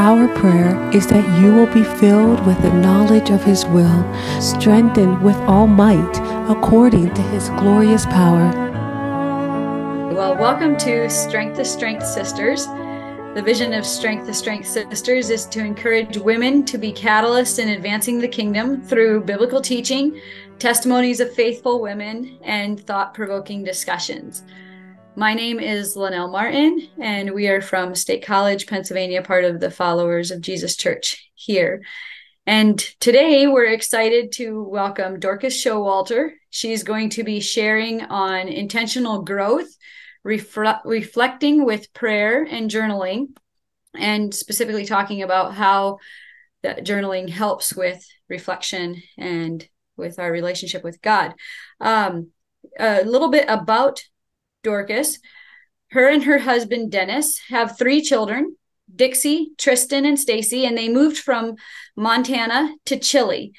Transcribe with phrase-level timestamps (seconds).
[0.00, 4.02] Our prayer is that you will be filled with the knowledge of His will,
[4.40, 6.16] strengthened with all might
[6.50, 8.48] according to His glorious power.
[10.14, 12.64] Well, welcome to Strength to Strength Sisters.
[13.34, 17.68] The vision of Strength to Strength Sisters is to encourage women to be catalysts in
[17.68, 20.18] advancing the kingdom through biblical teaching,
[20.58, 24.44] testimonies of faithful women, and thought provoking discussions.
[25.20, 29.70] My name is Linnell Martin, and we are from State College, Pennsylvania, part of the
[29.70, 31.82] Followers of Jesus Church here.
[32.46, 36.30] And today we're excited to welcome Dorcas Showalter.
[36.48, 39.68] She's going to be sharing on intentional growth,
[40.26, 43.36] refle- reflecting with prayer and journaling,
[43.94, 45.98] and specifically talking about how
[46.62, 51.34] that journaling helps with reflection and with our relationship with God.
[51.78, 52.28] Um,
[52.78, 54.02] a little bit about
[54.62, 55.18] Dorcas.
[55.90, 58.56] Her and her husband Dennis have three children,
[58.94, 61.56] Dixie, Tristan, and Stacy, and they moved from
[61.96, 63.52] Montana to Chile.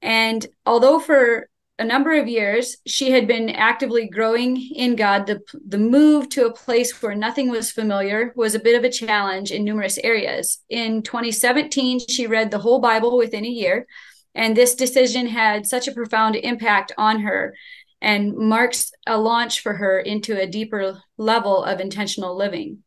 [0.00, 1.48] And although for
[1.80, 6.46] a number of years she had been actively growing in God, the, the move to
[6.46, 10.58] a place where nothing was familiar was a bit of a challenge in numerous areas.
[10.68, 13.86] In 2017, she read the whole Bible within a year,
[14.34, 17.54] and this decision had such a profound impact on her
[18.00, 22.82] and marks a launch for her into a deeper level of intentional living.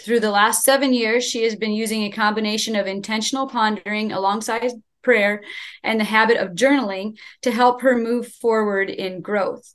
[0.00, 4.70] Through the last seven years, she has been using a combination of intentional pondering alongside
[5.02, 5.42] prayer
[5.82, 9.74] and the habit of journaling to help her move forward in growth.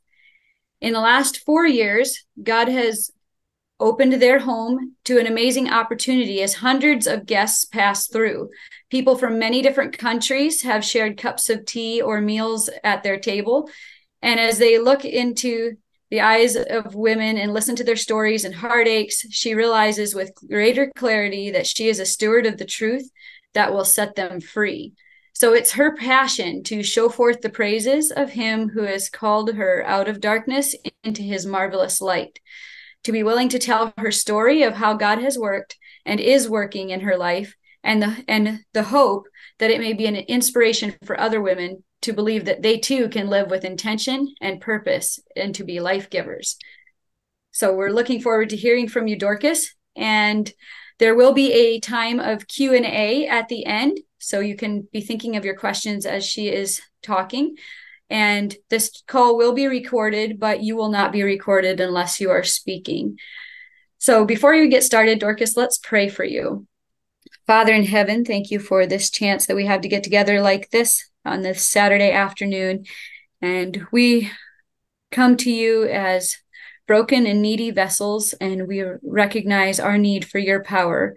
[0.81, 3.11] In the last four years, God has
[3.79, 8.49] opened their home to an amazing opportunity as hundreds of guests pass through.
[8.89, 13.69] People from many different countries have shared cups of tea or meals at their table,
[14.25, 15.77] and as they look into
[16.09, 20.91] the eyes of women and listen to their stories and heartaches, she realizes with greater
[20.95, 23.07] clarity that she is a steward of the truth
[23.53, 24.93] that will set them free.
[25.33, 29.85] So it's her passion to show forth the praises of him who has called her
[29.85, 30.73] out of darkness
[31.03, 32.39] into his marvelous light.
[33.03, 36.89] To be willing to tell her story of how God has worked and is working
[36.89, 39.27] in her life and the and the hope
[39.59, 43.27] that it may be an inspiration for other women to believe that they too can
[43.27, 46.57] live with intention and purpose and to be life givers.
[47.51, 50.51] So we're looking forward to hearing from you, Dorcas, and
[50.99, 55.35] there will be a time of Q&A at the end, so you can be thinking
[55.35, 57.55] of your questions as she is talking.
[58.09, 62.43] And this call will be recorded, but you will not be recorded unless you are
[62.43, 63.17] speaking.
[63.97, 66.67] So before you get started, Dorcas, let's pray for you.
[67.47, 70.69] Father in heaven, thank you for this chance that we have to get together like
[70.69, 72.85] this on this Saturday afternoon.
[73.41, 74.31] And we
[75.11, 76.37] come to you as
[76.87, 81.15] broken and needy vessels, and we recognize our need for your power.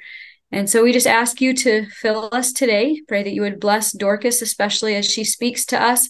[0.51, 3.03] And so we just ask you to fill us today.
[3.07, 6.09] Pray that you would bless Dorcas, especially as she speaks to us.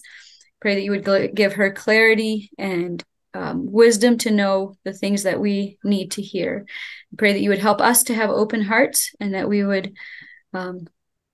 [0.61, 5.39] Pray that you would give her clarity and um, wisdom to know the things that
[5.39, 6.65] we need to hear.
[7.17, 9.93] Pray that you would help us to have open hearts and that we would
[10.53, 10.87] um,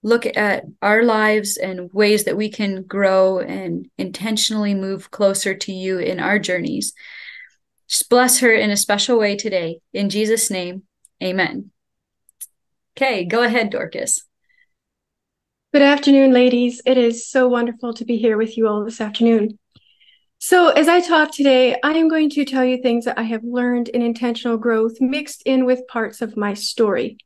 [0.06, 5.74] look at our lives and ways that we can grow and intentionally move closer to
[5.74, 6.94] you in our journeys.
[7.88, 9.80] Just bless her in a special way today.
[9.94, 10.84] In Jesus' name,
[11.24, 11.72] amen.
[12.96, 14.24] Okay, go ahead, Dorcas.
[15.74, 16.84] Good afternoon, ladies.
[16.86, 19.58] It is so wonderful to be here with you all this afternoon.
[20.38, 23.44] So, as I talk today, I am going to tell you things that I have
[23.44, 27.18] learned in intentional growth mixed in with parts of my story.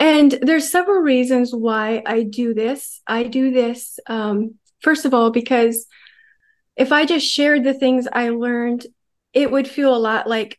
[0.00, 3.02] And there's several reasons why I do this.
[3.06, 5.86] I do this, um, first of all, because
[6.74, 8.86] if I just shared the things I learned,
[9.34, 10.58] it would feel a lot like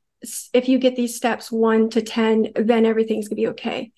[0.54, 3.92] if you get these steps one to 10, then everything's gonna be okay.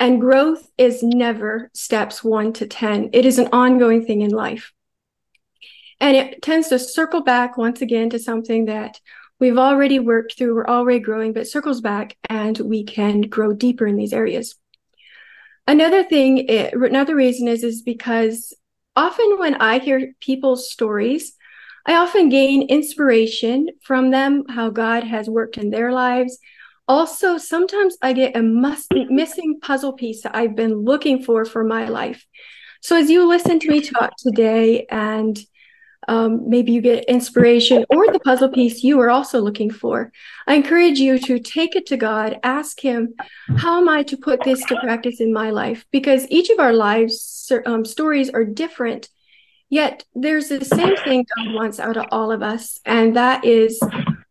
[0.00, 4.72] And growth is never steps one to 10, it is an ongoing thing in life.
[6.00, 8.98] And it tends to circle back once again to something that
[9.38, 13.86] we've already worked through, we're already growing, but circles back and we can grow deeper
[13.86, 14.56] in these areas.
[15.70, 18.52] Another thing, it, another reason is is because
[18.96, 21.34] often when I hear people's stories,
[21.86, 26.40] I often gain inspiration from them, how God has worked in their lives.
[26.88, 31.62] Also, sometimes I get a must, missing puzzle piece that I've been looking for for
[31.62, 32.26] my life.
[32.82, 35.38] So, as you listen to me talk today and
[36.10, 40.10] um, maybe you get inspiration or the puzzle piece you are also looking for.
[40.44, 43.14] I encourage you to take it to God, ask Him,
[43.56, 45.86] How am I to put this to practice in my life?
[45.92, 49.08] Because each of our lives um, stories are different,
[49.68, 53.80] yet there's the same thing God wants out of all of us, and that is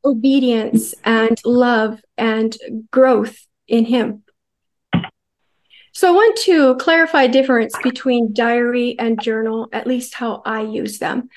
[0.04, 2.58] obedience and love and
[2.92, 4.24] growth in Him.
[5.94, 11.00] So I want to clarify difference between diary and journal, at least how I use
[11.00, 11.30] them.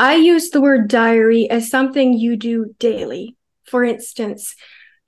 [0.00, 3.36] I use the word diary as something you do daily.
[3.64, 4.56] For instance,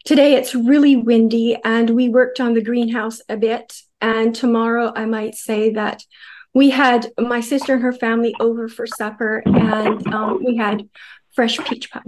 [0.05, 3.73] today it's really windy and we worked on the greenhouse a bit.
[4.03, 6.05] And tomorrow I might say that
[6.53, 10.87] we had my sister and her family over for supper and um, we had
[11.35, 12.03] fresh peach pie.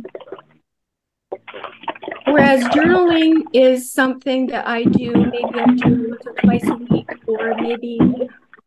[2.27, 7.11] Whereas journaling is something that I do maybe I do once or twice a week,
[7.29, 7.99] or maybe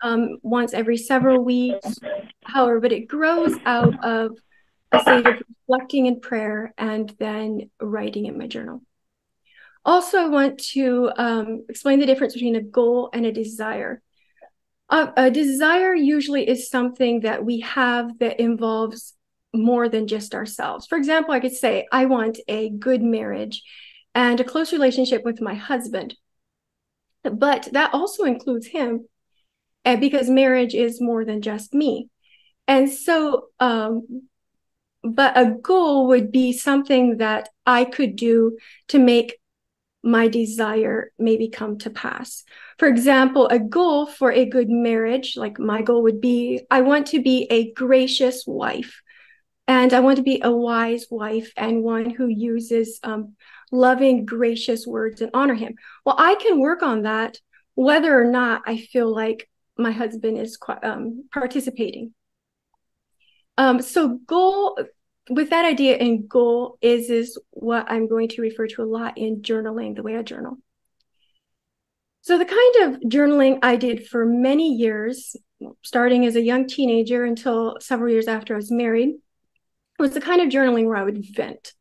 [0.01, 1.99] um, once every several weeks.
[2.43, 4.37] However, but it grows out of
[4.91, 5.35] a state of
[5.67, 8.81] reflecting in prayer and then writing in my journal.
[9.83, 14.01] Also, I want to um, explain the difference between a goal and a desire.
[14.89, 19.13] Uh, a desire usually is something that we have that involves
[19.53, 20.87] more than just ourselves.
[20.87, 23.63] For example, I could say, I want a good marriage
[24.13, 26.15] and a close relationship with my husband.
[27.23, 29.07] But that also includes him
[29.85, 32.09] uh, because marriage is more than just me.
[32.67, 34.27] And so, um,
[35.03, 38.57] but a goal would be something that I could do
[38.89, 39.39] to make
[40.03, 42.43] my desire maybe come to pass.
[42.77, 47.07] For example, a goal for a good marriage, like my goal would be I want
[47.07, 49.01] to be a gracious wife.
[49.69, 53.35] And I want to be a wise wife and one who uses um,
[53.69, 55.75] loving, gracious words and honor him.
[56.05, 57.37] Well, I can work on that
[57.75, 62.13] whether or not I feel like my husband is um, participating.
[63.57, 64.77] Um, so, goal
[65.29, 69.17] with that idea and goal is is what I'm going to refer to a lot
[69.17, 70.57] in journaling, the way I journal.
[72.21, 75.35] So, the kind of journaling I did for many years,
[75.83, 79.15] starting as a young teenager until several years after I was married,
[79.97, 81.73] was the kind of journaling where I would vent.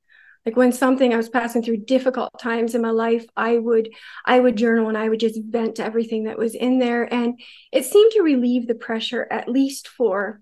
[0.46, 3.92] Like when something I was passing through difficult times in my life, I would
[4.24, 7.40] I would journal and I would just vent everything that was in there, and
[7.72, 10.40] it seemed to relieve the pressure at least for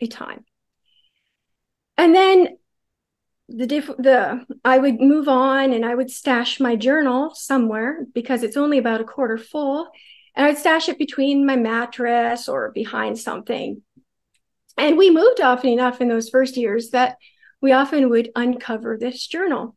[0.00, 0.44] a time.
[1.98, 2.58] And then
[3.48, 8.44] the diff the I would move on and I would stash my journal somewhere because
[8.44, 9.88] it's only about a quarter full,
[10.36, 13.82] and I'd stash it between my mattress or behind something.
[14.78, 17.16] And we moved often enough in those first years that
[17.60, 19.76] we often would uncover this journal.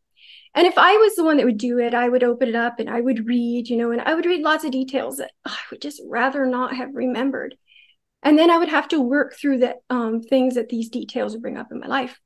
[0.54, 2.78] And if I was the one that would do it, I would open it up
[2.78, 5.56] and I would read, you know, and I would read lots of details that I
[5.70, 7.56] would just rather not have remembered.
[8.22, 11.42] And then I would have to work through the um, things that these details would
[11.42, 12.20] bring up in my life.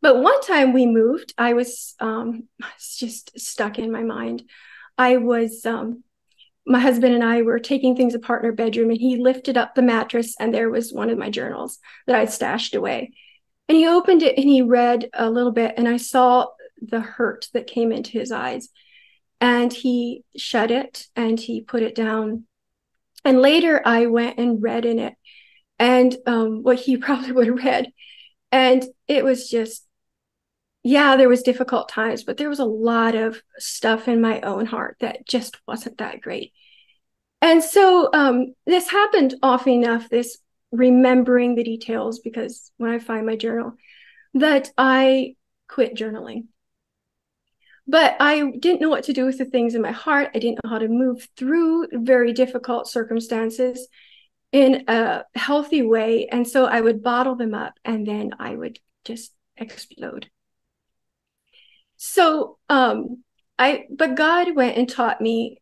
[0.00, 2.44] But one time we moved, I was, um,
[2.96, 4.44] just stuck in my mind.
[4.96, 6.04] I was um,
[6.66, 9.74] my husband and I were taking things apart in our bedroom, and he lifted up
[9.74, 13.12] the mattress, and there was one of my journals that I'd stashed away.
[13.68, 16.46] And he opened it and he read a little bit, and I saw
[16.80, 18.68] the hurt that came into his eyes.
[19.40, 22.44] And he shut it and he put it down.
[23.24, 25.14] And later I went and read in it,
[25.78, 27.92] and um, what he probably would have read.
[28.52, 29.86] And it was just
[30.86, 34.66] yeah, there was difficult times, but there was a lot of stuff in my own
[34.66, 36.52] heart that just wasn't that great.
[37.42, 40.38] And so um, this happened often enough, this
[40.72, 43.74] remembering the details, because when I find my journal,
[44.34, 45.36] that I
[45.68, 46.46] quit journaling.
[47.88, 50.30] But I didn't know what to do with the things in my heart.
[50.34, 53.86] I didn't know how to move through very difficult circumstances
[54.50, 56.26] in a healthy way.
[56.26, 60.28] And so I would bottle them up and then I would just explode.
[61.96, 63.22] So um
[63.58, 65.60] I but God went and taught me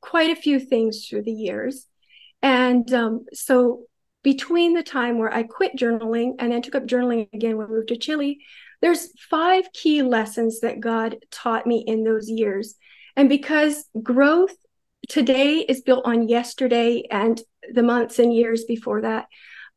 [0.00, 1.86] quite a few things through the years.
[2.42, 3.84] And um, so
[4.22, 7.70] between the time where I quit journaling and then took up journaling again when I
[7.70, 8.40] moved to Chile,
[8.80, 12.74] there's five key lessons that God taught me in those years.
[13.16, 14.54] And because growth
[15.08, 17.40] today is built on yesterday and
[17.72, 19.26] the months and years before that,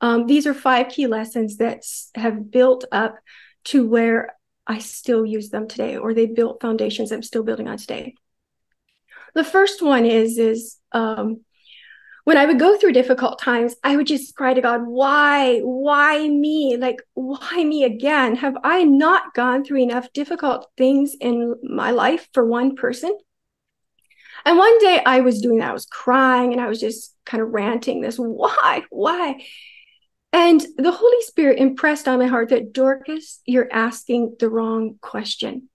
[0.02, 1.84] um, these are five key lessons that
[2.16, 3.18] have built up
[3.66, 7.78] to where I still use them today, or they built foundations I'm still building on
[7.78, 8.16] today.
[9.34, 11.42] The first one is is um,
[12.32, 16.30] when I would go through difficult times, I would just cry to God, why, why
[16.30, 16.78] me?
[16.80, 18.38] Like, why me again?
[18.38, 23.18] Have I not gone through enough difficult things in my life for one person?
[24.46, 25.72] And one day I was doing that.
[25.72, 29.46] I was crying and I was just kind of ranting this, why, why?
[30.32, 35.68] And the Holy Spirit impressed on my heart that Dorcas, you're asking the wrong question.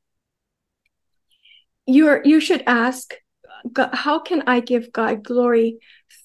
[1.86, 3.12] You're you should ask,
[3.92, 5.78] how can I give God glory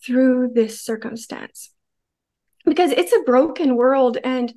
[0.03, 1.71] through this circumstance?
[2.65, 4.53] Because it's a broken world and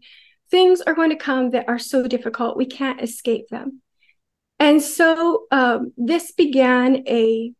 [0.50, 3.80] things are going to come that are so difficult we can't escape them.
[4.58, 7.52] And so um, this began a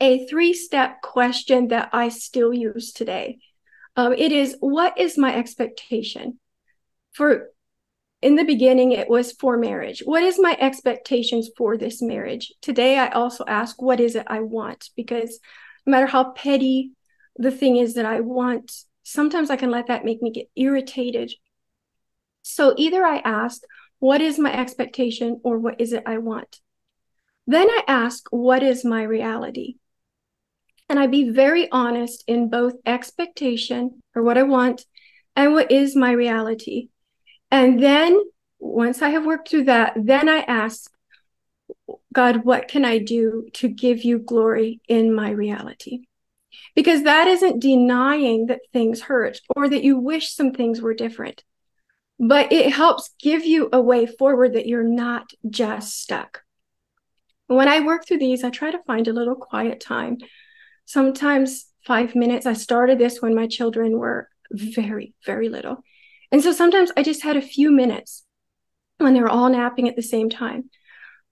[0.00, 3.38] a three step question that I still use today.
[3.96, 6.38] Um, it is, What is my expectation?
[7.12, 7.48] For
[8.22, 10.02] in the beginning, it was for marriage.
[10.04, 12.52] What is my expectations for this marriage?
[12.60, 14.90] Today, I also ask, What is it I want?
[14.94, 15.40] Because
[15.86, 16.92] no matter how petty
[17.36, 18.72] the thing is that I want,
[19.04, 21.32] sometimes I can let that make me get irritated.
[22.42, 23.62] So either I ask,
[24.00, 25.40] What is my expectation?
[25.42, 26.60] or What is it I want?
[27.46, 29.76] Then I ask, What is my reality?
[30.90, 34.84] And I be very honest in both expectation or what I want
[35.36, 36.88] and what is my reality.
[37.50, 38.20] And then
[38.58, 40.90] once I have worked through that, then I ask,
[42.12, 46.06] God, what can I do to give you glory in my reality?
[46.74, 51.44] Because that isn't denying that things hurt or that you wish some things were different,
[52.18, 56.42] but it helps give you a way forward that you're not just stuck.
[57.46, 60.18] When I work through these, I try to find a little quiet time,
[60.84, 62.46] sometimes five minutes.
[62.46, 65.82] I started this when my children were very, very little.
[66.32, 68.24] And so sometimes I just had a few minutes
[68.98, 70.70] when they were all napping at the same time.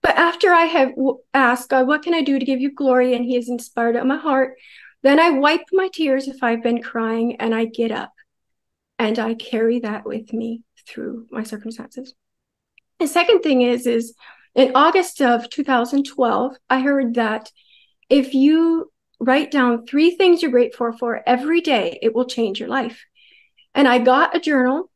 [0.01, 0.91] But after I have
[1.33, 3.13] asked God, what can I do to give you glory?
[3.13, 4.55] And He has inspired my heart,
[5.01, 8.13] then I wipe my tears if I've been crying and I get up
[8.97, 12.13] and I carry that with me through my circumstances.
[12.99, 14.13] The second thing is, is
[14.55, 17.51] in August of 2012, I heard that
[18.09, 18.91] if you
[19.21, 23.05] write down three things you're grateful for every day, it will change your life.
[23.73, 24.89] And I got a journal,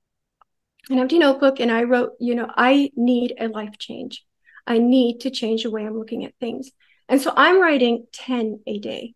[0.89, 4.25] an empty notebook, and I wrote, you know, I need a life change.
[4.65, 6.71] I need to change the way I'm looking at things.
[7.09, 9.13] And so I'm writing 10 a day.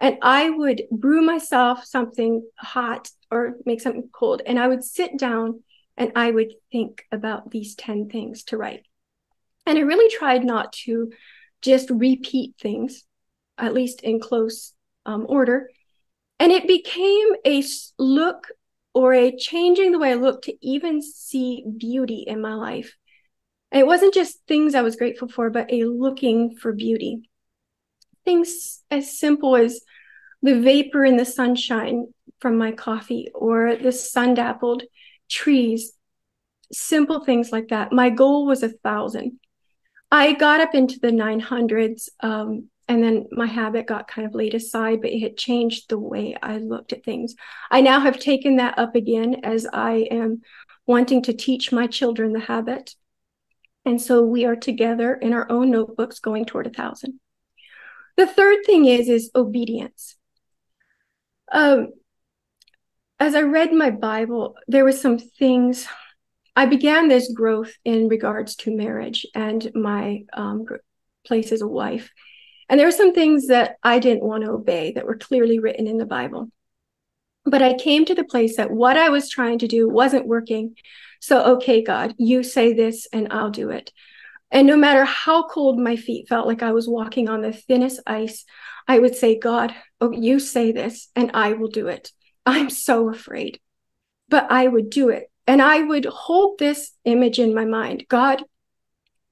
[0.00, 4.42] And I would brew myself something hot or make something cold.
[4.44, 5.62] And I would sit down
[5.96, 8.86] and I would think about these 10 things to write.
[9.66, 11.12] And I really tried not to
[11.60, 13.04] just repeat things,
[13.58, 14.72] at least in close
[15.04, 15.68] um, order.
[16.38, 17.62] And it became a
[17.98, 18.48] look
[18.94, 22.96] or a changing the way I look to even see beauty in my life.
[23.70, 27.28] And it wasn't just things I was grateful for, but a looking for beauty.
[28.24, 29.80] Things as simple as
[30.42, 34.82] the vapor in the sunshine from my coffee or the sun dappled
[35.28, 35.92] trees,
[36.72, 37.92] simple things like that.
[37.92, 39.38] My goal was a thousand.
[40.10, 44.52] I got up into the 900s, um, and then my habit got kind of laid
[44.52, 47.36] aside, but it had changed the way I looked at things.
[47.70, 50.42] I now have taken that up again as I am
[50.88, 52.96] wanting to teach my children the habit.
[53.84, 57.20] And so we are together in our own notebooks going toward a thousand.
[58.16, 60.16] The third thing is is obedience.
[61.52, 61.92] Um,
[63.20, 65.86] as I read my Bible, there were some things
[66.56, 70.66] I began this growth in regards to marriage and my um,
[71.24, 72.10] place as a wife.
[72.70, 75.88] And there were some things that I didn't want to obey that were clearly written
[75.88, 76.50] in the Bible.
[77.44, 80.76] But I came to the place that what I was trying to do wasn't working.
[81.20, 83.92] So, okay, God, you say this and I'll do it.
[84.52, 88.00] And no matter how cold my feet felt like I was walking on the thinnest
[88.06, 88.44] ice,
[88.86, 92.12] I would say, God, oh, you say this and I will do it.
[92.46, 93.58] I'm so afraid,
[94.28, 95.28] but I would do it.
[95.46, 98.44] And I would hold this image in my mind God,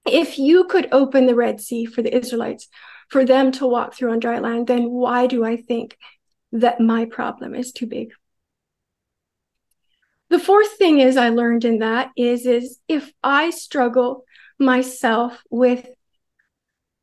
[0.04, 2.68] if you could open the Red Sea for the Israelites,
[3.08, 5.96] for them to walk through on dry land, then why do I think
[6.52, 8.12] that my problem is too big?
[10.30, 14.24] The fourth thing is I learned in that is is if I struggle
[14.58, 15.86] myself with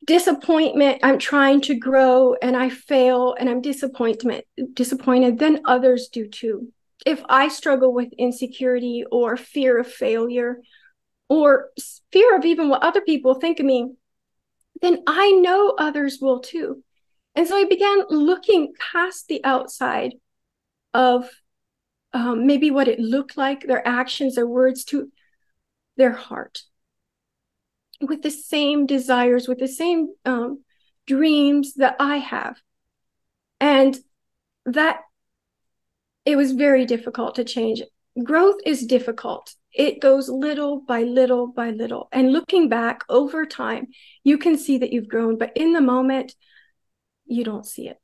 [0.06, 4.44] disappointment, I'm trying to grow and I fail and I'm disappointment
[4.74, 6.72] disappointed, then others do too
[7.06, 10.60] if I struggle with insecurity or fear of failure
[11.28, 11.70] or
[12.12, 13.92] fear of even what other people think of me,
[14.80, 16.82] then I know others will too.
[17.34, 20.14] And so I began looking past the outside
[20.94, 21.28] of
[22.12, 25.10] um, maybe what it looked like, their actions, their words, to
[25.96, 26.62] their heart
[28.00, 30.62] with the same desires, with the same um,
[31.06, 32.56] dreams that I have.
[33.60, 33.98] And
[34.66, 35.00] that
[36.24, 37.82] it was very difficult to change.
[38.22, 39.54] Growth is difficult.
[39.76, 42.08] It goes little by little by little.
[42.10, 43.88] And looking back over time,
[44.24, 46.34] you can see that you've grown, but in the moment,
[47.26, 48.00] you don't see it.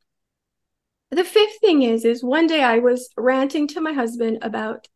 [1.11, 4.87] The fifth thing is, is one day I was ranting to my husband about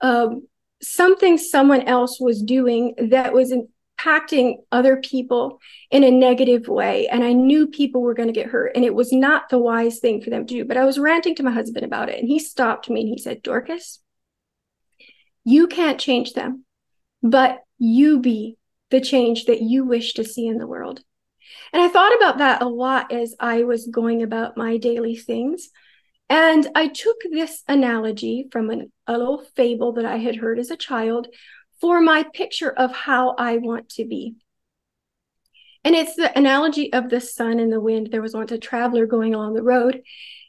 [0.00, 0.46] um,
[0.80, 7.08] something someone else was doing that was impacting other people in a negative way.
[7.08, 8.72] And I knew people were going to get hurt.
[8.76, 10.64] And it was not the wise thing for them to do.
[10.64, 12.20] But I was ranting to my husband about it.
[12.20, 14.00] And he stopped me and he said, Dorcas,
[15.44, 16.64] you can't change them,
[17.22, 18.56] but you be
[18.90, 21.02] the change that you wish to see in the world.
[21.72, 25.70] And I thought about that a lot as I was going about my daily things.
[26.30, 30.70] And I took this analogy from an, a little fable that I had heard as
[30.70, 31.28] a child
[31.80, 34.34] for my picture of how I want to be.
[35.84, 38.08] And it's the analogy of the sun and the wind.
[38.10, 40.02] There was once a traveler going along the road,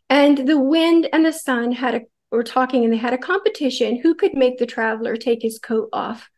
[0.09, 3.99] and the wind and the sun had a were talking and they had a competition
[3.99, 6.29] who could make the traveler take his coat off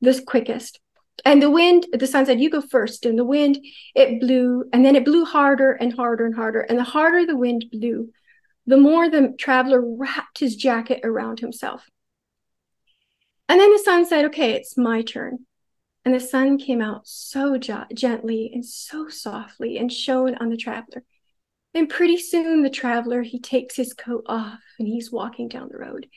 [0.00, 0.80] the quickest.
[1.24, 3.04] And the wind, the sun said, You go first.
[3.04, 3.58] And the wind,
[3.94, 6.60] it blew, and then it blew harder and harder and harder.
[6.60, 8.10] And the harder the wind blew,
[8.66, 11.86] the more the traveler wrapped his jacket around himself.
[13.48, 15.40] And then the sun said, Okay, it's my turn.
[16.04, 20.56] And the sun came out so jo- gently and so softly and shone on the
[20.56, 21.04] traveler.
[21.74, 25.78] And pretty soon the traveler, he takes his coat off and he's walking down the
[25.78, 26.08] road.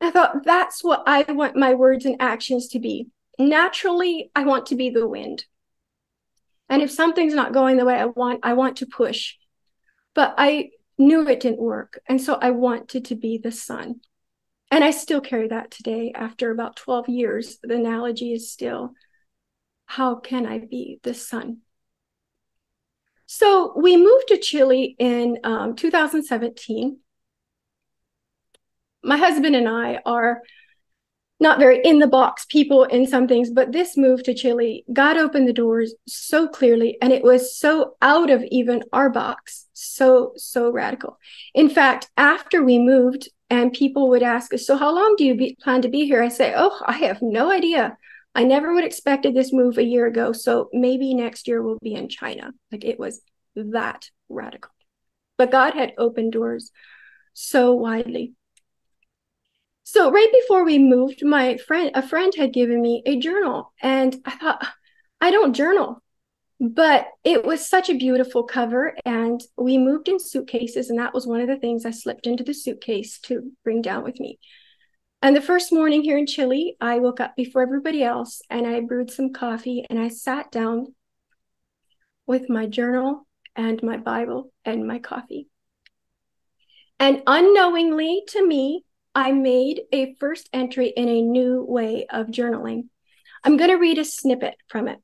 [0.00, 3.08] I thought that's what I want my words and actions to be.
[3.38, 5.46] Naturally, I want to be the wind.
[6.68, 9.34] And if something's not going the way I want, I want to push.
[10.14, 12.00] But I knew it didn't work.
[12.06, 14.00] And so I wanted to be the sun.
[14.70, 17.58] And I still carry that today after about 12 years.
[17.62, 18.92] The analogy is still
[19.86, 21.58] how can I be the sun?
[23.34, 26.98] So we moved to Chile in um, 2017.
[29.02, 30.42] My husband and I are
[31.40, 35.16] not very in the box people in some things, but this move to Chile, God
[35.16, 40.34] opened the doors so clearly, and it was so out of even our box, so,
[40.36, 41.18] so radical.
[41.54, 45.34] In fact, after we moved, and people would ask us, So, how long do you
[45.34, 46.22] be, plan to be here?
[46.22, 47.96] I say, Oh, I have no idea.
[48.34, 50.32] I never would have expected this move a year ago.
[50.32, 52.52] So maybe next year we'll be in China.
[52.70, 53.20] Like it was
[53.56, 54.70] that radical.
[55.36, 56.70] But God had opened doors
[57.34, 58.34] so widely.
[59.84, 64.16] So right before we moved, my friend, a friend had given me a journal, and
[64.24, 64.66] I thought,
[65.20, 66.02] I don't journal,
[66.60, 71.26] but it was such a beautiful cover, and we moved in suitcases, and that was
[71.26, 74.38] one of the things I slipped into the suitcase to bring down with me.
[75.24, 78.80] And the first morning here in Chile, I woke up before everybody else and I
[78.80, 80.96] brewed some coffee and I sat down
[82.26, 85.46] with my journal and my Bible and my coffee.
[86.98, 92.88] And unknowingly to me, I made a first entry in a new way of journaling.
[93.44, 94.98] I'm going to read a snippet from it.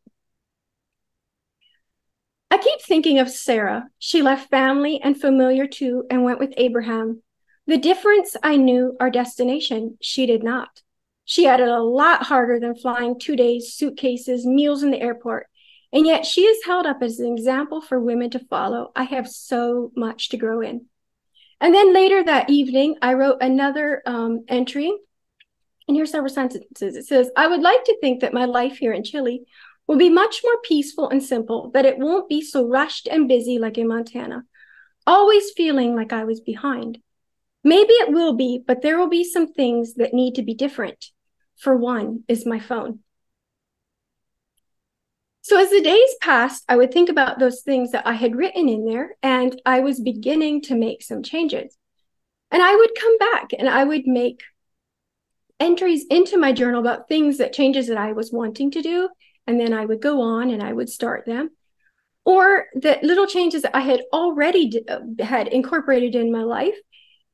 [2.50, 3.84] I keep thinking of Sarah.
[4.00, 7.22] She left family and familiar too and went with Abraham.
[7.68, 10.80] The difference I knew our destination, she did not.
[11.26, 15.48] She had it a lot harder than flying two days, suitcases, meals in the airport.
[15.92, 18.90] And yet she is held up as an example for women to follow.
[18.96, 20.86] I have so much to grow in.
[21.60, 24.90] And then later that evening, I wrote another um, entry.
[25.86, 26.96] And here's several sentences.
[26.96, 29.42] It says, I would like to think that my life here in Chile
[29.86, 33.58] will be much more peaceful and simple, that it won't be so rushed and busy
[33.58, 34.44] like in Montana,
[35.06, 37.00] always feeling like I was behind.
[37.64, 41.06] Maybe it will be, but there will be some things that need to be different.
[41.56, 43.00] For one is my phone.
[45.42, 48.68] So as the days passed, I would think about those things that I had written
[48.68, 51.76] in there, and I was beginning to make some changes.
[52.50, 54.42] And I would come back and I would make
[55.60, 59.08] entries into my journal about things that changes that I was wanting to do.
[59.46, 61.50] And then I would go on and I would start them.
[62.24, 66.76] Or the little changes that I had already d- uh, had incorporated in my life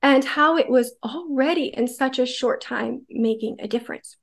[0.05, 4.19] and how it was already in such a short time making a difference.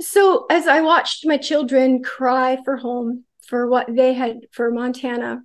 [0.00, 5.42] So, as I watched my children cry for home, for what they had for Montana,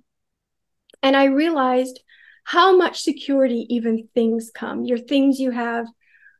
[1.02, 2.00] and I realized
[2.44, 5.86] how much security even things come your things you have,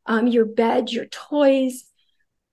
[0.07, 1.91] um, your bed, your toys,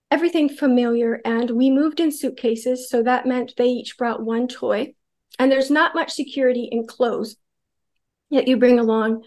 [0.09, 1.21] everything familiar.
[1.23, 2.89] And we moved in suitcases.
[2.89, 4.95] So that meant they each brought one toy.
[5.37, 7.35] And there's not much security in clothes
[8.31, 9.23] that you bring along.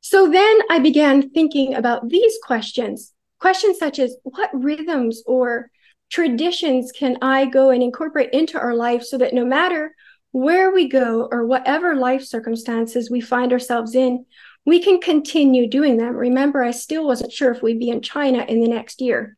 [0.00, 5.70] So then I began thinking about these questions questions such as what rhythms or
[6.10, 9.94] traditions can I go and incorporate into our life so that no matter
[10.32, 14.24] where we go or whatever life circumstances we find ourselves in,
[14.64, 16.16] we can continue doing them.
[16.16, 19.36] Remember, I still wasn't sure if we'd be in China in the next year.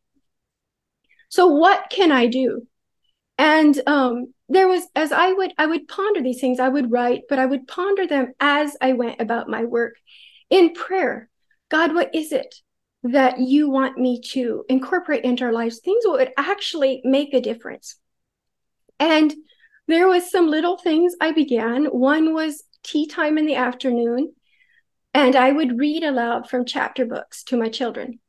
[1.29, 2.67] So, what can I do?
[3.39, 7.23] And um, there was as i would i would ponder these things i would write
[7.29, 9.97] but i would ponder them as i went about my work.
[10.51, 11.29] In prayer
[11.69, 12.55] god what is it
[13.03, 15.81] that you want me to incorporate into our lives?
[15.81, 17.97] Things that would actually make a difference.
[18.99, 19.33] And
[19.87, 21.87] there was some little things i began.
[21.87, 24.33] One was tea time in the afternoon
[25.13, 28.21] and i would read aloud from chapter books to my children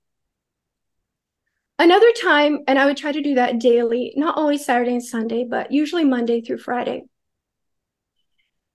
[1.80, 5.46] Another time, and I would try to do that daily, not always Saturday and Sunday,
[5.48, 7.04] but usually Monday through Friday.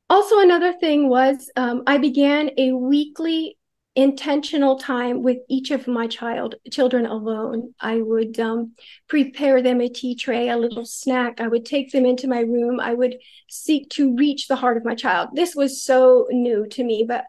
[0.09, 3.57] Also, another thing was um, I began a weekly
[3.95, 7.75] intentional time with each of my child children alone.
[7.81, 8.75] I would um,
[9.09, 11.41] prepare them a tea tray, a little snack.
[11.41, 12.79] I would take them into my room.
[12.79, 13.17] I would
[13.49, 15.31] seek to reach the heart of my child.
[15.35, 17.25] This was so new to me, but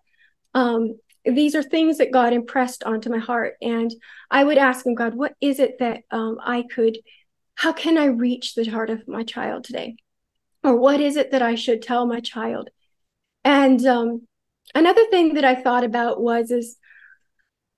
[0.53, 3.93] um, these are things that God impressed onto my heart, and
[4.29, 6.97] I would ask Him, God, what is it that um, I could?
[7.55, 9.95] How can I reach the heart of my child today?
[10.63, 12.69] Or what is it that I should tell my child?
[13.43, 14.27] And um,
[14.73, 16.77] another thing that I thought about was is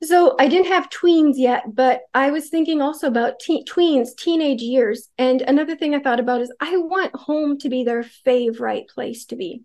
[0.03, 4.61] so I didn't have tweens yet, but I was thinking also about te- tweens, teenage
[4.61, 5.09] years.
[5.17, 9.25] And another thing I thought about is I want home to be their favorite place
[9.25, 9.63] to be.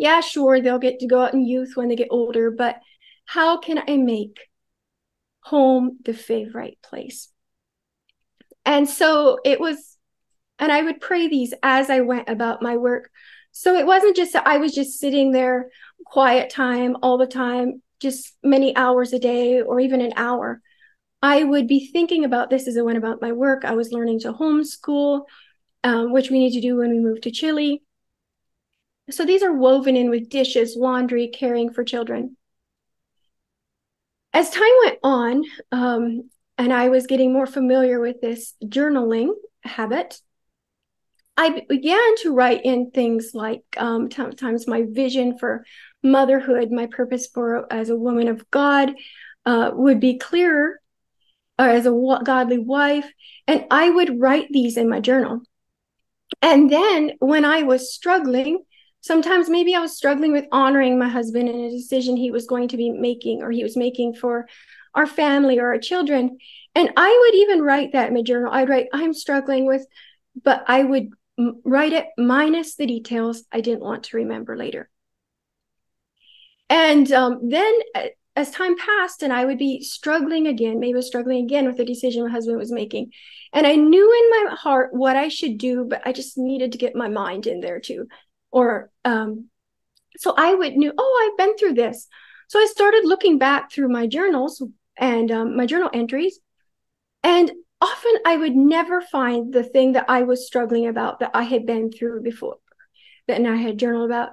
[0.00, 2.76] Yeah, sure, they'll get to go out in youth when they get older, but
[3.26, 4.38] how can I make
[5.40, 7.28] home the favorite place?
[8.64, 9.98] And so it was,
[10.58, 13.10] and I would pray these as I went about my work.
[13.52, 15.68] So it wasn't just that I was just sitting there
[16.06, 20.62] quiet time all the time, just many hours a day or even an hour.
[21.20, 23.66] I would be thinking about this as I went about my work.
[23.66, 25.26] I was learning to homeschool,
[25.84, 27.82] um, which we need to do when we move to Chile.
[29.10, 32.36] So these are woven in with dishes, laundry, caring for children.
[34.32, 39.32] As time went on, um, and I was getting more familiar with this journaling
[39.64, 40.20] habit,
[41.36, 44.08] I began to write in things like um,
[44.66, 45.64] my vision for
[46.02, 48.92] motherhood, my purpose for as a woman of God
[49.46, 50.80] uh, would be clearer,
[51.58, 53.10] or as a godly wife,
[53.46, 55.40] and I would write these in my journal.
[56.42, 58.64] And then when I was struggling,
[59.00, 62.68] sometimes maybe I was struggling with honoring my husband in a decision he was going
[62.68, 64.48] to be making or he was making for
[64.94, 66.38] our family or our children.
[66.74, 68.52] And I would even write that in my journal.
[68.52, 69.86] I'd write, I'm struggling with,
[70.42, 71.10] but I would
[71.64, 74.90] write it minus the details I didn't want to remember later.
[76.68, 80.96] And um, then uh, as time passed and I would be struggling again, maybe I
[80.96, 83.12] was struggling again with the decision my husband was making.
[83.52, 86.78] And I knew in my heart what I should do, but I just needed to
[86.78, 88.06] get my mind in there too.
[88.50, 89.48] Or um,
[90.16, 92.08] so I would knew, oh, I've been through this.
[92.48, 94.62] So I started looking back through my journals
[94.98, 96.40] and um, my journal entries.
[97.22, 101.44] And often I would never find the thing that I was struggling about that I
[101.44, 102.56] had been through before,
[103.28, 104.30] that I had journaled about.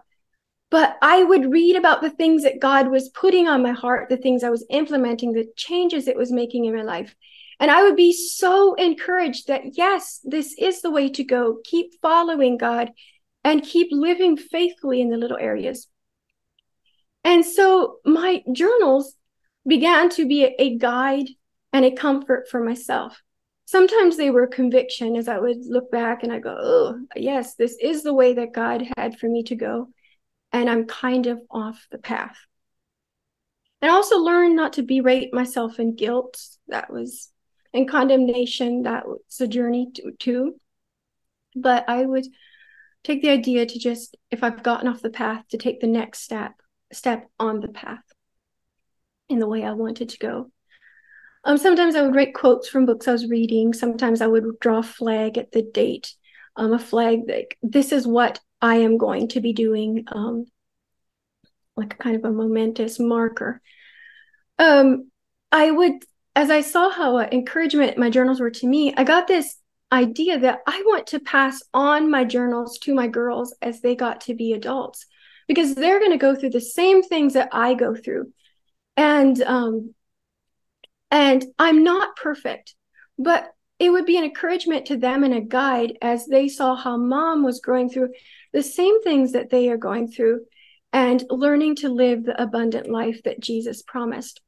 [0.69, 4.17] But I would read about the things that God was putting on my heart, the
[4.17, 7.15] things I was implementing, the changes it was making in my life.
[7.59, 11.59] And I would be so encouraged that, yes, this is the way to go.
[11.63, 12.91] Keep following God
[13.47, 15.87] and keep living faithfully in the little areas.
[17.23, 19.15] And so my journals
[19.67, 21.27] began to be a guide
[21.73, 23.21] and a comfort for myself
[23.67, 27.77] sometimes they were conviction as I would look back and I go, oh, yes, this
[27.79, 29.89] is the way that God had for me to go.
[30.51, 32.37] And I'm kind of off the path.
[33.81, 36.41] And I also learned not to berate myself in guilt.
[36.69, 37.29] That was
[37.73, 38.83] in condemnation.
[38.83, 40.59] That was a journey to, too.
[41.55, 42.25] But I would
[43.07, 46.23] take the idea to just, if I've gotten off the path, to take the next
[46.23, 46.53] step,
[46.91, 48.03] step on the path
[49.29, 50.51] in the way I wanted to go.
[51.45, 53.71] Um, sometimes I would write quotes from books I was reading.
[53.71, 56.13] Sometimes I would draw a flag at the date,
[56.57, 60.45] um, a flag like this is what I am going to be doing, um,
[61.77, 63.61] like a kind of a momentous marker.
[64.59, 65.11] Um,
[65.49, 65.93] I would,
[66.35, 69.55] as I saw how uh, encouragement my journals were to me, I got this
[69.91, 74.21] idea that I want to pass on my journals to my girls as they got
[74.21, 75.05] to be adults,
[75.47, 78.33] because they're going to go through the same things that I go through.
[78.95, 79.93] And um,
[81.09, 82.75] and I'm not perfect,
[83.17, 86.97] but it would be an encouragement to them and a guide as they saw how
[86.97, 88.09] mom was growing through
[88.51, 90.41] the same things that they are going through
[90.91, 94.41] and learning to live the abundant life that Jesus promised.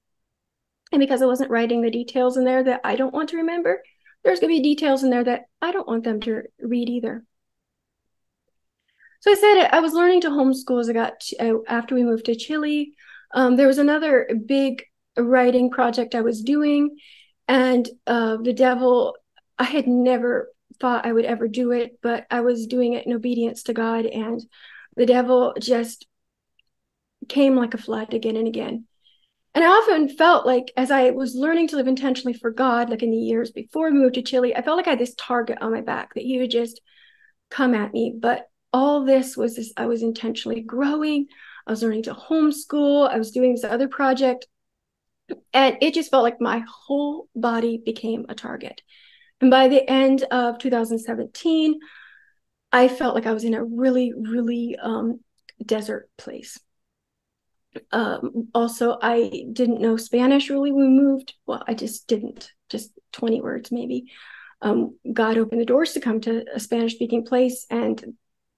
[0.92, 3.84] And because I wasn't writing the details in there that I don't want to remember,
[4.24, 7.24] there's going to be details in there that I don't want them to read either.
[9.22, 12.04] So I said I was learning to homeschool as I got to, uh, after we
[12.04, 12.94] moved to Chile.
[13.34, 14.84] Um, there was another big
[15.18, 16.98] writing project I was doing.
[17.48, 19.16] And uh, the devil,
[19.58, 23.14] I had never thought I would ever do it, but I was doing it in
[23.14, 24.06] obedience to God.
[24.06, 24.42] And
[24.96, 26.08] the devil just
[27.28, 28.86] came like a flood again and again.
[29.60, 33.04] And I often felt like as I was learning to live intentionally for God, like
[33.04, 35.58] in the years before we moved to Chile, I felt like I had this target
[35.60, 36.80] on my back that he would just
[37.50, 38.16] come at me.
[38.18, 41.28] But all this was this I was intentionally growing.
[41.68, 43.10] I was learning to homeschool.
[43.10, 44.48] I was doing this other project
[45.54, 48.82] And it just felt like my whole body became a target.
[49.42, 51.80] And by the end of 2017,
[52.72, 55.20] I felt like I was in a really, really um,
[55.66, 56.60] desert place.
[57.92, 61.34] Um, also, I didn't know Spanish really we moved.
[61.46, 64.12] Well, I just didn't, just 20 words maybe.
[64.62, 68.18] Um, God opened the doors to come to a Spanish speaking place, and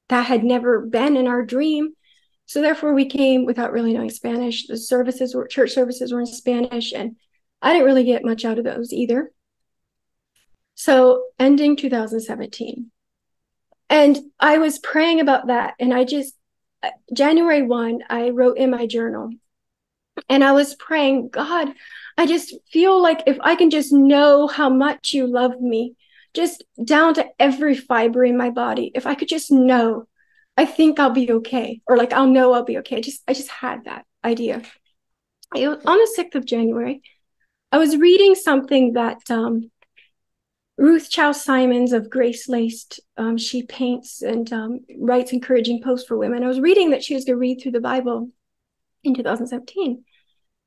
[0.09, 1.91] that had never been in our dream.
[2.45, 4.67] So therefore, we came without really knowing Spanish.
[4.67, 7.15] The services were church services were in Spanish, and
[7.61, 9.31] I didn't really get much out of those either.
[10.75, 12.91] So ending 2017,
[13.89, 16.33] and I was praying about that, and I just
[17.13, 19.31] January 1, I wrote in my journal,
[20.29, 21.69] and I was praying, God,
[22.17, 25.95] I just feel like if I can just know how much you love me,
[26.33, 30.07] just down to every fiber in my body, if I could just know
[30.57, 32.97] I think I'll be okay, or like I'll know I'll be okay.
[32.97, 34.61] I just I just had that idea.
[35.55, 37.01] On the sixth of January,
[37.71, 39.71] I was reading something that um,
[40.81, 42.99] Ruth Chou Simons of Grace Laced.
[43.15, 46.43] Um, she paints and um, writes encouraging posts for women.
[46.43, 48.31] I was reading that she was going to read through the Bible
[49.03, 50.03] in 2017,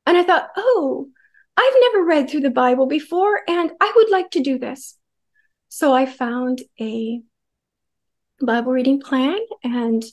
[0.07, 1.09] and I thought, oh,
[1.57, 4.97] I've never read through the Bible before, and I would like to do this.
[5.69, 7.21] So I found a
[8.41, 10.05] Bible reading plan and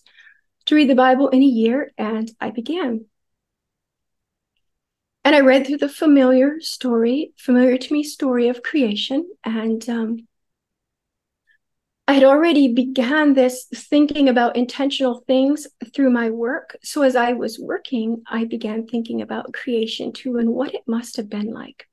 [0.66, 3.06] to read the Bible in a year, and I began.
[5.24, 10.28] And I read through the familiar story, familiar to me story of creation, and um,
[12.08, 16.76] I had already began this thinking about intentional things through my work.
[16.84, 21.18] So as I was working, I began thinking about creation too and what it must
[21.18, 21.88] have been like.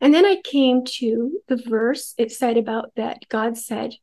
[0.00, 3.94] And then I came to the verse it said about that God said,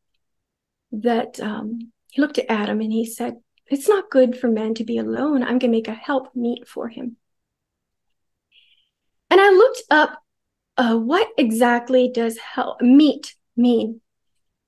[0.92, 3.36] that um, he looked at Adam and he said,
[3.68, 5.44] It's not good for man to be alone.
[5.44, 7.18] I'm going to make a help meet for him.
[9.32, 10.22] And I looked up
[10.78, 14.02] uh, what exactly does help meet mean?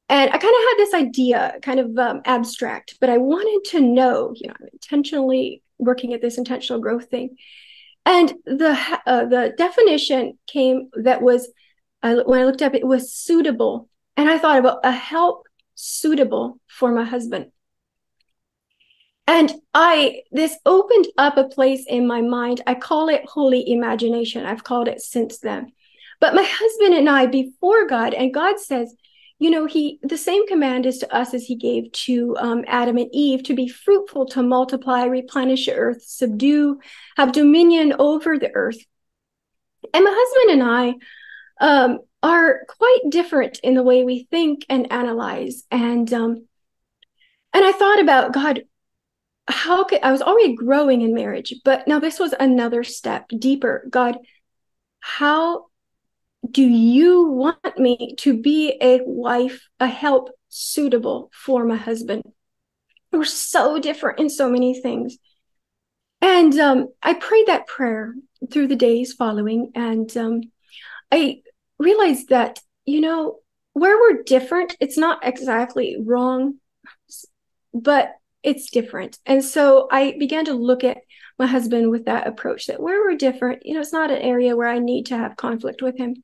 [0.10, 3.82] And I kind of had this idea, kind of um, abstract, but I wanted to
[3.82, 7.36] know, you know, I'm intentionally working at this intentional growth thing.
[8.06, 11.49] And the uh, the definition came that was
[12.02, 13.89] uh, when I looked up, it was suitable.
[14.17, 17.52] And I thought about a help suitable for my husband.
[19.25, 22.62] And I, this opened up a place in my mind.
[22.67, 24.45] I call it holy imagination.
[24.45, 25.71] I've called it since then.
[26.19, 28.93] But my husband and I, before God, and God says,
[29.39, 32.97] you know, he, the same command is to us as he gave to um, Adam
[32.97, 36.79] and Eve to be fruitful, to multiply, replenish the earth, subdue,
[37.17, 38.77] have dominion over the earth.
[39.93, 40.93] And my husband and I,
[41.59, 45.63] um, are quite different in the way we think and analyze.
[45.69, 46.47] And um,
[47.55, 48.63] and I thought about God,
[49.47, 53.86] how could I was already growing in marriage, but now this was another step deeper.
[53.89, 54.17] God,
[54.99, 55.65] how
[56.49, 62.23] do you want me to be a wife, a help suitable for my husband?
[63.12, 65.17] We're so different in so many things.
[66.21, 68.13] And um, I prayed that prayer
[68.49, 70.41] through the days following, and um,
[71.12, 71.41] I
[71.79, 73.39] realized that, you know,
[73.73, 76.56] where we're different, it's not exactly wrong,
[77.73, 79.17] but it's different.
[79.25, 80.97] And so I began to look at
[81.39, 84.56] my husband with that approach that where we're different, you know, it's not an area
[84.56, 86.15] where I need to have conflict with him.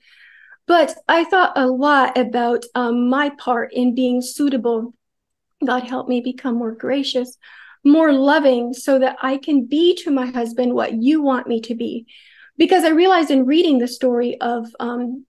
[0.67, 4.93] But I thought a lot about um, my part in being suitable.
[5.65, 7.37] God help me become more gracious,
[7.83, 11.75] more loving, so that I can be to my husband what you want me to
[11.75, 12.05] be.
[12.57, 15.25] Because I realized in reading the story of um,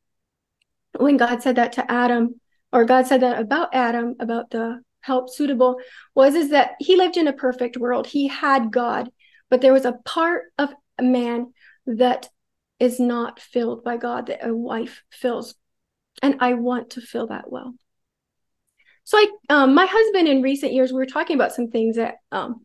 [0.98, 2.38] when God said that to Adam,
[2.72, 5.76] or God said that about Adam, about the help suitable,
[6.14, 8.06] was is that he lived in a perfect world.
[8.06, 9.10] He had God,
[9.48, 11.52] but there was a part of a man
[11.86, 12.28] that
[12.78, 15.54] is not filled by God that a wife fills.
[16.22, 17.74] And I want to fill that well.
[19.04, 22.16] So I um, my husband in recent years, we were talking about some things that
[22.30, 22.64] um,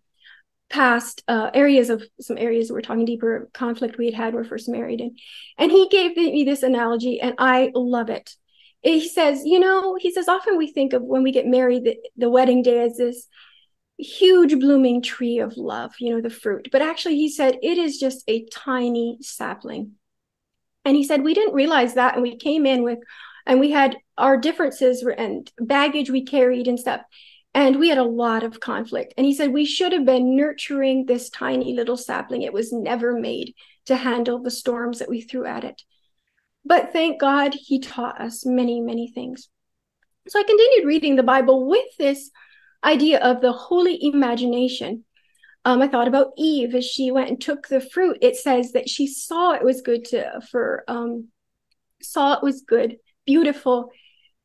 [0.69, 4.49] past uh, areas of some areas we're talking deeper conflict we had had when we
[4.49, 5.17] first married and
[5.57, 8.35] and he gave me this analogy and i love it
[8.85, 11.97] he says you know he says often we think of when we get married the,
[12.17, 13.27] the wedding day as this
[13.97, 17.97] huge blooming tree of love you know the fruit but actually he said it is
[17.97, 19.91] just a tiny sapling
[20.83, 22.99] and he said we didn't realize that and we came in with
[23.45, 27.01] and we had our differences and baggage we carried and stuff
[27.55, 29.13] and we had a lot of conflict.
[29.15, 32.41] And he said, We should have been nurturing this tiny little sapling.
[32.41, 35.81] It was never made to handle the storms that we threw at it.
[36.65, 39.49] But thank God he taught us many, many things.
[40.27, 42.31] So I continued reading the Bible with this
[42.83, 45.03] idea of the holy imagination.
[45.63, 48.17] Um, I thought about Eve as she went and took the fruit.
[48.21, 51.29] It says that she saw it was good to for um,
[52.01, 53.89] saw it was good, beautiful,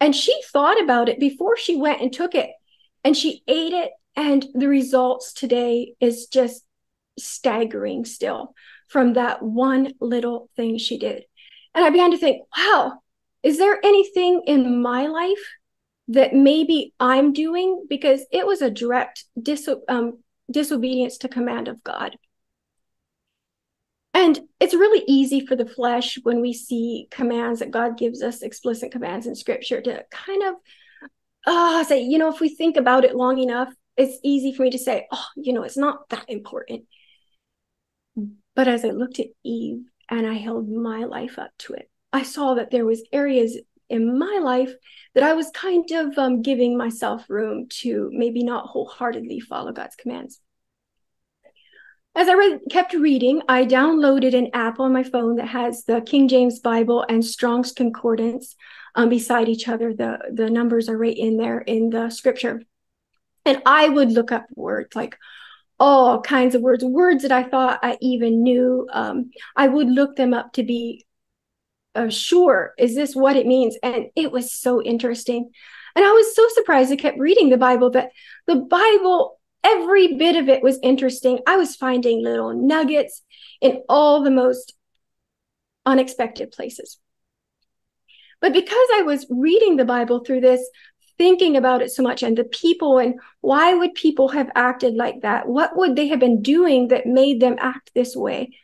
[0.00, 2.50] and she thought about it before she went and took it,
[3.04, 3.90] and she ate it.
[4.16, 6.64] And the results today is just
[7.18, 8.54] staggering still
[8.88, 11.24] from that one little thing she did.
[11.74, 13.00] And I began to think, wow,
[13.42, 15.38] is there anything in my life
[16.08, 17.86] that maybe I'm doing?
[17.88, 20.18] Because it was a direct dis- um,
[20.50, 22.16] disobedience to command of God.
[24.12, 28.42] And it's really easy for the flesh when we see commands that God gives us,
[28.42, 30.54] explicit commands in scripture, to kind of
[31.46, 34.70] uh, say, you know, if we think about it long enough, it's easy for me
[34.70, 36.84] to say, oh, you know, it's not that important.
[38.56, 42.24] But as I looked at Eve and I held my life up to it, I
[42.24, 44.72] saw that there was areas in my life
[45.14, 49.96] that I was kind of um, giving myself room to maybe not wholeheartedly follow God's
[49.96, 50.40] commands.
[52.14, 56.00] As I read, kept reading, I downloaded an app on my phone that has the
[56.00, 58.56] King James Bible and Strong's Concordance
[58.96, 59.94] um, beside each other.
[59.94, 62.62] The, the numbers are right in there in the scripture.
[63.44, 65.16] And I would look up words like
[65.80, 68.86] all kinds of words, words that I thought I even knew.
[68.92, 71.06] Um, I would look them up to be
[71.94, 73.76] uh, sure, is this what it means?
[73.82, 75.50] And it was so interesting.
[75.96, 76.92] And I was so surprised.
[76.92, 78.10] I kept reading the Bible, but
[78.46, 81.40] the Bible, every bit of it was interesting.
[81.46, 83.22] I was finding little nuggets
[83.60, 84.74] in all the most
[85.84, 86.98] unexpected places.
[88.40, 90.66] But because I was reading the Bible through this,
[91.20, 95.20] thinking about it so much and the people and why would people have acted like
[95.20, 95.46] that?
[95.46, 98.56] What would they have been doing that made them act this way?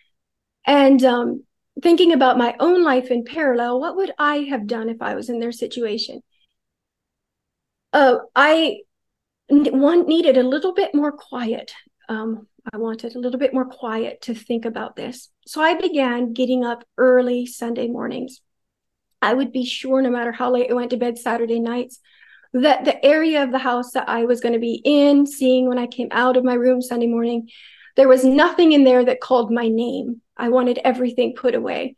[0.67, 1.45] And um,
[1.83, 5.29] thinking about my own life in parallel, what would I have done if I was
[5.29, 6.23] in their situation?
[7.93, 8.79] Uh, I
[9.51, 11.73] one needed a little bit more quiet.
[12.09, 15.29] Um, I wanted a little bit more quiet to think about this.
[15.47, 18.41] So I began getting up early Sunday mornings.
[19.21, 22.01] I would be sure, no matter how late I went to bed Saturday nights,
[22.63, 25.79] that the area of the house that I was going to be in, seeing when
[25.79, 27.49] I came out of my room Sunday morning,
[27.97, 30.21] there was nothing in there that called my name.
[30.37, 31.97] I wanted everything put away.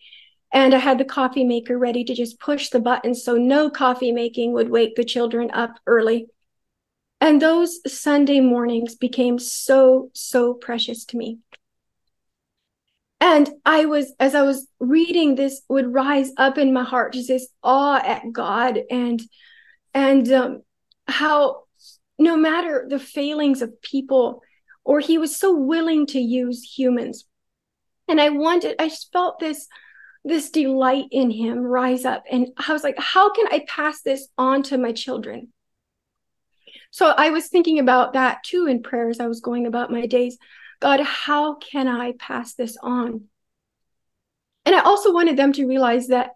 [0.52, 4.12] And I had the coffee maker ready to just push the button so no coffee
[4.12, 6.26] making would wake the children up early.
[7.20, 11.38] And those Sunday mornings became so, so precious to me.
[13.20, 17.28] And I was, as I was reading this, would rise up in my heart just
[17.28, 19.20] this awe at God and
[19.94, 20.62] and um,
[21.06, 21.64] how
[22.18, 24.42] no matter the failings of people,
[24.88, 27.26] or he was so willing to use humans.
[28.08, 29.68] And i wanted i just felt this
[30.24, 32.24] this delight in him rise up.
[32.30, 35.52] And i was like how can i pass this on to my children?
[36.90, 40.38] So i was thinking about that too in prayers i was going about my days.
[40.80, 43.24] God how can i pass this on?
[44.64, 46.30] And i also wanted them to realize that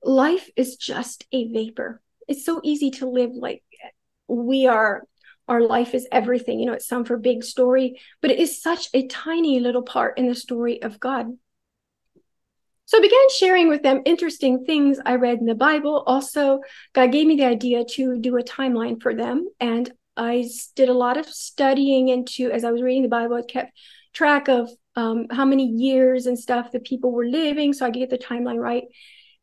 [0.00, 3.62] life is just a vapor it's so easy to live like
[4.28, 5.04] we are
[5.48, 6.58] our life is everything.
[6.58, 10.18] You know, it's some for big story, but it is such a tiny little part
[10.18, 11.26] in the story of God.
[12.86, 16.04] So I began sharing with them interesting things I read in the Bible.
[16.06, 16.60] Also,
[16.92, 19.48] God gave me the idea to do a timeline for them.
[19.58, 23.42] And I did a lot of studying into, as I was reading the Bible, I
[23.42, 23.76] kept
[24.12, 27.98] track of um, how many years and stuff the people were living so I could
[27.98, 28.84] get the timeline right.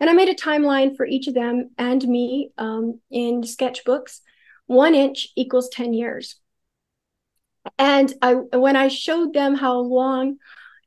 [0.04, 4.20] And I made a timeline for each of them and me um, in sketchbooks
[4.66, 6.42] one inch equals 10 years.
[7.80, 10.40] And I when I showed them how long,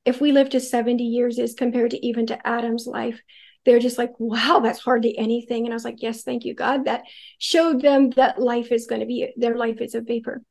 [0.05, 3.19] if we live to 70 years is compared to even to Adam's life,
[3.65, 5.65] they're just like, wow, that's hardly anything.
[5.65, 6.85] And I was like, yes, thank you, God.
[6.85, 7.05] That
[7.39, 10.43] showed them that life is going to be, their life is a vapor.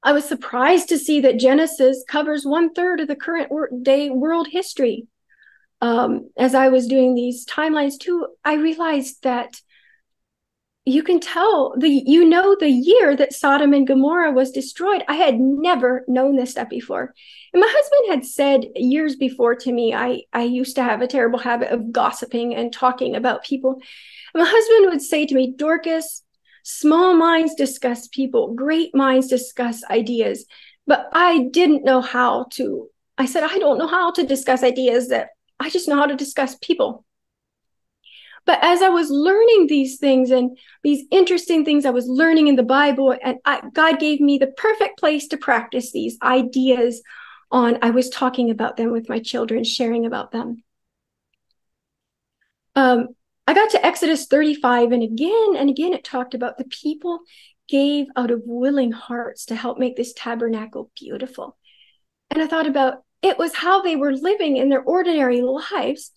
[0.00, 3.50] I was surprised to see that Genesis covers one third of the current
[3.82, 5.08] day world history.
[5.84, 9.60] Um, as I was doing these timelines too, I realized that
[10.86, 15.04] you can tell the you know the year that Sodom and Gomorrah was destroyed.
[15.08, 17.12] I had never known this stuff before.
[17.52, 21.06] And my husband had said years before to me, I, I used to have a
[21.06, 23.74] terrible habit of gossiping and talking about people.
[24.32, 26.22] And my husband would say to me, Dorcas,
[26.62, 30.46] small minds discuss people, great minds discuss ideas.
[30.86, 32.88] But I didn't know how to.
[33.18, 35.28] I said, I don't know how to discuss ideas that
[35.64, 37.06] I just know how to discuss people.
[38.44, 42.56] But as I was learning these things and these interesting things I was learning in
[42.56, 47.00] the Bible, and I, God gave me the perfect place to practice these ideas
[47.50, 50.62] on, I was talking about them with my children, sharing about them.
[52.76, 53.08] Um,
[53.46, 57.20] I got to Exodus 35, and again and again it talked about the people
[57.70, 61.56] gave out of willing hearts to help make this tabernacle beautiful.
[62.30, 66.12] And I thought about it was how they were living in their ordinary lives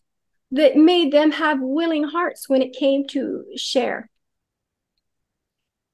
[0.52, 4.10] that made them have willing hearts when it came to share.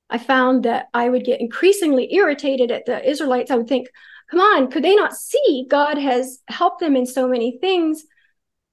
[0.10, 3.52] I found that I would get increasingly irritated at the Israelites.
[3.52, 3.90] I would think,
[4.32, 8.04] come on, could they not see God has helped them in so many things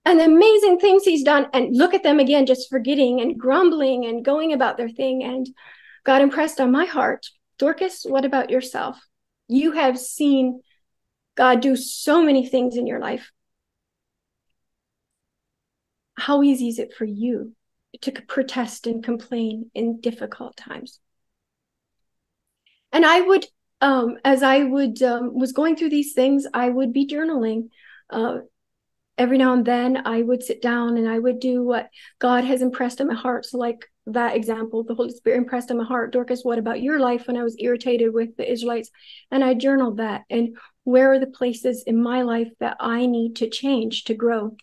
[0.07, 1.47] and the amazing things he's done?
[1.53, 5.22] And look at them again, just forgetting and grumbling and going about their thing.
[5.22, 5.47] And
[6.05, 7.26] God impressed on my heart,
[7.59, 8.99] Dorcas, what about yourself?
[9.47, 10.62] You have seen
[11.41, 13.32] God do so many things in your life.
[16.18, 17.55] How easy is it for you
[18.03, 21.01] to protest and complain in difficult times?
[22.93, 23.47] And I would,
[23.80, 27.70] um, as I would um, was going through these things, I would be journaling.
[28.11, 28.41] Uh,
[29.16, 31.88] every now and then, I would sit down and I would do what
[32.18, 33.47] God has impressed in my heart.
[33.47, 36.13] So, like that example, the Holy Spirit impressed in my heart.
[36.13, 38.91] Dorcas, what about your life when I was irritated with the Israelites?
[39.31, 40.23] And I journaled that.
[40.31, 44.57] And where are the places in my life that I need to change to grow?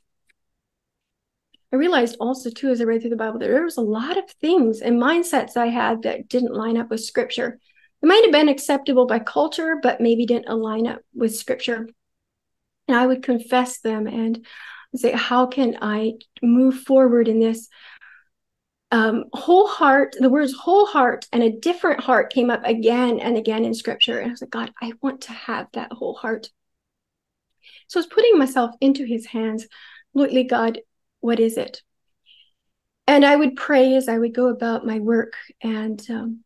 [1.71, 4.17] I realized also too as I read through the Bible that there was a lot
[4.17, 7.59] of things and mindsets I had that didn't line up with scripture.
[8.01, 11.89] It might have been acceptable by culture, but maybe didn't align up with scripture.
[12.87, 14.45] And I would confess them and
[14.95, 17.67] say, how can I move forward in this
[18.91, 23.37] um, whole heart, the words whole heart and a different heart came up again and
[23.37, 24.19] again in scripture.
[24.19, 26.49] And I was like, God, I want to have that whole heart.
[27.87, 29.67] So I was putting myself into his hands.
[30.13, 30.79] Lordly God,
[31.19, 31.81] what is it?
[33.07, 35.33] And I would pray as I would go about my work.
[35.61, 36.43] And um,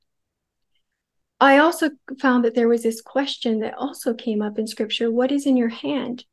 [1.40, 1.90] I also
[2.20, 5.58] found that there was this question that also came up in scripture What is in
[5.58, 6.26] your hand?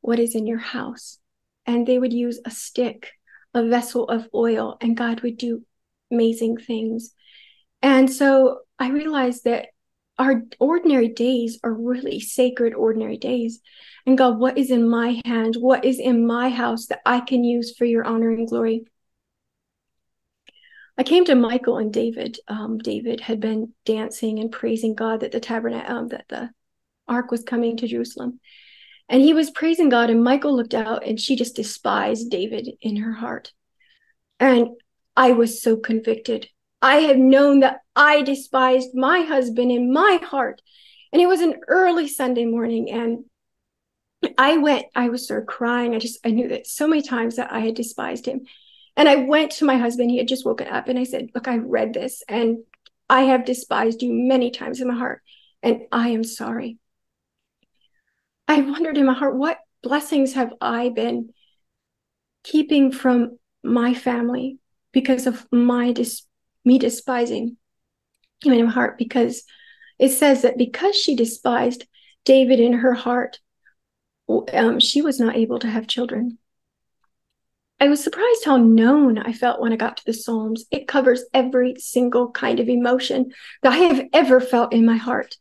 [0.00, 1.18] What is in your house?
[1.66, 3.12] And they would use a stick
[3.56, 5.64] a vessel of oil and God would do
[6.12, 7.12] amazing things.
[7.82, 9.68] And so I realized that
[10.18, 13.60] our ordinary days are really sacred, ordinary days.
[14.06, 15.56] And God, what is in my hand?
[15.58, 18.84] What is in my house that I can use for your honor and glory?
[20.98, 22.38] I came to Michal and David.
[22.48, 26.50] Um, David had been dancing and praising God that the tabernacle, um, that the
[27.08, 28.40] ark was coming to Jerusalem.
[29.08, 32.96] And he was praising God, and Michal looked out and she just despised David in
[32.96, 33.52] her heart.
[34.40, 34.70] And
[35.16, 36.48] I was so convicted.
[36.82, 40.60] I had known that I despised my husband in my heart.
[41.12, 43.24] And it was an early Sunday morning, and
[44.36, 45.94] I went, I was sort of crying.
[45.94, 48.42] I just, I knew that so many times that I had despised him.
[48.96, 51.48] And I went to my husband, he had just woken up, and I said, Look,
[51.48, 52.58] I read this, and
[53.08, 55.22] I have despised you many times in my heart,
[55.62, 56.78] and I am sorry.
[58.48, 61.30] I wondered in my heart, what blessings have I been
[62.44, 64.58] keeping from my family
[64.92, 66.22] because of my dis-
[66.64, 67.56] me despising
[68.42, 68.98] him in my heart?
[68.98, 69.42] Because
[69.98, 71.86] it says that because she despised
[72.24, 73.40] David in her heart,
[74.52, 76.38] um, she was not able to have children.
[77.78, 80.64] I was surprised how known I felt when I got to the Psalms.
[80.70, 83.32] It covers every single kind of emotion
[83.62, 85.36] that I have ever felt in my heart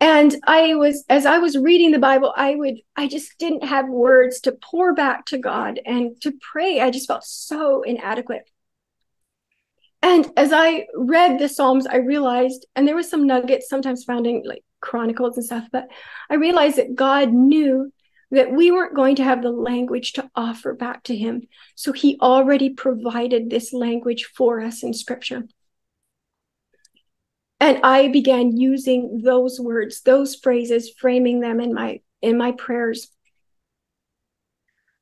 [0.00, 3.88] and i was as i was reading the bible i would i just didn't have
[3.88, 6.80] words to pour back to god and to pray.
[6.80, 8.48] I just felt so inadequate.
[10.02, 14.26] And as i read the psalms i realized and there was some nuggets sometimes found
[14.26, 15.88] in like chronicles and stuff but
[16.30, 17.92] i realized that god knew
[18.30, 21.42] that we weren't going to have the language to offer back to him.
[21.74, 25.44] So he already provided this language for us in scripture
[27.60, 33.08] and i began using those words those phrases framing them in my in my prayers.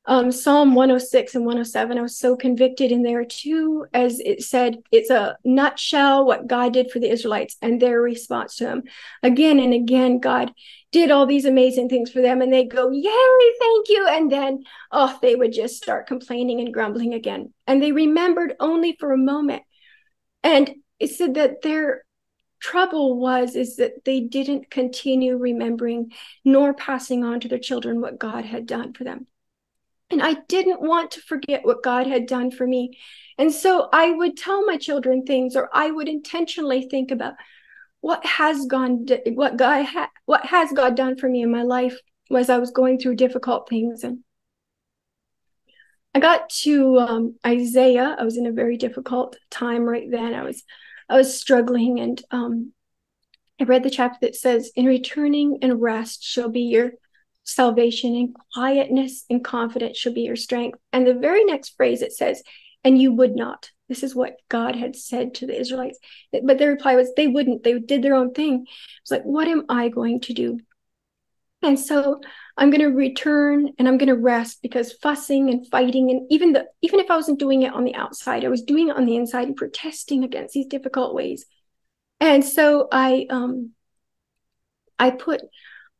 [0.05, 4.77] Um, psalm 106 and 107 i was so convicted in there too as it said
[4.91, 8.83] it's a nutshell what god did for the israelites and their response to him.
[9.21, 10.51] Again and again god
[10.91, 14.63] did all these amazing things for them and they go yay thank you and then
[14.91, 17.53] oh they would just start complaining and grumbling again.
[17.67, 19.61] And they remembered only for a moment.
[20.41, 22.03] And it said that their
[22.59, 26.11] trouble was is that they didn't continue remembering
[26.43, 29.27] nor passing on to their children what God had done for them.
[30.11, 32.97] And I didn't want to forget what God had done for me.
[33.37, 37.35] And so I would tell my children things or I would intentionally think about
[38.01, 41.99] what has gone what God ha- what has God done for me in my life
[42.35, 44.19] as I was going through difficult things and
[46.13, 48.15] I got to um, Isaiah.
[48.17, 50.33] I was in a very difficult time right then.
[50.33, 50.63] I was
[51.09, 52.73] I was struggling and um,
[53.59, 56.91] I read the chapter that says, In returning and rest shall be your
[57.43, 60.79] salvation, and quietness and confidence shall be your strength.
[60.93, 62.43] And the very next phrase it says,
[62.83, 65.99] And you would not This is what God had said to the Israelites.
[66.31, 67.63] But their reply was they wouldn't.
[67.63, 68.65] They did their own thing.
[69.01, 70.59] It's like, what am I going to do?
[71.61, 72.21] And so
[72.59, 76.51] I'm going to return and I'm going to rest because fussing and fighting and even
[76.51, 79.05] the even if I wasn't doing it on the outside, I was doing it on
[79.05, 81.45] the inside and protesting against these difficult ways.
[82.19, 83.71] And so I um
[84.99, 85.41] I put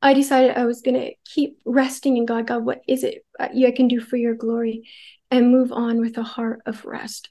[0.02, 2.48] I decided I was going to keep resting in God.
[2.48, 4.88] God, what is it uh, I can do for your glory?
[5.32, 7.30] And move on with a heart of rest.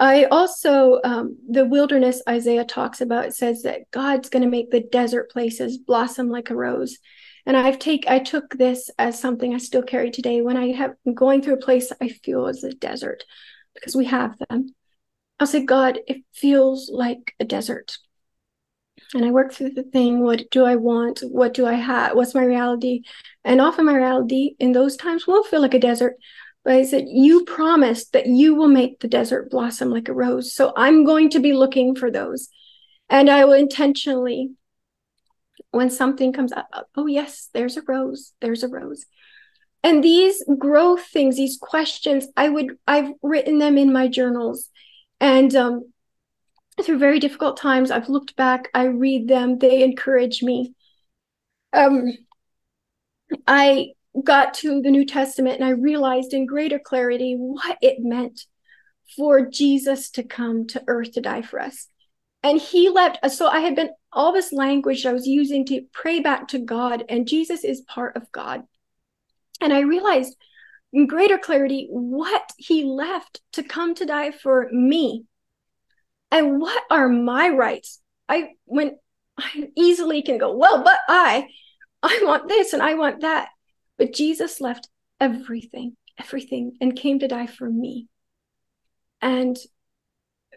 [0.00, 4.80] I also, um, the wilderness Isaiah talks about, says that God's going to make the
[4.80, 6.98] desert places blossom like a rose.
[7.44, 10.40] And I've take I took this as something I still carry today.
[10.40, 13.24] When I have going through a place I feel as a desert,
[13.74, 14.74] because we have them.
[15.38, 17.98] I'll say, God, it feels like a desert.
[19.14, 20.20] And I work through the thing.
[20.20, 21.20] What do I want?
[21.20, 22.14] What do I have?
[22.14, 23.02] What's my reality?
[23.44, 26.16] And often my reality in those times will feel like a desert.
[26.64, 30.52] But I said, You promised that you will make the desert blossom like a rose.
[30.52, 32.48] So I'm going to be looking for those.
[33.08, 34.50] And I will intentionally,
[35.70, 39.04] when something comes up, oh, yes, there's a rose, there's a rose.
[39.82, 44.68] And these growth things, these questions, I would, I've written them in my journals.
[45.20, 45.92] And um,
[46.82, 50.74] through very difficult times, I've looked back, I read them, they encourage me.
[51.72, 52.12] Um,
[53.46, 53.92] I
[54.24, 58.46] got to the New Testament and I realized in greater clarity what it meant
[59.16, 61.88] for Jesus to come to earth to die for us.
[62.42, 63.30] And he left.
[63.30, 67.04] So I had been all this language I was using to pray back to God,
[67.08, 68.62] and Jesus is part of God.
[69.60, 70.36] And I realized
[70.92, 75.24] in greater clarity what he left to come to die for me.
[76.30, 78.00] And what are my rights?
[78.28, 78.96] I when
[79.36, 81.48] I easily can go, well, but I,
[82.02, 83.48] I want this and I want that.
[84.00, 84.88] But Jesus left
[85.20, 88.08] everything, everything, and came to die for me.
[89.20, 89.58] And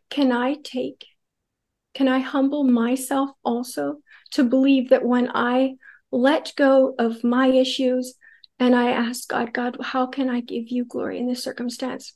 [0.09, 1.05] can I take,
[1.93, 3.97] can I humble myself also
[4.31, 5.73] to believe that when I
[6.09, 8.15] let go of my issues
[8.59, 12.13] and I ask God, God, how can I give you glory in this circumstance?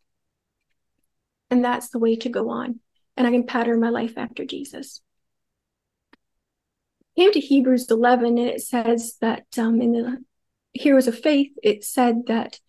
[1.49, 2.80] And that's the way to go on.
[3.17, 5.01] And I can pattern my life after Jesus
[7.17, 10.23] came to Hebrews 11 and it says that um, in the
[10.74, 12.59] heroes of faith, it said that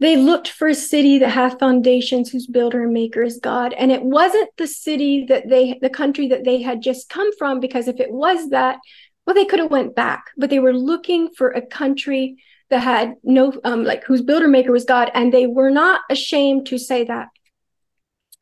[0.00, 3.72] they looked for a city that hath foundations whose builder and maker is God.
[3.72, 7.60] And it wasn't the city that they, the country that they had just come from,
[7.60, 8.78] because if it was that,
[9.24, 12.36] well, they could have went back, but they were looking for a country
[12.70, 15.10] that had no, um, like whose builder maker was God.
[15.14, 17.28] And they were not ashamed to say that.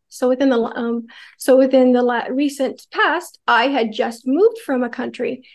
[0.09, 1.07] So within the um,
[1.39, 5.47] so within the recent past, I had just moved from a country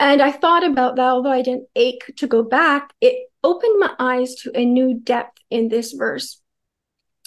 [0.00, 3.94] and I thought about that, although I didn't ache to go back, it opened my
[3.98, 6.40] eyes to a new depth in this verse.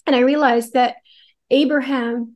[0.08, 0.96] And I realized that
[1.52, 2.36] Abraham,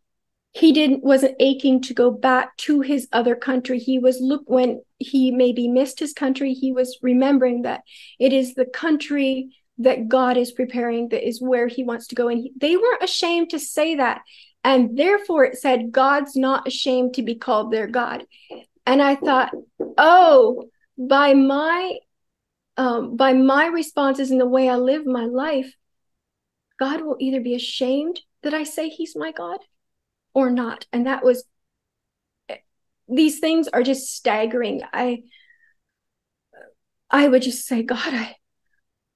[0.54, 3.80] he didn't wasn't aching to go back to his other country.
[3.80, 7.82] He was look when he maybe missed his country, he was remembering that
[8.20, 12.28] it is the country that God is preparing that is where he wants to go.
[12.28, 14.22] And he, they weren't ashamed to say that.
[14.64, 18.26] And therefore, it said, God's not ashamed to be called their God.
[18.88, 19.52] And I thought,
[19.98, 21.98] oh, by my
[22.78, 25.74] um, by my responses and the way I live my life,
[26.80, 29.60] God will either be ashamed that I say He's my God
[30.34, 30.86] or not.
[30.94, 31.44] And that was
[33.10, 34.82] these things are just staggering.
[34.94, 35.24] I
[37.10, 38.36] I would just say, God, I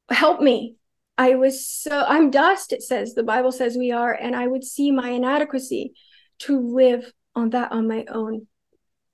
[0.10, 0.76] help me.
[1.18, 4.66] I was so I'm dust, it says, the Bible says we are, and I would
[4.66, 5.94] see my inadequacy
[6.40, 8.48] to live on that on my own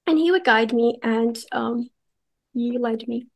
[0.08, 1.90] and he would guide me and um,
[2.54, 3.28] he led me.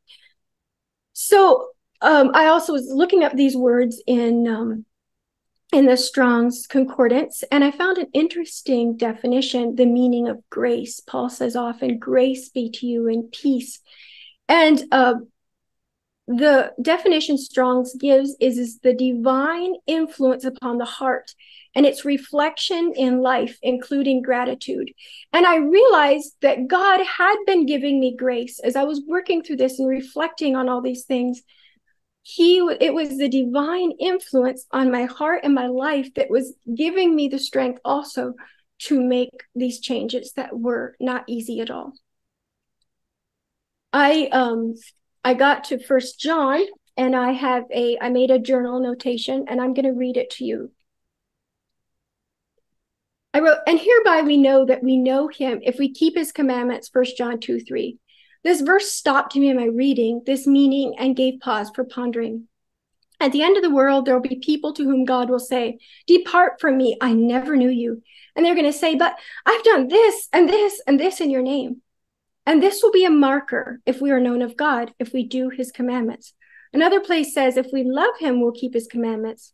[1.12, 1.68] So
[2.00, 4.84] um, I also was looking up these words in um,
[5.72, 11.00] in the Strong's Concordance, and I found an interesting definition: the meaning of grace.
[11.00, 13.80] Paul says often, "Grace be to you and peace,"
[14.48, 15.14] and uh,
[16.26, 21.34] the definition Strong's gives is, is the divine influence upon the heart
[21.74, 24.90] and its reflection in life, including gratitude.
[25.32, 29.56] And I realized that God had been giving me grace as I was working through
[29.56, 31.42] this and reflecting on all these things.
[32.22, 37.16] He, it was the divine influence on my heart and my life that was giving
[37.16, 38.34] me the strength also
[38.80, 41.94] to make these changes that were not easy at all.
[43.92, 44.74] I um
[45.24, 46.60] I got to First John
[46.96, 50.30] and I have a I made a journal notation and I'm going to read it
[50.30, 50.72] to you.
[53.34, 56.88] I wrote, and hereby we know that we know him if we keep his commandments,
[56.88, 57.98] First John 2 3.
[58.44, 62.48] This verse stopped me in my reading, this meaning, and gave pause for pondering.
[63.20, 65.78] At the end of the world, there will be people to whom God will say,
[66.06, 68.02] Depart from me, I never knew you.
[68.34, 69.16] And they're going to say, But
[69.46, 71.82] I've done this and this and this in your name.
[72.44, 75.48] And this will be a marker if we are known of God, if we do
[75.48, 76.34] his commandments.
[76.72, 79.52] Another place says, If we love him, we'll keep his commandments.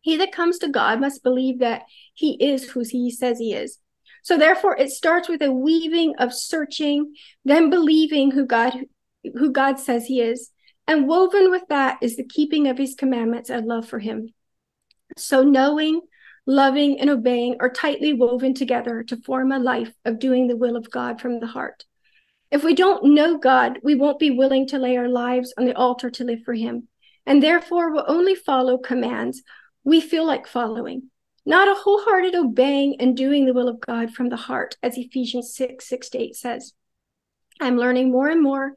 [0.00, 1.82] He that comes to God must believe that
[2.14, 3.78] he is who he says he is.
[4.22, 8.74] So therefore it starts with a weaving of searching, then believing who God
[9.36, 10.50] who God says he is.
[10.86, 14.28] And woven with that is the keeping of his commandments and love for him.
[15.16, 16.00] So knowing,
[16.46, 20.76] loving, and obeying are tightly woven together to form a life of doing the will
[20.76, 21.84] of God from the heart.
[22.50, 25.76] If we don't know God, we won't be willing to lay our lives on the
[25.76, 26.88] altar to live for him.
[27.26, 29.42] And therefore will only follow commands
[29.88, 31.10] we feel like following,
[31.46, 35.54] not a wholehearted obeying and doing the will of God from the heart, as Ephesians
[35.54, 36.72] 6 6 to 8 says.
[37.60, 38.74] I'm learning more and more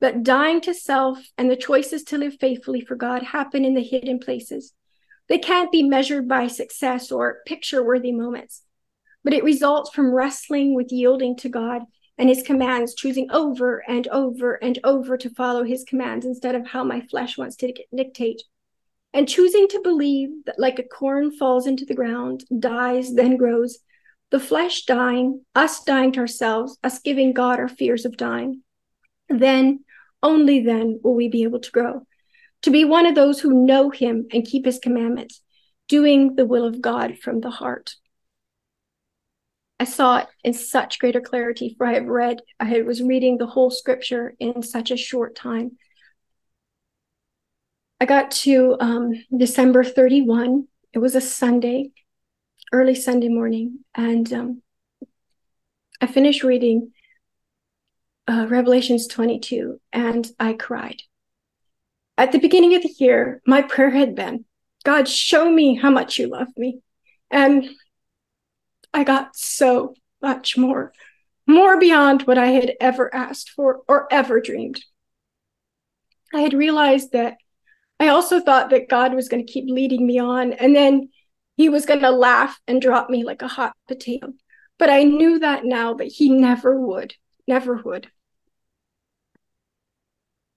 [0.00, 3.82] but dying to self and the choices to live faithfully for God happen in the
[3.82, 4.74] hidden places.
[5.28, 8.62] They can't be measured by success or picture worthy moments,
[9.22, 11.84] but it results from wrestling with yielding to God
[12.18, 16.66] and his commands, choosing over and over and over to follow his commands instead of
[16.66, 18.42] how my flesh wants to dictate
[19.14, 23.78] and choosing to believe that like a corn falls into the ground, dies, then grows,
[24.30, 28.62] the flesh dying, us dying to ourselves, us giving God our fears of dying,
[29.28, 29.84] then,
[30.22, 32.02] only then, will we be able to grow.
[32.62, 35.40] To be one of those who know Him and keep His commandments,
[35.86, 37.94] doing the will of God from the heart.
[39.78, 43.46] I saw it in such greater clarity, for I have read, I was reading the
[43.46, 45.78] whole scripture in such a short time.
[48.04, 50.68] I got to um, December 31.
[50.92, 51.92] It was a Sunday,
[52.70, 54.62] early Sunday morning, and um,
[56.02, 56.92] I finished reading
[58.28, 61.00] uh, Revelations 22, and I cried.
[62.18, 64.44] At the beginning of the year, my prayer had been,
[64.84, 66.80] God, show me how much you love me.
[67.30, 67.70] And
[68.92, 70.92] I got so much more,
[71.46, 74.84] more beyond what I had ever asked for or ever dreamed.
[76.34, 77.38] I had realized that
[78.00, 81.08] I also thought that God was going to keep leading me on and then
[81.56, 84.32] he was going to laugh and drop me like a hot potato.
[84.78, 87.14] But I knew that now that he never would,
[87.46, 88.08] never would.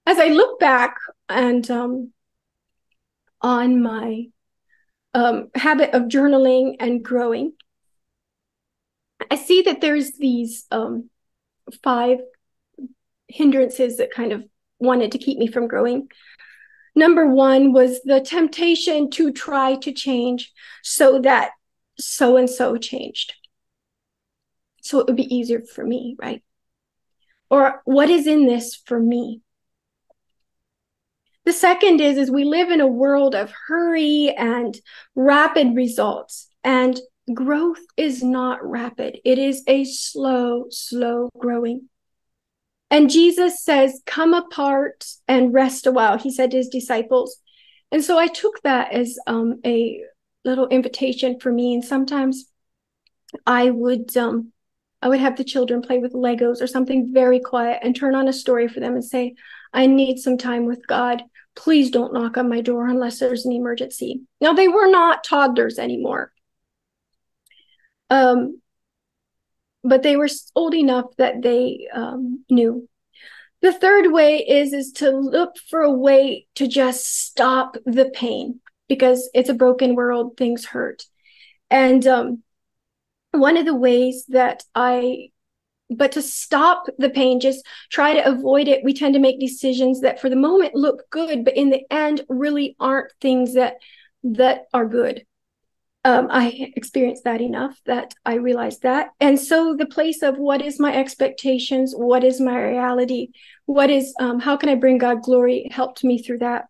[0.06, 0.96] As I look back
[1.30, 2.14] and um,
[3.42, 4.26] on my
[5.14, 7.54] um, habit of journaling and growing,
[9.30, 11.10] I see that there's these um,
[11.84, 12.20] five
[13.28, 14.44] hindrances that kind of
[14.80, 16.08] wanted to keep me from growing.
[16.98, 21.52] Number one was the temptation to try to change so that
[22.00, 23.36] so and so changed.
[24.82, 26.42] So it would be easier for me, right?
[27.52, 29.42] Or what is in this for me?
[31.46, 34.76] The second is, is we live in a world of hurry and
[35.14, 36.50] rapid results.
[36.64, 37.00] And
[37.32, 39.20] growth is not rapid.
[39.24, 41.90] It is a slow, slow growing.
[42.90, 47.40] And Jesus says, Come apart and rest a while, he said to his disciples.
[47.92, 50.02] And so I took that as um, a
[50.46, 51.74] little invitation for me.
[51.74, 52.46] And sometimes
[53.46, 54.52] I would um,
[55.02, 58.28] I would have the children play with Legos or something very quiet and turn on
[58.28, 59.36] a story for them and say,
[59.74, 61.24] I need some time with God.
[61.56, 64.22] Please don't knock on my door unless there's an emergency.
[64.42, 66.32] Now, they were not toddlers anymore.
[68.10, 68.62] Um,
[69.88, 72.88] but they were old enough that they um, knew.
[73.62, 78.60] The third way is is to look for a way to just stop the pain
[78.88, 81.04] because it's a broken world, things hurt.
[81.70, 82.44] And um,
[83.32, 85.30] one of the ways that I
[85.90, 90.02] but to stop the pain just try to avoid it we tend to make decisions
[90.02, 93.76] that for the moment look good but in the end really aren't things that
[94.24, 95.26] that are good
[96.08, 99.10] um, I experienced that enough that I realized that.
[99.20, 103.32] And so the place of what is my expectations, what is my reality,
[103.66, 106.68] what is um, how can I bring God glory helped me through that.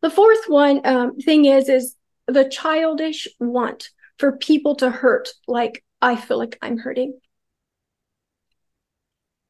[0.00, 1.94] The fourth one um, thing is is
[2.26, 7.20] the childish want for people to hurt like I feel like I'm hurting.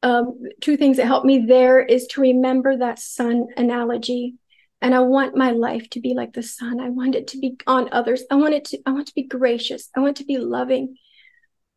[0.02, 4.34] Um, two things that helped me there is to remember that sun analogy
[4.82, 6.80] and I want my life to be like the sun.
[6.80, 8.24] I want it to be on others.
[8.30, 9.88] I want it to I want to be gracious.
[9.96, 10.96] I want to be loving.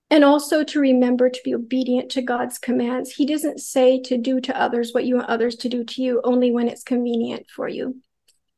[0.10, 3.12] And also to remember to be obedient to God's commands.
[3.12, 6.22] He doesn't say to do to others what you want others to do to you
[6.24, 8.02] only when it's convenient for you.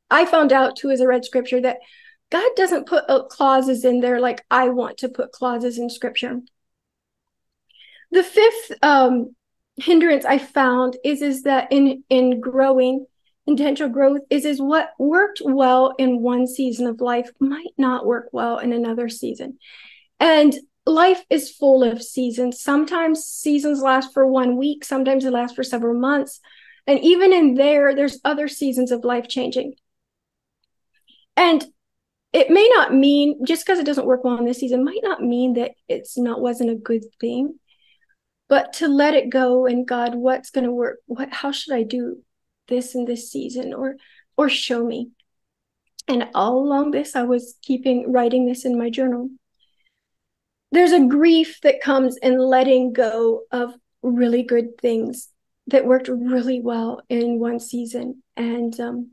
[0.10, 1.78] I found out too as I read scripture that
[2.32, 6.40] God doesn't put uh, clauses in there like I want to put clauses in scripture.
[8.12, 9.36] The fifth um,
[9.76, 13.06] hindrance I found is is that in in growing
[13.48, 18.30] intentional growth is is what worked well in one season of life might not work
[18.32, 19.58] well in another season.
[20.20, 20.54] And
[20.86, 22.62] life is full of seasons.
[22.62, 26.40] Sometimes seasons last for one week, sometimes it lasts for several months.
[26.86, 29.76] And even in there, there's other seasons of life changing.
[31.36, 31.66] And
[32.34, 35.22] it may not mean just because it doesn't work well in this season might not
[35.22, 37.58] mean that it's not wasn't a good thing
[38.50, 41.84] but to let it go and god what's going to work what how should i
[41.84, 42.22] do
[42.68, 43.96] this in this season or
[44.38, 45.10] or show me.
[46.08, 49.30] And all along this i was keeping writing this in my journal.
[50.72, 55.30] There's a grief that comes in letting go of really good things
[55.68, 58.22] that worked really well in one season.
[58.36, 59.12] And um,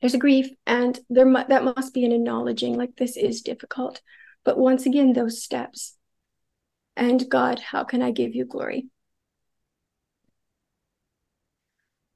[0.00, 4.00] there's a grief and there mu- that must be an acknowledging like this is difficult.
[4.44, 5.96] But once again those steps.
[6.96, 8.86] And god how can i give you glory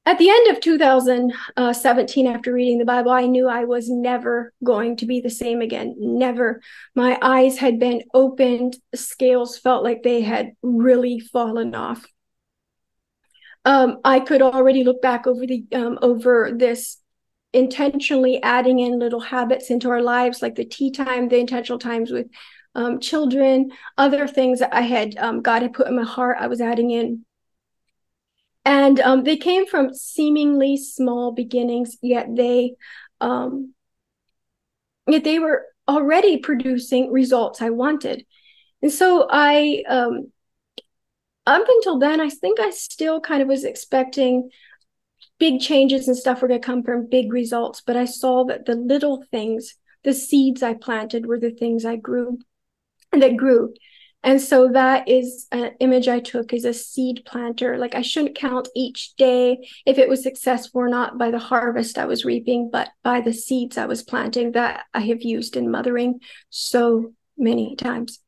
[0.08, 4.96] at the end of 2017 after reading the bible i knew i was never going
[4.96, 5.94] to be the same again.
[5.98, 6.60] Never.
[6.94, 8.76] My eyes had been opened.
[8.94, 12.06] Scales felt like they had really fallen off.
[13.64, 16.98] Um, i could already look back over the um, over this
[17.52, 22.10] intentionally adding in little habits into our lives like the tea time the intentional times
[22.10, 22.28] with
[22.74, 26.46] um, children other things that i had um, god had put in my heart i
[26.46, 27.24] was adding in
[28.68, 32.74] and um, they came from seemingly small beginnings yet they
[33.22, 33.72] um,
[35.08, 38.24] yet they were already producing results i wanted.
[38.82, 40.30] And so i um,
[41.46, 44.50] up until then i think i still kind of was expecting
[45.38, 48.66] big changes and stuff were going to come from big results but i saw that
[48.66, 52.38] the little things the seeds i planted were the things i grew
[53.12, 53.72] and that grew
[54.24, 57.78] and so that is an image I took as a seed planter.
[57.78, 61.98] Like I shouldn't count each day if it was successful or not by the harvest
[61.98, 65.70] I was reaping, but by the seeds I was planting that I have used in
[65.70, 68.18] mothering so many times.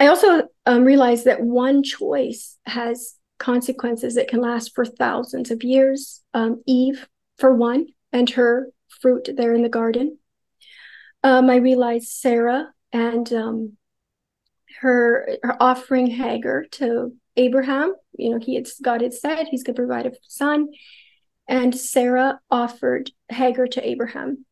[0.00, 5.62] I also um, realized that one choice has consequences that can last for thousands of
[5.62, 6.22] years.
[6.32, 7.06] Um, Eve,
[7.38, 8.70] for one, and her
[9.00, 10.18] fruit there in the garden.
[11.22, 13.76] Um, I realized Sarah and um,
[14.80, 17.92] her, her offering Hagar to Abraham.
[18.16, 20.68] You know, he had God had said he's going to provide a son,
[21.48, 24.46] and Sarah offered Hagar to Abraham.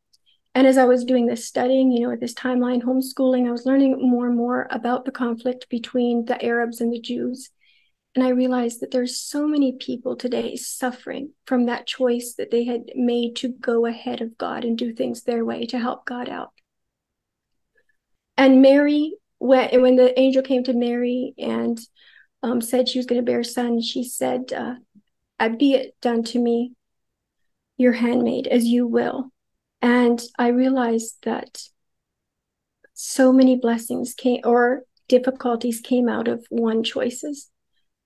[0.54, 3.64] And as I was doing this studying, you know, at this timeline homeschooling, I was
[3.64, 7.48] learning more and more about the conflict between the Arabs and the Jews.
[8.14, 12.64] And I realized that there's so many people today suffering from that choice that they
[12.64, 16.28] had made to go ahead of God and do things their way to help God
[16.28, 16.52] out.
[18.36, 21.78] And Mary, when, when the angel came to Mary and
[22.42, 24.74] um, said she was going to bear a son, she said, uh,
[25.50, 26.72] Be it done to me,
[27.76, 29.30] your handmaid, as you will.
[29.80, 31.62] And I realized that
[32.94, 37.50] so many blessings came or difficulties came out of one choices.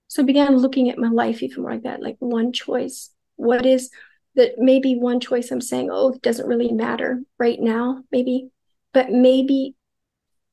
[0.09, 3.11] So I began looking at my life even more like that, like one choice.
[3.37, 3.91] What is
[4.35, 8.49] that maybe one choice I'm saying, oh, it doesn't really matter right now, maybe,
[8.93, 9.76] but maybe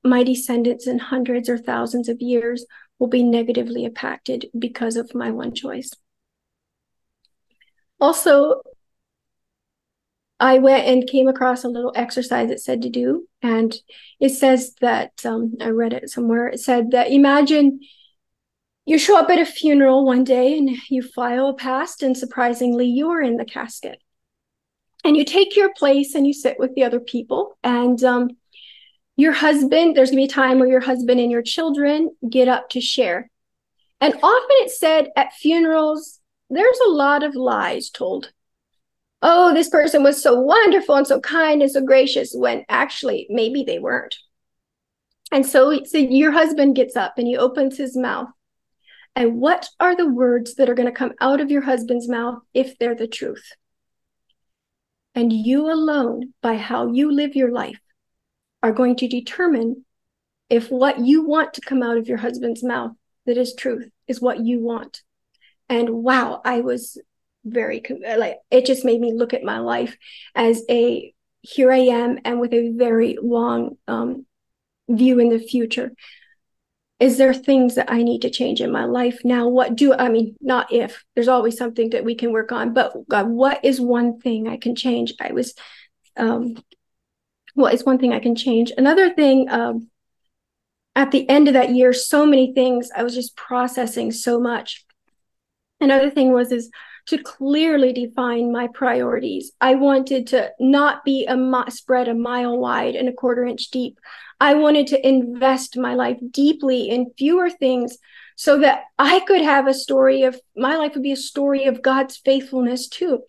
[0.04, 2.66] my descendants in hundreds or thousands of years
[3.00, 5.92] will be negatively impacted because of my one choice.
[8.00, 8.62] Also,
[10.40, 13.28] I went and came across a little exercise it said to do.
[13.42, 13.74] And
[14.20, 17.80] it says that, um, I read it somewhere, it said that imagine
[18.86, 23.22] you show up at a funeral one day and you file past, and surprisingly, you're
[23.22, 24.00] in the casket.
[25.06, 27.58] And you take your place and you sit with the other people.
[27.64, 28.32] And um,
[29.16, 32.48] your husband, there's going to be a time where your husband and your children get
[32.48, 33.30] up to share.
[34.02, 38.32] And often it's said at funerals, there's a lot of lies told.
[39.22, 43.64] Oh, this person was so wonderful and so kind and so gracious, when actually maybe
[43.64, 44.16] they weren't.
[45.32, 48.28] And so, so your husband gets up and he opens his mouth.
[49.16, 52.40] And what are the words that are going to come out of your husband's mouth
[52.54, 53.54] if they're the truth?
[55.16, 57.80] And you alone, by how you live your life,
[58.64, 59.86] are going to determine
[60.50, 62.94] if what you want to come out of your husband's mouth
[63.26, 65.02] that is truth is what you want.
[65.70, 66.98] And wow, I was
[67.46, 67.84] very
[68.18, 69.98] like it just made me look at my life
[70.34, 74.26] as a here I am and with a very long um,
[74.88, 75.92] view in the future.
[77.00, 79.50] Is there things that I need to change in my life now?
[79.50, 80.38] What do I mean?
[80.40, 84.22] Not if there's always something that we can work on, but God, what is one
[84.22, 85.14] thing I can change?
[85.20, 85.54] I was
[86.16, 86.56] um,
[87.56, 88.72] well, it's one thing I can change.
[88.78, 89.90] Another thing, um,
[90.96, 94.86] at the end of that year, so many things, I was just processing so much.
[95.82, 96.70] Another thing was is
[97.08, 99.52] to clearly define my priorities.
[99.60, 104.00] I wanted to not be a spread a mile wide and a quarter inch deep.
[104.40, 107.98] I wanted to invest my life deeply in fewer things
[108.36, 111.82] so that I could have a story of my life would be a story of
[111.82, 113.24] God's faithfulness too.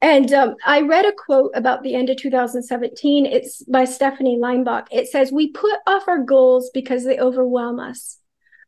[0.00, 3.26] And um, I read a quote about the end of 2017.
[3.26, 4.88] It's by Stephanie Leinbach.
[4.92, 8.18] It says, We put off our goals because they overwhelm us.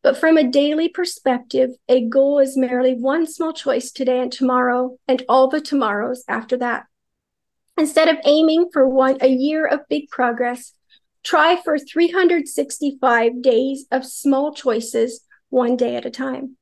[0.03, 4.97] But from a daily perspective, a goal is merely one small choice today and tomorrow,
[5.07, 6.87] and all the tomorrows after that.
[7.77, 10.73] Instead of aiming for one a year of big progress,
[11.23, 16.57] try for 365 days of small choices, one day at a time.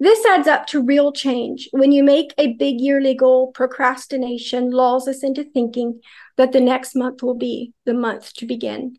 [0.00, 1.68] This adds up to real change.
[1.72, 6.00] When you make a big yearly goal, procrastination lulls us into thinking
[6.36, 8.98] that the next month will be the month to begin.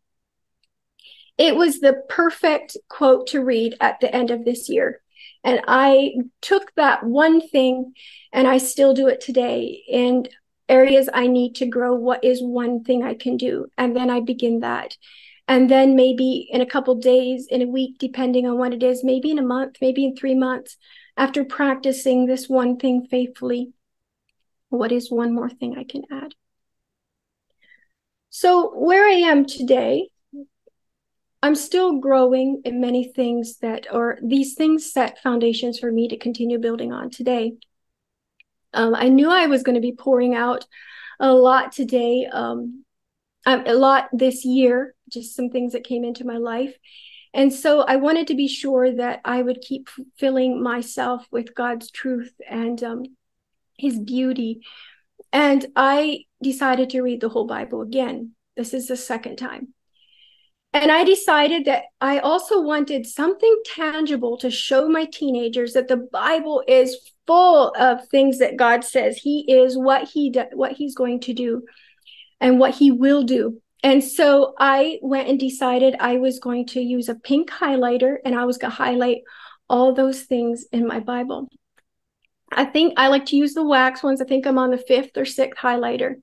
[1.38, 5.02] It was the perfect quote to read at the end of this year.
[5.42, 7.94] And I took that one thing
[8.34, 9.82] and I still do it today.
[9.88, 10.28] In
[10.68, 13.68] areas I need to grow, what is one thing I can do?
[13.78, 14.98] And then I begin that.
[15.50, 19.04] And then maybe in a couple days, in a week, depending on what it is,
[19.04, 20.78] maybe in a month, maybe in three months,
[21.18, 23.74] after practicing this one thing faithfully,
[24.70, 26.36] what is one more thing I can add?
[28.30, 30.10] So, where I am today,
[31.42, 36.18] I'm still growing in many things that or these things set foundations for me to
[36.18, 37.54] continue building on today.
[38.76, 40.68] Um, I knew I was going to be pouring out
[41.20, 42.86] a lot today, um,
[43.48, 46.76] a lot this year, just some things that came into my life.
[47.34, 51.92] And so I wanted to be sure that I would keep filling myself with God's
[51.92, 53.04] truth and um,
[53.78, 54.62] His beauty.
[55.32, 58.32] And I decided to read the whole Bible again.
[58.58, 59.74] This is the second time.
[60.74, 65.98] And I decided that I also wanted something tangible to show my teenagers that the
[65.98, 70.96] Bible is full of things that God says He is, what He do, what He's
[70.96, 71.64] going to do,
[72.40, 73.62] and what He will do.
[73.82, 78.36] And so I went and decided I was going to use a pink highlighter and
[78.36, 79.22] I was going to highlight
[79.70, 81.48] all those things in my Bible.
[82.52, 84.22] I think I like to use the wax ones.
[84.22, 86.16] I think I'm on the fifth or sixth highlighter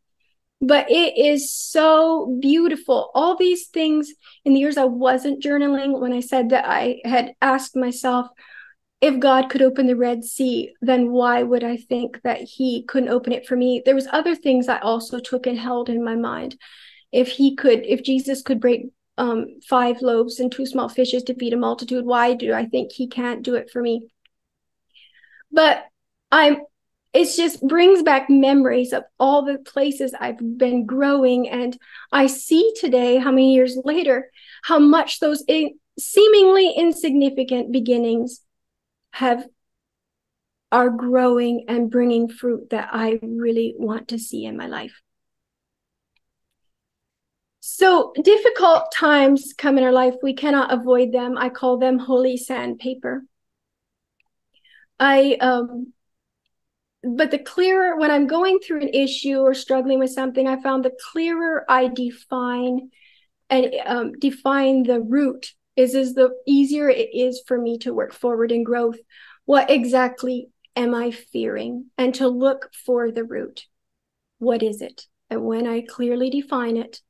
[0.61, 3.11] but it is so beautiful.
[3.15, 4.13] All these things
[4.45, 8.29] in the years I wasn't journaling, when I said that I had asked myself,
[9.03, 13.11] if God could open the Red Sea, then why would I think that He couldn't
[13.11, 13.83] open it for me?
[13.85, 16.57] There was other things I also took and held in my mind.
[17.17, 21.35] If He could, if Jesus could break um, five loaves and two small fishes to
[21.35, 24.09] feed a multitude, why do I think He can't do it for me?
[25.51, 25.85] But
[26.31, 26.59] I'm
[27.17, 31.49] it just brings back memories of all the places I've been growing.
[31.49, 31.79] And
[32.12, 34.31] I see today, how many years later,
[34.62, 38.43] how much those in, seemingly insignificant beginnings
[39.12, 39.47] have
[40.71, 45.01] are growing and bringing fruit that I really want to see in my life.
[47.69, 50.14] So difficult times come in our life.
[50.23, 51.37] We cannot avoid them.
[51.37, 53.25] I call them holy sandpaper.
[55.01, 55.93] I um,
[57.03, 60.85] but the clearer when i'm going through an issue or struggling with something i found
[60.85, 62.91] the clearer i define
[63.51, 68.12] and um, define the root is is the easier it is for me to work
[68.12, 68.99] forward in growth
[69.45, 73.67] what exactly am i fearing and to look for the root
[74.39, 77.03] what is it and when i clearly define it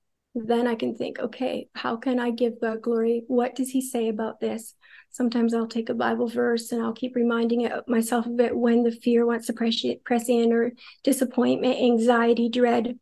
[0.45, 4.09] then i can think okay how can i give god glory what does he say
[4.09, 4.75] about this
[5.17, 8.83] sometimes I'll take a Bible verse and I'll keep reminding it, myself of it when
[8.83, 10.73] the fear wants to press, press in or
[11.03, 12.99] disappointment, anxiety, dread.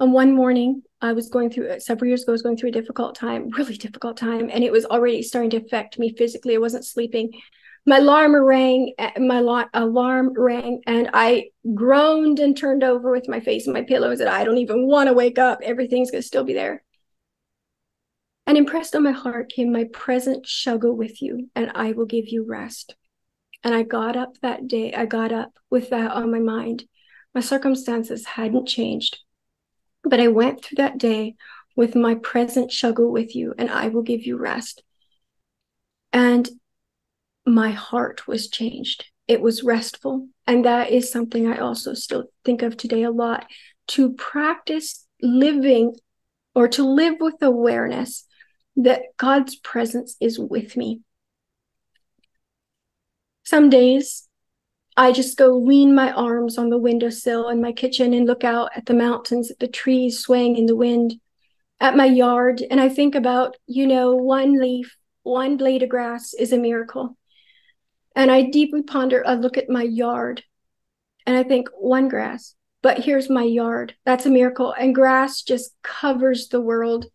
[0.00, 2.70] And one morning, I was going through uh, several years ago, I was going through
[2.70, 6.56] a difficult time, really difficult time, and it was already starting to affect me physically.
[6.56, 7.30] I wasn't sleeping.
[7.84, 13.40] My alarm rang, eh, my alarm rang, and I groaned and turned over with my
[13.40, 15.60] face in my pillow and said, I don't even want to wake up.
[15.62, 16.84] Everything's going to still be there.
[18.46, 22.06] And impressed on my heart came, My presence shall go with you, and I will
[22.06, 22.94] give you rest.
[23.64, 26.84] And I got up that day, I got up with that on my mind.
[27.34, 29.18] My circumstances hadn't changed,
[30.04, 31.34] but I went through that day
[31.74, 34.82] with my presence shall go with you, and I will give you rest.
[36.12, 36.48] And
[37.46, 39.06] my heart was changed.
[39.28, 40.28] It was restful.
[40.46, 43.46] And that is something I also still think of today a lot
[43.88, 45.94] to practice living
[46.54, 48.26] or to live with awareness
[48.76, 51.00] that God's presence is with me.
[53.44, 54.28] Some days
[54.96, 58.70] I just go lean my arms on the windowsill in my kitchen and look out
[58.76, 61.14] at the mountains, at the trees swaying in the wind,
[61.80, 66.34] at my yard, and I think about, you know, one leaf, one blade of grass
[66.34, 67.16] is a miracle.
[68.14, 70.42] And I deeply ponder, I look at my yard
[71.26, 73.94] and I think one grass, but here's my yard.
[74.04, 74.74] That's a miracle.
[74.78, 77.06] And grass just covers the world.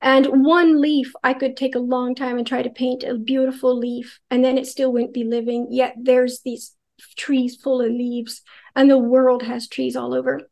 [0.00, 3.76] And one leaf, I could take a long time and try to paint a beautiful
[3.76, 5.68] leaf, and then it still wouldn't be living.
[5.70, 6.74] Yet there's these
[7.16, 8.42] trees full of leaves,
[8.76, 10.42] and the world has trees all over.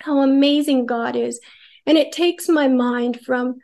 [0.00, 1.38] How amazing God is.
[1.86, 3.56] And it takes my mind from,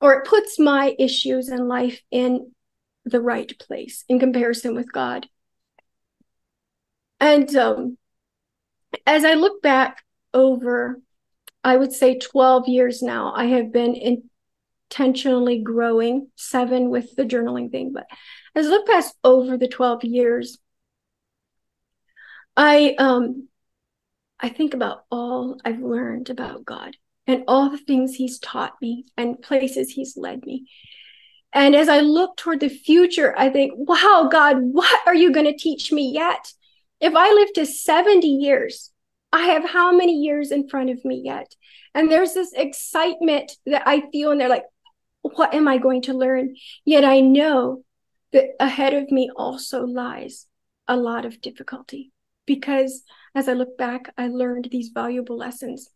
[0.00, 2.52] or it puts my issues in life in
[3.06, 5.28] the right place in comparison with God.
[7.20, 7.96] And um,
[9.06, 10.02] as I look back
[10.34, 11.00] over,
[11.64, 14.20] I would say 12 years now, I have been
[14.90, 17.92] intentionally growing, seven with the journaling thing.
[17.94, 18.06] But
[18.54, 20.58] as I look past over the 12 years,
[22.56, 23.48] I um
[24.40, 26.96] I think about all I've learned about God
[27.26, 30.66] and all the things he's taught me and places he's led me.
[31.52, 35.46] And as I look toward the future, I think, wow, God, what are you going
[35.46, 36.52] to teach me yet?
[37.00, 38.92] If I live to 70 years,
[39.32, 41.54] I have how many years in front of me yet?
[41.94, 44.64] And there's this excitement that I feel, and they're like,
[45.22, 46.54] what am I going to learn?
[46.84, 47.84] Yet I know
[48.32, 50.46] that ahead of me also lies
[50.88, 52.12] a lot of difficulty
[52.44, 53.02] because
[53.34, 55.90] as I look back, I learned these valuable lessons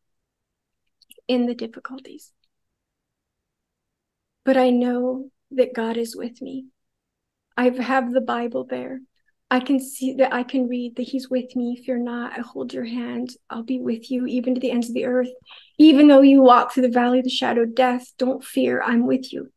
[1.29, 2.33] in the difficulties.
[4.45, 6.67] But I know that God is with me.
[7.57, 9.01] I have the Bible there.
[9.51, 11.83] I can see that I can read that He's with me.
[11.85, 13.31] You're not, I hold your hand.
[13.49, 15.31] I'll be with you even to the ends of the earth.
[15.77, 18.81] Even though you walk through the valley of the shadow of death, don't fear.
[18.81, 19.51] I'm with you.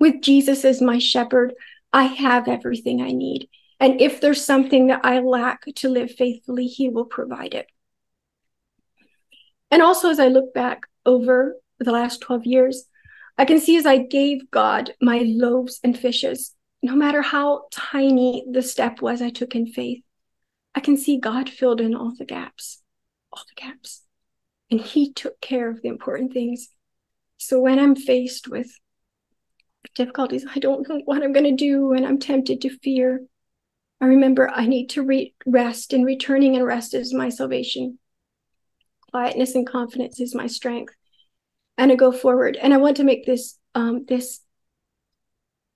[0.00, 1.54] With Jesus as my shepherd,
[1.92, 3.48] I have everything I need.
[3.78, 7.66] And if there's something that I lack to live faithfully, He will provide it.
[9.70, 12.84] And also, as I look back over the last 12 years,
[13.38, 16.56] I can see as I gave God my loaves and fishes
[16.86, 20.02] no matter how tiny the step was I took in faith,
[20.74, 22.82] I can see God filled in all the gaps,
[23.32, 24.02] all the gaps.
[24.70, 26.68] And He took care of the important things.
[27.38, 28.70] So when I'm faced with
[29.96, 33.22] difficulties, I don't know what I'm going to do, and I'm tempted to fear.
[34.00, 37.98] I remember I need to re- rest, and returning and rest is my salvation.
[39.10, 40.94] Quietness and confidence is my strength.
[41.78, 42.56] And I go forward.
[42.56, 44.40] And I want to make this um, this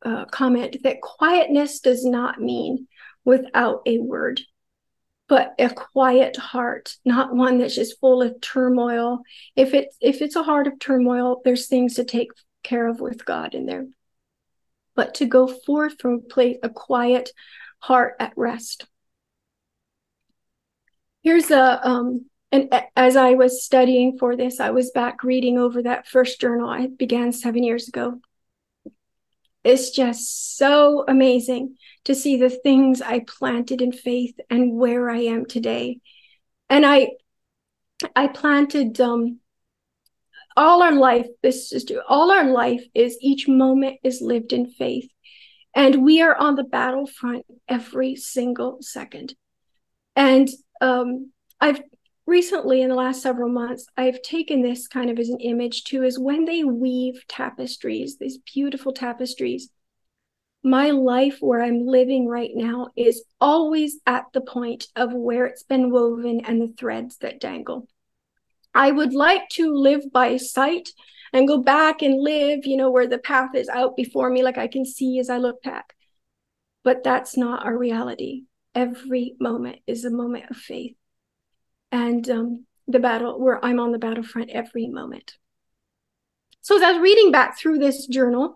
[0.03, 2.89] uh, comment that quietness does not mean
[3.25, 4.41] without a word,
[5.29, 9.21] but a quiet heart, not one that's just full of turmoil.
[9.57, 12.31] If it's if it's a heart of turmoil, there's things to take
[12.63, 13.87] care of with God in there.
[14.95, 17.31] But to go forth from place, a quiet
[17.79, 18.87] heart at rest.
[21.23, 25.83] Here's a um, and as I was studying for this, I was back reading over
[25.83, 28.21] that first journal I began seven years ago
[29.63, 35.19] it's just so amazing to see the things I planted in faith and where I
[35.19, 36.01] am today.
[36.69, 37.11] And I
[38.17, 39.41] I planted um
[40.57, 45.11] all our life, this is all our life is each moment is lived in faith.
[45.75, 49.35] And we are on the battlefront every single second.
[50.17, 50.49] And
[50.81, 51.31] um,
[51.61, 51.81] I've
[52.31, 56.05] recently in the last several months i've taken this kind of as an image too
[56.05, 59.69] is when they weave tapestries these beautiful tapestries
[60.63, 65.65] my life where i'm living right now is always at the point of where it's
[65.65, 67.89] been woven and the threads that dangle.
[68.73, 70.91] I would like to live by sight
[71.33, 74.59] and go back and live you know where the path is out before me like
[74.59, 75.95] i can see as i look back.
[76.85, 78.45] But that's not our reality.
[78.75, 80.95] Every moment is a moment of faith
[81.93, 85.37] and um, the battle where I'm on the battlefront every moment.
[86.61, 88.55] So as I was reading back through this journal,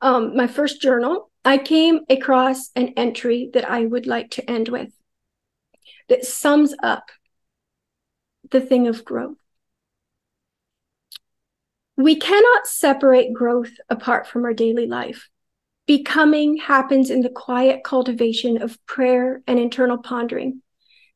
[0.00, 4.68] um, my first journal, I came across an entry that I would like to end
[4.68, 4.92] with
[6.08, 7.10] that sums up
[8.50, 9.36] the thing of growth.
[11.96, 15.28] We cannot separate growth apart from our daily life.
[15.86, 20.62] Becoming happens in the quiet cultivation of prayer and internal pondering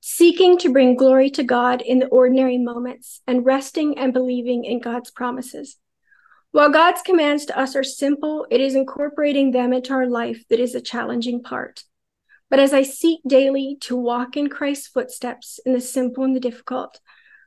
[0.00, 4.80] seeking to bring glory to God in the ordinary moments and resting and believing in
[4.80, 5.76] God's promises.
[6.52, 10.58] While God's commands to us are simple, it is incorporating them into our life that
[10.58, 11.84] is a challenging part.
[12.48, 16.40] But as I seek daily to walk in Christ's footsteps in the simple and the
[16.40, 16.98] difficult,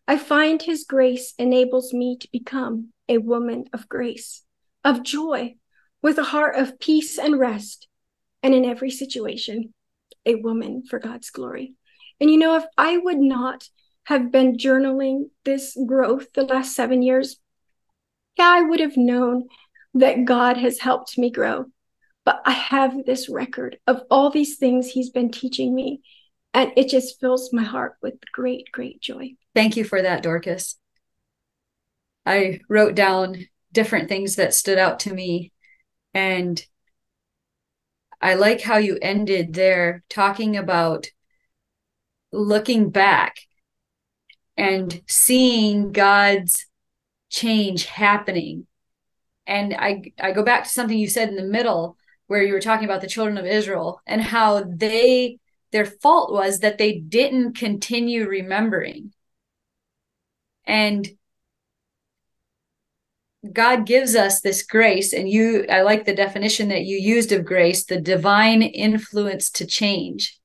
[0.08, 4.44] I find his grace enables me to become a woman of grace,
[4.84, 5.56] of joy,
[6.02, 7.88] with a heart of peace and rest,
[8.42, 9.74] and in every situation,
[10.26, 11.76] a woman for God's glory.
[12.24, 13.68] And you know, if I would not
[14.06, 17.38] have been journaling this growth the last seven years,
[18.38, 19.50] yeah, I would have known
[19.96, 21.66] that God has helped me grow.
[22.24, 26.00] but I have this record of all these things he's been teaching me.
[26.54, 29.32] And it just fills my heart with great, great joy.
[29.54, 30.78] Thank you for that, Dorcas.
[32.26, 35.52] I wrote down different things that stood out to me.
[36.14, 36.66] And
[38.22, 41.08] I like how you ended there talking about
[42.34, 43.38] looking back
[44.58, 46.66] and seeing God's
[47.30, 48.68] change happening.
[49.48, 52.62] And I I go back to something you said in the middle where you were
[52.62, 55.40] talking about the children of Israel and how they
[55.72, 59.12] their fault was that they didn't continue remembering.
[60.66, 61.10] And
[63.52, 67.44] God gives us this grace, and you, I like the definition that you used of
[67.44, 70.40] grace, the divine influence to change.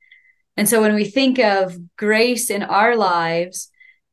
[0.59, 3.71] And so when we think of grace in our lives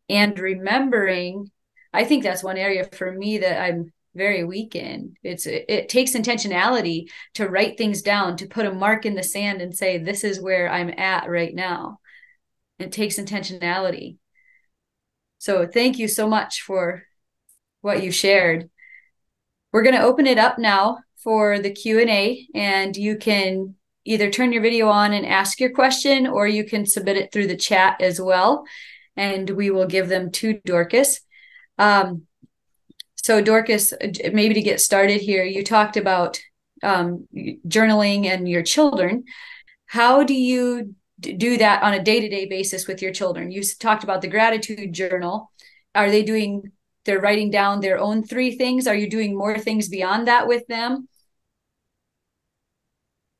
[0.08, 1.50] and remembering,
[1.92, 5.16] I think that's one area for me that I'm very weak in.
[5.24, 9.24] It's it, it takes intentionality to write things down, to put a mark in the
[9.24, 11.98] sand and say, this is where I'm at right now.
[12.78, 14.18] It takes intentionality.
[15.40, 17.06] So thank you so much for
[17.82, 18.70] what you shared.
[19.74, 23.74] We're going to open it up now for the Q&A and you can
[24.06, 27.48] either turn your video on and ask your question or you can submit it through
[27.48, 28.66] the chat as well
[29.18, 31.22] and we will give them to Dorcas.
[31.78, 32.24] Um,
[33.16, 33.94] so Dorcas,
[34.32, 36.40] maybe to get started here, you talked about
[36.84, 37.28] um,
[37.68, 39.24] journaling and your children.
[39.88, 43.52] How do you do that on a day-to-day basis with your children?
[43.52, 45.52] You talked about the gratitude journal.
[45.96, 46.72] Are they doing
[47.06, 50.66] they're writing down their own three things are you doing more things beyond that with
[50.68, 51.08] them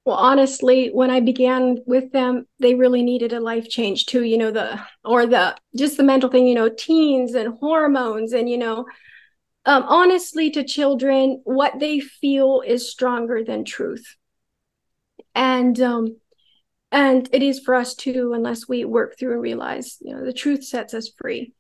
[0.06, 4.38] well honestly when i began with them they really needed a life change too you
[4.38, 8.58] know the or the just the mental thing you know teens and hormones and you
[8.58, 8.86] know
[9.66, 14.16] um, honestly to children what they feel is stronger than truth.
[15.34, 16.18] And um
[16.92, 20.32] and it is for us too unless we work through and realize you know the
[20.32, 21.54] truth sets us free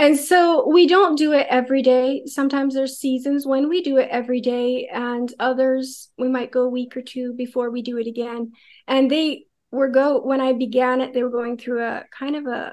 [0.00, 2.22] and so we don't do it every day.
[2.24, 6.70] Sometimes there's seasons when we do it every day, and others we might go a
[6.70, 8.52] week or two before we do it again.
[8.88, 12.46] And they were go when I began it, they were going through a kind of
[12.46, 12.72] a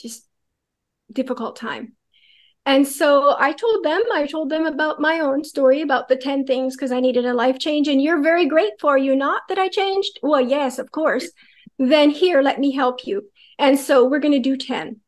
[0.00, 0.26] just
[1.12, 1.92] difficult time.
[2.66, 6.44] And so I told them, I told them about my own story about the 10
[6.44, 7.86] things because I needed a life change.
[7.86, 10.18] And you're very grateful, are you not, that I changed?
[10.24, 11.30] Well, yes, of course.
[11.78, 13.30] Then here, let me help you.
[13.60, 15.00] And so we're going to do 10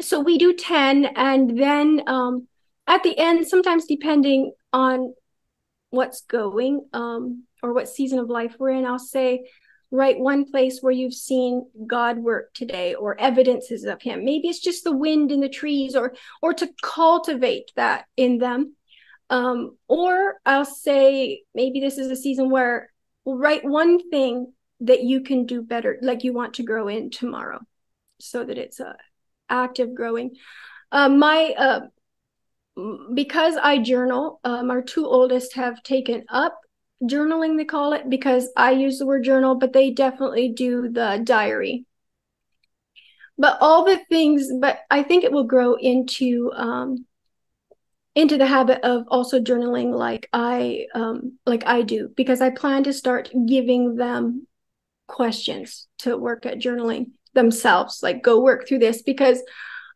[0.00, 2.46] so we do 10 and then um,
[2.86, 5.14] at the end sometimes depending on
[5.90, 9.44] what's going um, or what season of life we're in i'll say
[9.90, 14.24] write one place where you've seen god work today or evidences of him.
[14.24, 18.74] Maybe it's just the wind in the trees or or to cultivate that in them.
[19.28, 22.92] Um, or i'll say maybe this is a season where
[23.24, 27.58] write one thing that you can do better like you want to grow in tomorrow
[28.20, 28.94] so that it's a
[29.48, 30.36] active growing.
[30.92, 31.80] Um, my uh,
[33.14, 36.58] because I journal, um, our two oldest have taken up
[37.02, 41.20] journaling, they call it, because I use the word journal, but they definitely do the
[41.22, 41.86] diary.
[43.38, 47.06] But all the things, but I think it will grow into um,
[48.14, 52.84] into the habit of also journaling like I um, like I do because I plan
[52.84, 54.46] to start giving them
[55.06, 59.40] questions to work at journaling themselves, like go work through this because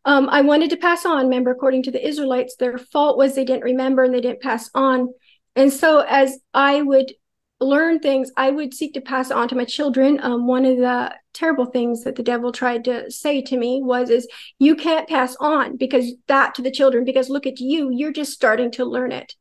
[0.05, 1.25] um, I wanted to pass on.
[1.25, 4.69] Remember, according to the Israelites, their fault was they didn't remember and they didn't pass
[4.73, 5.09] on.
[5.55, 7.13] And so, as I would
[7.59, 10.19] learn things, I would seek to pass on to my children.
[10.23, 14.09] Um, one of the terrible things that the devil tried to say to me was,
[14.09, 14.27] "Is
[14.57, 18.31] you can't pass on because that to the children because look at you, you're just
[18.31, 19.35] starting to learn it."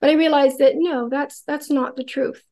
[0.00, 2.42] But I realized that no, that's that's not the truth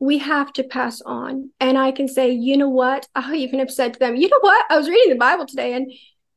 [0.00, 1.50] we have to pass on.
[1.60, 3.06] And I can say, you know what?
[3.14, 4.66] I even have said to them, you know what?
[4.68, 5.92] I was reading the Bible today and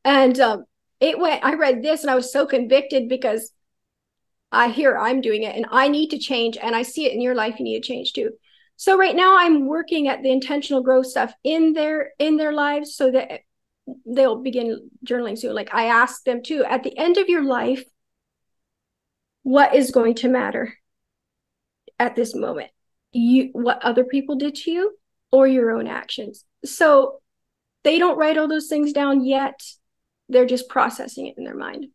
[0.06, 0.64] and um,
[1.00, 3.50] it went, I read this and I was so convicted because
[4.52, 7.22] I hear I'm doing it and I need to change and I see it in
[7.22, 7.58] your life.
[7.58, 8.32] You need to change too.
[8.76, 12.94] So right now I'm working at the intentional growth stuff in their in their lives
[12.94, 13.40] so that
[14.06, 15.54] they'll begin journaling soon.
[15.54, 17.84] Like I asked them too, at the end of your life,
[19.42, 20.74] what is going to matter
[21.98, 22.70] at this moment?
[23.14, 24.96] You what other people did to you
[25.32, 26.44] or your own actions.
[26.64, 27.20] So
[27.82, 29.60] they don't write all those things down yet.
[30.28, 31.86] They're just processing it in their mind.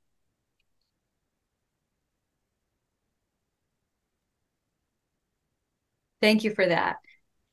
[6.21, 6.97] Thank you for that.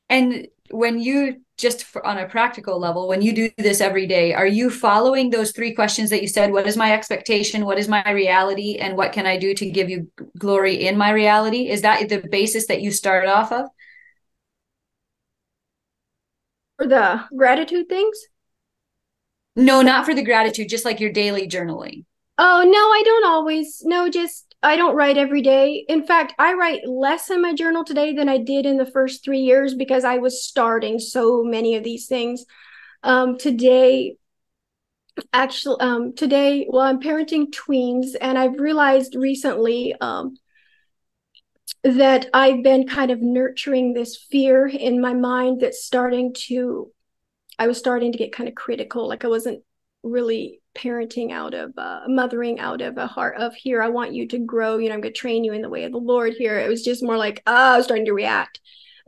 [0.09, 4.33] And when you just for, on a practical level, when you do this every day,
[4.33, 6.51] are you following those three questions that you said?
[6.51, 7.65] What is my expectation?
[7.65, 8.75] What is my reality?
[8.75, 11.69] And what can I do to give you glory in my reality?
[11.69, 13.65] Is that the basis that you start off of?
[16.77, 18.19] For the gratitude things?
[19.55, 22.05] No, not for the gratitude, just like your daily journaling.
[22.37, 23.81] Oh, no, I don't always.
[23.83, 25.85] No, just I don't write every day.
[25.87, 29.23] In fact, I write less in my journal today than I did in the first
[29.23, 32.43] three years because I was starting so many of these things.
[33.03, 34.17] Um, today,
[35.31, 40.35] actually, um, today, well, I'm parenting tweens, and I've realized recently um,
[41.83, 46.91] that I've been kind of nurturing this fear in my mind that's starting to,
[47.59, 49.07] I was starting to get kind of critical.
[49.07, 49.63] Like I wasn't
[50.01, 54.27] really parenting out of uh, mothering out of a heart of here i want you
[54.27, 56.33] to grow you know i'm going to train you in the way of the lord
[56.33, 56.59] here.
[56.59, 58.59] It was just more like oh, i was starting to react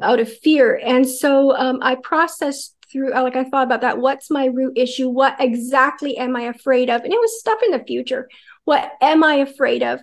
[0.01, 0.79] out of fear.
[0.83, 3.99] And so um, i processed through like i thought about that.
[3.99, 5.09] What's my root issue?
[5.09, 7.03] What exactly am i afraid of?
[7.03, 8.27] And it was stuff in the future.
[8.65, 9.99] What am i afraid of?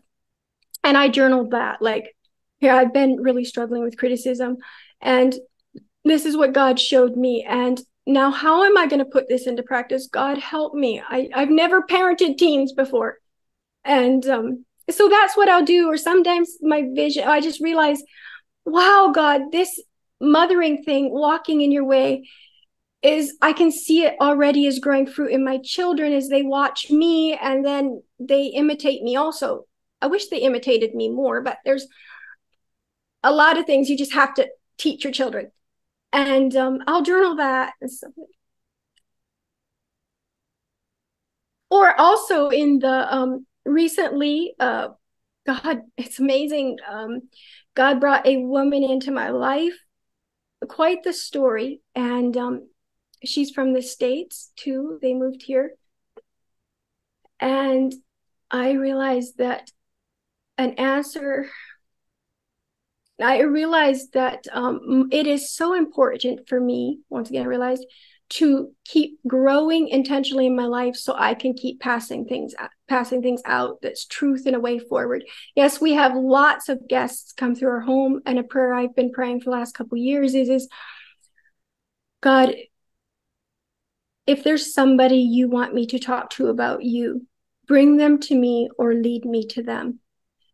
[0.85, 2.15] And i journaled that like
[2.59, 4.57] here i've been really struggling with criticism
[5.01, 5.35] and
[6.05, 9.47] this is what god showed me and now how am i going to put this
[9.47, 10.07] into practice?
[10.07, 11.03] God help me.
[11.07, 13.19] I, i've never parented teens before.
[13.85, 15.89] And um, so that's what i'll do.
[15.89, 18.03] Or sometimes my vision i just realize
[18.65, 19.81] wow god this
[20.21, 22.29] mothering thing walking in your way
[23.03, 26.91] is i can see it already is growing fruit in my children as they watch
[26.91, 29.67] me and then they imitate me also.
[30.03, 31.87] I wish they imitated me more but there's
[33.23, 35.51] a lot of things you just have to teach your children
[36.17, 37.75] and um, I'll journal that.
[41.71, 44.89] Or also in the um, recently, uh,
[45.47, 46.79] God, it's amazing.
[46.89, 47.29] Um,
[47.75, 49.75] God brought a woman into my life,
[50.67, 52.69] quite the story, and um,
[53.23, 54.99] she's from the states too.
[55.03, 55.73] They moved here,
[57.39, 57.93] and
[58.51, 59.71] I realized that
[60.57, 61.51] an answer
[63.21, 67.87] I realized that um, it is so important for me, once again, I realized
[68.29, 72.55] to keep growing intentionally in my life so I can keep passing things
[72.89, 75.25] passing things out that's truth and a way forward.
[75.55, 79.13] Yes, we have lots of guests come through our home and a prayer I've been
[79.13, 80.69] praying for the last couple years is is
[82.21, 82.55] God
[84.27, 87.27] if there's somebody you want me to talk to about you,
[87.69, 90.01] bring them to me or lead me to them.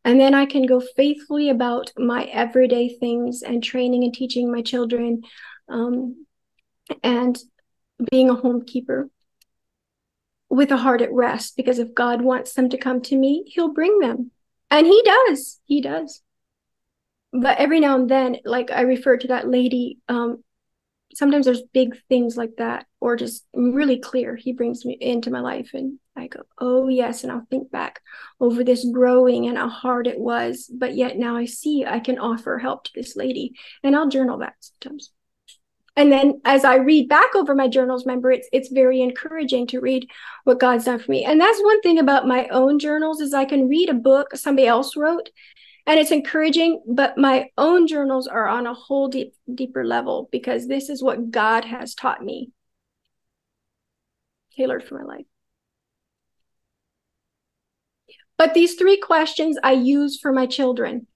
[0.04, 4.62] And then I can go faithfully about my everyday things and training and teaching my
[4.62, 5.22] children
[5.68, 6.26] um,
[7.02, 7.38] and
[8.10, 9.08] being a homekeeper
[10.48, 11.56] with a heart at rest.
[11.56, 14.32] Because if God wants them to come to me, He'll bring them.
[14.70, 15.60] And He does.
[15.64, 16.22] He does.
[17.32, 20.42] But every now and then, like I refer to that lady, um,
[21.14, 24.36] sometimes there's big things like that, or just really clear.
[24.36, 27.22] He brings me into my life and I go, oh, yes.
[27.22, 28.00] And I'll think back
[28.38, 30.70] over this growing and how hard it was.
[30.72, 33.54] But yet now I see I can offer help to this lady.
[33.82, 35.10] And I'll journal that sometimes.
[35.94, 39.80] And then as I read back over my journals, remember, it's it's very encouraging to
[39.80, 40.08] read
[40.44, 41.24] what God's done for me.
[41.24, 44.66] And that's one thing about my own journals is I can read a book somebody
[44.66, 45.28] else wrote
[45.86, 50.66] and it's encouraging, but my own journals are on a whole deep deeper level because
[50.66, 52.52] this is what God has taught me.
[54.56, 55.31] Tailored for my life.
[58.42, 61.06] But these three questions I use for my children.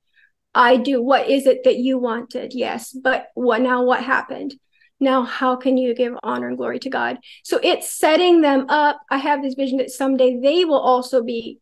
[0.54, 1.02] I do.
[1.02, 2.52] What is it that you wanted?
[2.54, 2.92] Yes.
[2.92, 3.82] But what now?
[3.82, 4.54] What happened?
[5.00, 7.18] Now, how can you give honor and glory to God?
[7.42, 9.00] So it's setting them up.
[9.10, 11.58] I have this vision that someday they will also be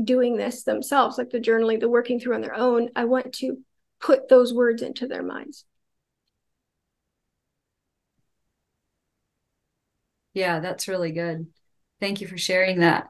[0.00, 2.90] doing this themselves, like the journaling, the working through on their own.
[2.94, 3.58] I want to
[4.00, 5.64] put those words into their minds.
[10.34, 11.48] Yeah, that's really good.
[11.98, 13.08] Thank you for sharing that.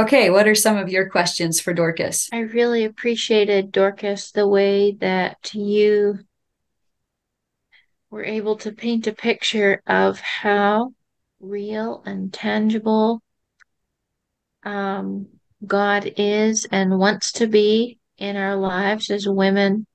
[0.00, 2.30] Okay, what are some of your questions for Dorcas?
[2.32, 6.20] I really appreciated, Dorcas, the way that you
[8.08, 10.94] were able to paint a picture of how
[11.38, 13.20] real and tangible
[14.62, 15.26] um,
[15.66, 19.86] God is and wants to be in our lives as women.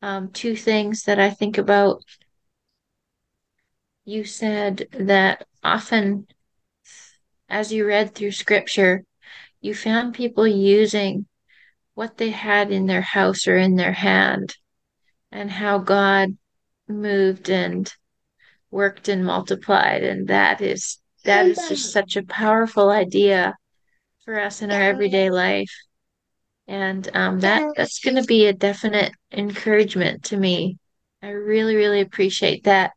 [0.00, 2.04] Um, two things that I think about.
[4.04, 6.28] You said that often,
[7.48, 9.02] as you read through scripture,
[9.64, 11.26] you found people using
[11.94, 14.54] what they had in their house or in their hand
[15.32, 16.36] and how God
[16.88, 17.92] moved and
[18.70, 20.04] worked and multiplied.
[20.04, 23.54] And that is that is just such a powerful idea
[24.24, 25.72] for us in our everyday life.
[26.66, 30.78] And um, that that's going to be a definite encouragement to me
[31.24, 32.92] I really, really appreciate that.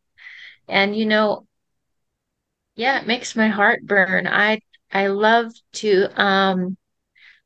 [0.67, 1.47] And you know,
[2.75, 4.27] yeah, it makes my heart burn.
[4.27, 4.59] I
[4.91, 6.77] I love to um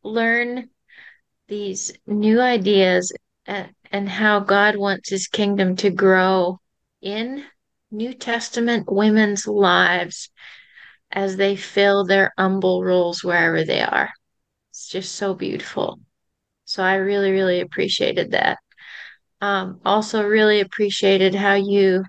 [0.03, 0.69] learn
[1.47, 3.11] these new ideas
[3.45, 6.59] and, how God wants his kingdom to grow
[7.01, 7.43] in
[7.91, 10.30] New Testament women's lives
[11.11, 14.09] as they fill their humble roles wherever they are.
[14.69, 15.99] It's just so beautiful.
[16.63, 18.59] So I really, really appreciated that.
[19.41, 22.05] Um, also, really appreciated how you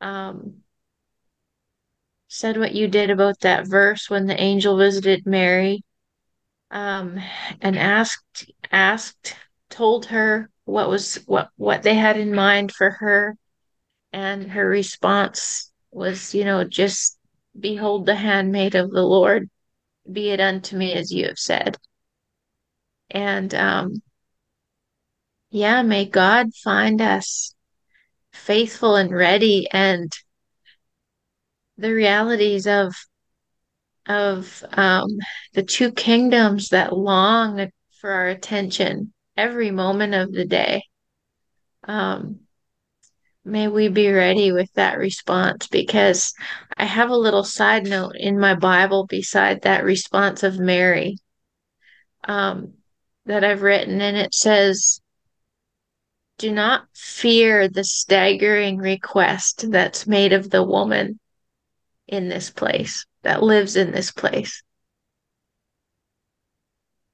[0.00, 0.62] um,
[2.28, 5.82] said what you did about that verse when the angel visited Mary
[6.70, 7.18] um,
[7.60, 9.34] and asked asked
[9.70, 13.36] told her what was what what they had in mind for her.
[14.12, 17.18] And her response was you know just
[17.58, 19.48] behold the handmaid of the lord
[20.10, 21.76] be it unto me as you have said.
[23.10, 24.02] And um
[25.50, 27.54] yeah may god find us
[28.32, 30.12] faithful and ready and
[31.78, 32.94] the realities of
[34.06, 35.08] of um
[35.54, 40.82] the two kingdoms that long for our attention every moment of the day.
[41.84, 42.40] Um
[43.44, 46.34] may we be ready with that response because
[46.76, 51.18] I have a little side note in my Bible beside that response of Mary
[52.24, 52.74] um,
[53.26, 55.00] that I've written, and it says,
[56.36, 61.18] Do not fear the staggering request that's made of the woman
[62.08, 64.62] in this place, that lives in this place.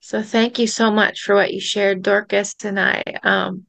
[0.01, 3.03] So thank you so much for what you shared, Dorcas, and I.
[3.23, 3.67] Um,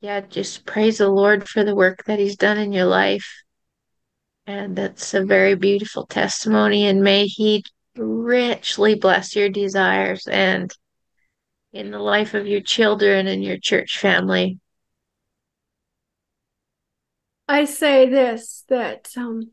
[0.00, 3.42] yeah, just praise the Lord for the work that He's done in your life.
[4.46, 6.86] And that's a very beautiful testimony.
[6.86, 7.64] And may He
[7.96, 10.72] richly bless your desires and
[11.72, 14.58] in the life of your children and your church family.
[17.48, 19.50] I say this that um,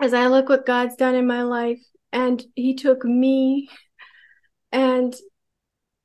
[0.00, 1.80] as I look what God's done in my life,
[2.12, 3.68] and He took me
[4.72, 5.14] and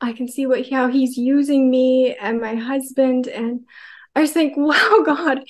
[0.01, 3.27] I can see what how he's using me and my husband.
[3.27, 3.61] And
[4.15, 5.41] I just think, wow, God,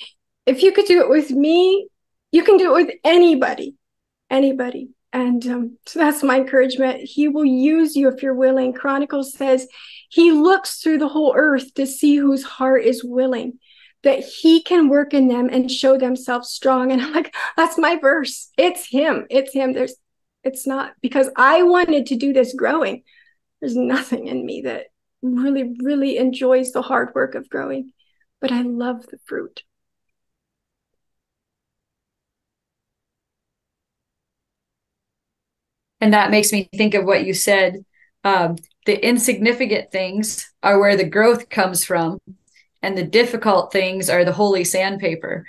[0.46, 1.88] if you could do it with me,
[2.32, 3.74] you can do it with anybody,
[4.30, 4.90] anybody.
[5.12, 7.00] And um, so that's my encouragement.
[7.00, 8.74] He will use you if you're willing.
[8.74, 9.66] Chronicles says
[10.10, 13.58] he looks through the whole earth to see whose heart is willing,
[14.06, 16.90] that he can work in them and show themselves strong.
[16.90, 18.50] And I'm like, that's my verse.
[18.56, 19.26] It's him.
[19.28, 19.74] It's him.
[19.74, 19.94] There's,
[20.42, 23.02] it's not because I wanted to do this growing
[23.60, 24.86] there's nothing in me that
[25.22, 27.92] really, really enjoys the hard work of growing,
[28.40, 29.62] but I love the fruit.
[36.00, 37.84] And that makes me think of what you said.
[38.22, 42.18] Um, the insignificant things are where the growth comes from,
[42.86, 45.44] and the difficult things are the holy sandpaper.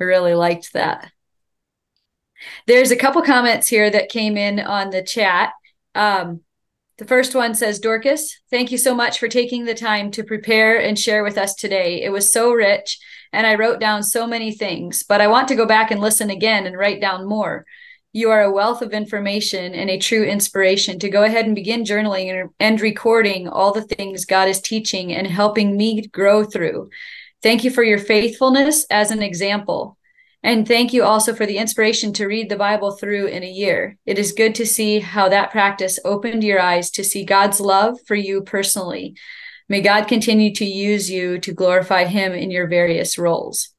[0.00, 1.12] I really liked that.
[2.66, 5.52] There's a couple comments here that came in on the chat.
[5.94, 6.40] Um,
[6.98, 10.80] the first one says, Dorcas, thank you so much for taking the time to prepare
[10.80, 12.02] and share with us today.
[12.02, 12.98] It was so rich,
[13.32, 16.28] and I wrote down so many things, but I want to go back and listen
[16.28, 17.66] again and write down more.
[18.12, 21.84] You are a wealth of information and a true inspiration to go ahead and begin
[21.84, 26.90] journaling and recording all the things God is teaching and helping me grow through.
[27.40, 29.96] Thank you for your faithfulness as an example.
[30.42, 33.96] And thank you also for the inspiration to read the Bible through in a year.
[34.06, 38.00] It is good to see how that practice opened your eyes to see God's love
[38.06, 39.14] for you personally.
[39.68, 43.72] May God continue to use you to glorify Him in your various roles.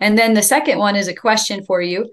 [0.00, 2.10] And then the second one is a question for you.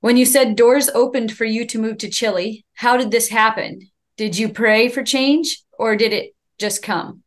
[0.00, 3.90] When you said doors opened for you to move to Chile, how did this happen?
[4.16, 7.22] Did you pray for change or did it just come?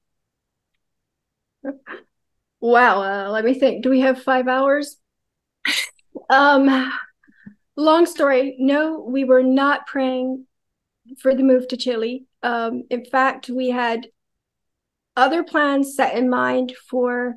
[2.60, 3.04] Wow.
[3.04, 3.84] Uh, let me think.
[3.84, 4.98] Do we have five hours?
[6.30, 6.92] Um,
[7.76, 8.56] long story.
[8.60, 10.46] No, we were not praying
[11.20, 12.26] for the move to Chile.
[12.42, 14.08] Um, in fact, we had
[15.16, 17.36] other plans set in mind for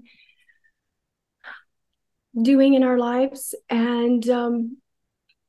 [2.41, 4.79] doing in our lives, and um,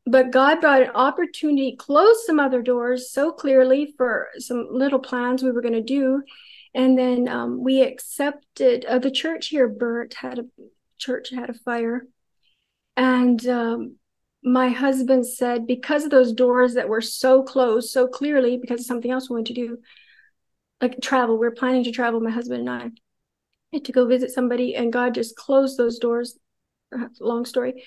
[0.07, 5.43] but God brought an opportunity, closed some other doors so clearly for some little plans
[5.43, 6.23] we were going to do,
[6.73, 8.85] and then um, we accepted.
[8.85, 10.45] Uh, the church here burnt had a
[10.97, 12.03] church had a fire
[12.97, 13.95] and um,
[14.43, 18.87] my husband said, because of those doors that were so closed so clearly, because of
[18.87, 19.77] something else we wanted to do,
[20.81, 22.93] like travel, we are planning to travel, my husband and
[23.73, 26.37] I, to go visit somebody, and God just closed those doors.
[27.19, 27.83] Long story.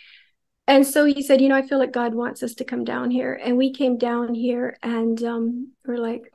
[0.71, 3.11] And so he said, you know, I feel like God wants us to come down
[3.11, 3.35] here.
[3.35, 6.33] And we came down here and um, we're like,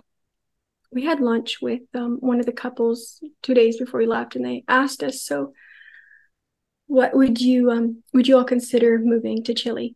[0.92, 4.46] we had lunch with um, one of the couples two days before we left, and
[4.46, 5.54] they asked us, so
[6.88, 9.96] what would you um would you all consider moving to Chile?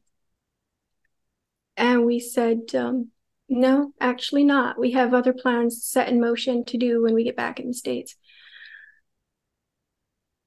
[1.75, 3.09] And we said, um,
[3.49, 4.79] no, actually not.
[4.79, 7.73] We have other plans set in motion to do when we get back in the
[7.73, 8.15] States.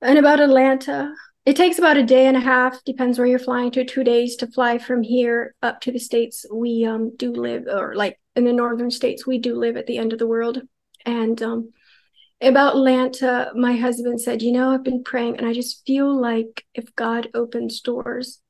[0.00, 1.12] And about Atlanta,
[1.44, 4.36] it takes about a day and a half, depends where you're flying to, two days
[4.36, 6.46] to fly from here up to the States.
[6.52, 9.98] We um, do live, or like in the northern states, we do live at the
[9.98, 10.62] end of the world.
[11.04, 11.72] And um,
[12.40, 16.64] about Atlanta, my husband said, You know, I've been praying, and I just feel like
[16.74, 18.40] if God opens doors,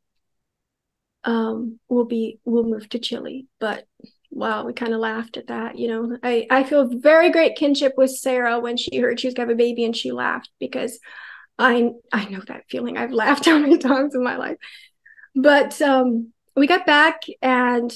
[1.24, 3.46] um, we'll be, we'll move to Chile.
[3.58, 3.86] But
[4.30, 5.78] wow, we kind of laughed at that.
[5.78, 9.34] You know, I, I feel very great kinship with Sarah when she heard she was
[9.34, 10.98] going to have a baby and she laughed because
[11.62, 12.96] I I know that feeling.
[12.96, 14.56] I've laughed how many times in my life.
[15.34, 17.92] But um, we got back, and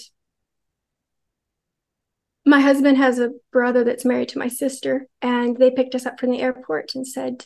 [2.47, 6.19] my husband has a brother that's married to my sister, and they picked us up
[6.19, 7.45] from the airport and said,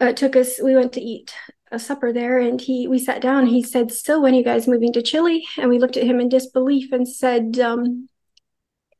[0.00, 0.60] uh, took us.
[0.62, 1.32] We went to eat
[1.70, 3.46] a supper there, and he we sat down.
[3.46, 6.20] he said, "So when are you guys moving to Chile?" And we looked at him
[6.20, 8.08] in disbelief and said, um,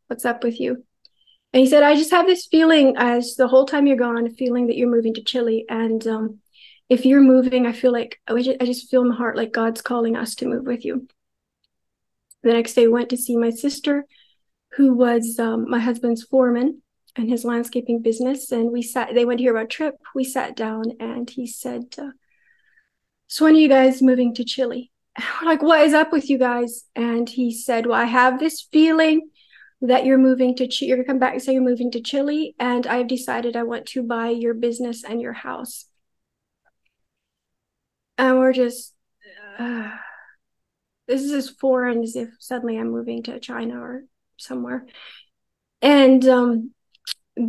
[0.07, 0.85] "What's up with you?"
[1.53, 4.31] And he said, I just have this feeling as the whole time you're gone, a
[4.31, 5.65] feeling that you're moving to Chile.
[5.69, 6.39] And um,
[6.89, 9.53] if you're moving, I feel like I just, I just feel in my heart like
[9.53, 11.09] God's calling us to move with you.
[12.43, 14.07] The next day, went to see my sister,
[14.77, 16.83] who was um, my husband's foreman
[17.17, 18.53] and his landscaping business.
[18.53, 19.97] And we sat, they went here hear about trip.
[20.15, 22.11] We sat down and he said, uh,
[23.27, 24.93] So when are you guys moving to Chile?
[25.43, 26.85] we're like, What is up with you guys?
[26.95, 29.29] And he said, Well, I have this feeling
[29.83, 32.87] that you're moving to you're gonna come back and say you're moving to Chile, and
[32.87, 35.87] I've decided I want to buy your business and your house.
[38.19, 38.95] And we're just
[39.59, 39.91] uh,
[41.07, 44.05] this is as foreign as if suddenly I'm moving to China or
[44.37, 44.87] somewhere.
[45.83, 46.73] And um,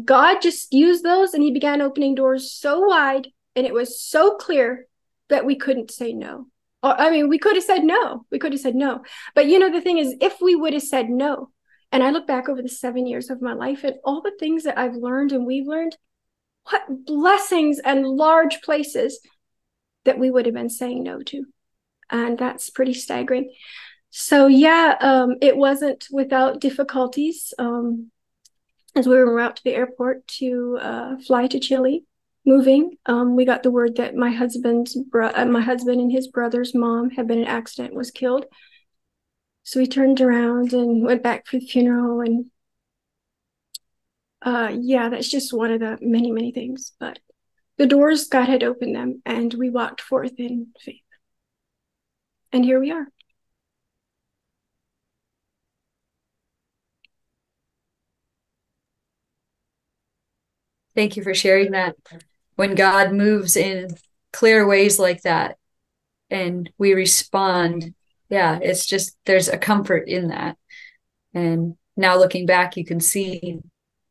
[0.06, 4.36] God just used those and he began opening doors so wide and it was so
[4.36, 4.88] clear
[5.30, 6.48] that we couldn't say no.
[6.84, 8.26] Or, I mean, we could have said no.
[8.32, 9.03] We could have said no.
[9.36, 11.49] But you know, the thing is, if we would have said no,
[11.91, 14.63] and I look back over the seven years of my life and all the things
[14.63, 15.97] that I've learned and we've learned,
[16.69, 19.19] what blessings and large places
[20.05, 21.45] that we would have been saying no to.
[22.09, 23.51] And that's pretty staggering.
[24.09, 27.53] So, yeah, um, it wasn't without difficulties.
[27.57, 28.11] Um,
[28.95, 32.03] as we were out to the airport to uh, fly to Chile,
[32.45, 36.27] moving, um, we got the word that my husband's bro- uh, my husband and his
[36.27, 38.45] brother's mom had been in an accident, was killed.
[39.63, 42.21] So we turned around and went back for the funeral.
[42.21, 42.45] And
[44.41, 46.93] uh, yeah, that's just one of the many, many things.
[46.99, 47.19] But
[47.77, 51.01] the doors, God had opened them, and we walked forth in faith.
[52.51, 53.07] And here we are.
[60.95, 61.95] Thank you for sharing that.
[62.55, 63.95] When God moves in
[64.33, 65.57] clear ways like that,
[66.29, 67.93] and we respond
[68.32, 70.58] yeah it's just there's a comfort in that.
[71.34, 73.60] And now looking back you can see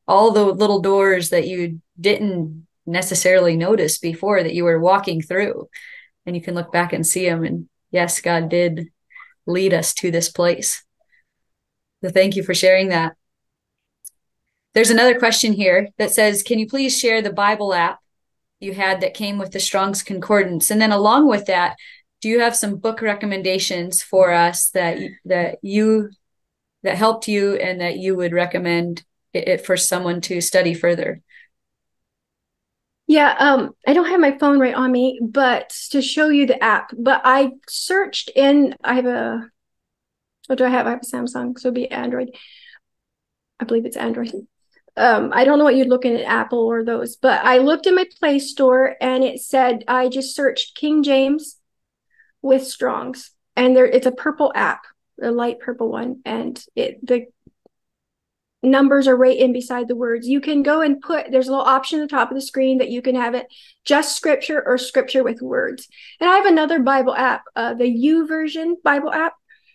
[0.06, 5.68] all the little doors that you didn't necessarily notice before that you were walking through.
[6.26, 8.88] And you can look back and see them and yes god did
[9.46, 10.84] lead us to this place.
[12.04, 13.16] So thank you for sharing that.
[14.74, 18.00] There's another question here that says can you please share the bible app
[18.60, 20.70] you had that came with the strong's concordance?
[20.70, 21.76] And then along with that
[22.20, 26.10] do you have some book recommendations for us that that you
[26.82, 31.20] that helped you and that you would recommend it for someone to study further?
[33.06, 36.62] Yeah um i don't have my phone right on me but to show you the
[36.62, 39.50] app but i searched in i have a
[40.46, 40.86] what do i have?
[40.86, 42.30] I have a samsung so it'd be android.
[43.60, 44.32] I believe it's android.
[44.96, 47.94] Um, I don't know what you're looking at Apple or those, but I looked in
[47.94, 51.59] my Play Store and it said I just searched King James
[52.42, 54.82] with Strongs, and there it's a purple app,
[55.22, 57.26] a light purple one, and it the
[58.62, 60.28] numbers are right in beside the words.
[60.28, 62.78] You can go and put there's a little option at the top of the screen
[62.78, 63.46] that you can have it
[63.84, 65.88] just scripture or scripture with words.
[66.20, 69.34] And I have another Bible app, uh, the YouVersion Bible app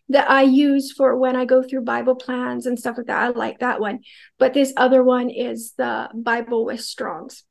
[0.10, 3.24] that I use for when I go through Bible plans and stuff like that.
[3.24, 4.02] I like that one.
[4.38, 7.44] But this other one is the Bible with Strongs.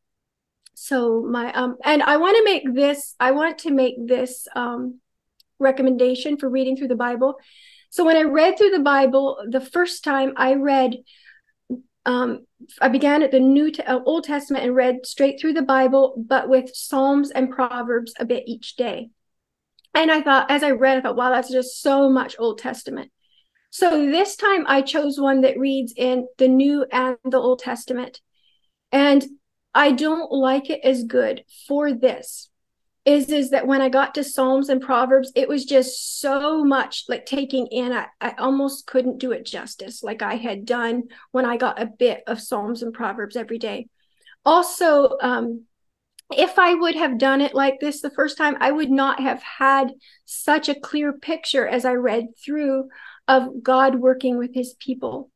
[0.74, 5.01] So my um and I want to make this I want to make this um
[5.59, 7.36] recommendation for reading through the Bible.
[7.90, 10.97] So when I read through the Bible the first time, I read,
[12.06, 12.47] um,
[12.81, 16.48] I began at the New uh, Old Testament and read straight through the Bible, but
[16.48, 19.10] with Psalms and Proverbs a bit each day.
[19.94, 23.12] And I thought, as I read, I thought, wow, that's just so much Old Testament.
[23.70, 28.20] So this time I chose one that reads in the New and the Old Testament.
[28.90, 29.24] And
[29.74, 32.51] I don't like it as good for this
[33.05, 37.05] is is that when I got to Psalms and Proverbs, it was just so much
[37.09, 37.93] like taking in.
[37.93, 41.86] I, I almost couldn't do it justice like I had done when I got a
[41.86, 43.89] bit of Psalms and Proverbs every day.
[44.44, 45.64] Also, um,
[46.35, 49.43] if I would have done it like this the first time, I would not have
[49.43, 49.93] had
[50.24, 52.89] such a clear picture as I read through
[53.28, 55.31] of God working with his people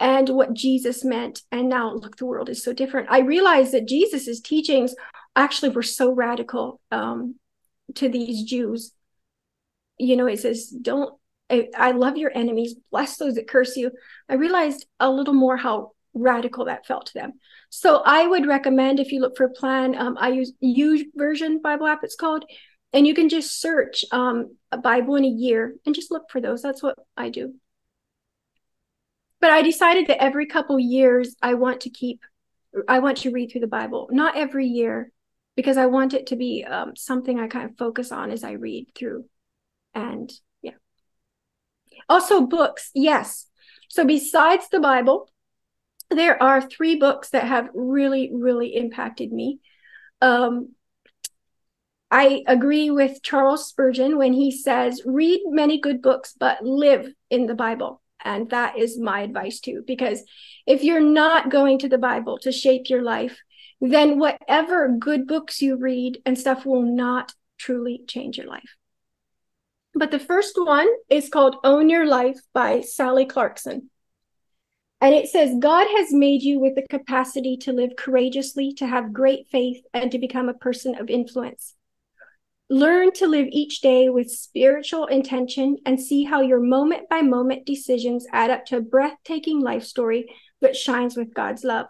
[0.00, 1.42] and what Jesus meant.
[1.52, 3.08] And now, look, the world is so different.
[3.10, 4.94] I realized that Jesus's teachings
[5.34, 7.36] actually were so radical um,
[7.94, 8.92] to these Jews.
[9.98, 11.14] You know, it says, Don't,
[11.50, 13.90] I, I love your enemies, bless those that curse you.
[14.28, 17.32] I realized a little more how radical that felt to them.
[17.70, 21.62] So I would recommend if you look for a plan, um, I use U YouVersion
[21.62, 22.44] Bible app, it's called,
[22.92, 26.40] and you can just search um, a Bible in a year and just look for
[26.40, 26.62] those.
[26.62, 27.54] That's what I do.
[29.40, 32.20] But I decided that every couple years I want to keep,
[32.86, 35.10] I want to read through the Bible, not every year,
[35.56, 38.52] because I want it to be um, something I kind of focus on as I
[38.52, 39.26] read through.
[39.94, 40.72] And yeah.
[42.08, 43.48] Also, books, yes.
[43.88, 45.28] So besides the Bible,
[46.10, 49.60] there are three books that have really, really impacted me.
[50.20, 50.74] Um,
[52.10, 57.46] I agree with Charles Spurgeon when he says, read many good books, but live in
[57.46, 58.02] the Bible.
[58.24, 60.22] And that is my advice too, because
[60.66, 63.38] if you're not going to the Bible to shape your life,
[63.82, 68.76] then whatever good books you read and stuff will not truly change your life.
[69.92, 73.90] But the first one is called Own Your Life by Sally Clarkson.
[75.00, 79.12] And it says, God has made you with the capacity to live courageously, to have
[79.12, 81.74] great faith, and to become a person of influence.
[82.70, 87.66] Learn to live each day with spiritual intention and see how your moment by moment
[87.66, 91.86] decisions add up to a breathtaking life story that shines with God's love.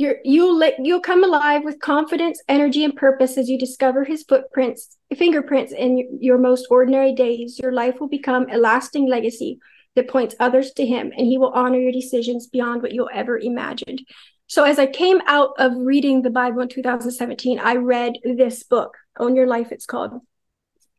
[0.00, 4.22] You're, you'll let you'll come alive with confidence, energy, and purpose as you discover His
[4.22, 7.58] footprints, fingerprints in your most ordinary days.
[7.58, 9.58] Your life will become a lasting legacy
[9.96, 13.38] that points others to Him, and He will honor your decisions beyond what you'll ever
[13.38, 14.00] imagined.
[14.46, 18.96] So, as I came out of reading the Bible in 2017, I read this book,
[19.18, 20.12] Own Your Life, it's called.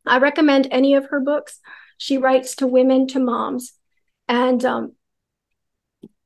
[0.06, 1.60] I recommend any of her books.
[1.98, 3.74] She writes to women, to moms.
[4.28, 4.94] And um,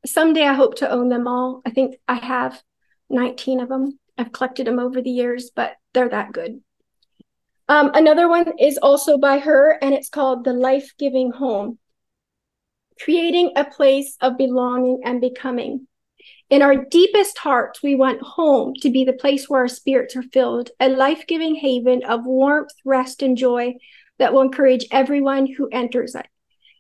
[0.06, 1.62] someday I hope to own them all.
[1.66, 2.62] I think I have
[3.10, 4.00] 19 of them.
[4.18, 6.62] I've collected them over the years, but they're that good.
[7.68, 11.80] Um, another one is also by her, and it's called The Life Giving Home
[13.00, 15.88] creating a place of belonging and becoming.
[16.50, 20.24] In our deepest hearts, we want home to be the place where our spirits are
[20.24, 23.76] filled, a life giving haven of warmth, rest, and joy
[24.20, 26.28] that will encourage everyone who enters it,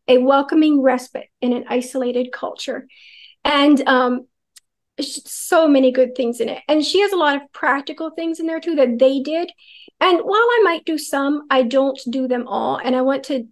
[0.07, 2.87] a welcoming respite in an isolated culture.
[3.45, 4.27] And um,
[4.99, 6.63] so many good things in it.
[6.67, 9.51] And she has a lot of practical things in there too that they did.
[9.99, 12.77] And while I might do some, I don't do them all.
[12.77, 13.47] And I want to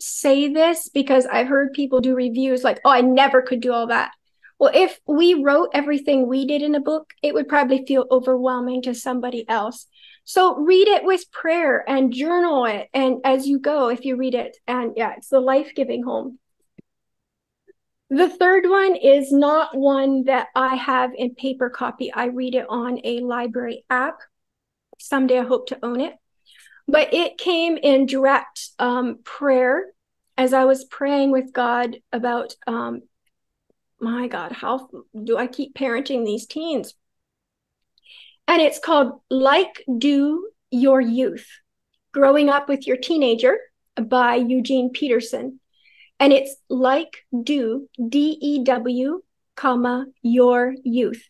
[0.00, 3.86] say this because I've heard people do reviews like, oh, I never could do all
[3.88, 4.10] that.
[4.58, 8.82] Well, if we wrote everything we did in a book, it would probably feel overwhelming
[8.82, 9.86] to somebody else.
[10.24, 12.88] So read it with prayer and journal it.
[12.94, 16.38] And as you go, if you read it, and yeah, it's the life giving home.
[18.10, 22.12] The third one is not one that I have in paper copy.
[22.12, 24.18] I read it on a library app.
[24.98, 26.14] Someday I hope to own it.
[26.86, 29.86] But it came in direct um, prayer
[30.36, 33.02] as I was praying with God about, um,
[34.00, 34.90] my God, how
[35.22, 36.94] do I keep parenting these teens?
[38.46, 41.46] And it's called Like Dew Your Youth
[42.12, 43.58] Growing Up with Your Teenager
[43.96, 45.60] by Eugene Peterson.
[46.20, 49.22] And it's like dew, D E W,
[49.56, 51.28] comma, your youth.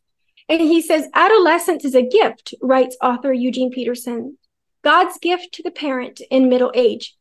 [0.48, 4.36] And he says, adolescence is a gift, writes author Eugene Peterson.
[4.82, 7.16] God's gift to the parent in middle age.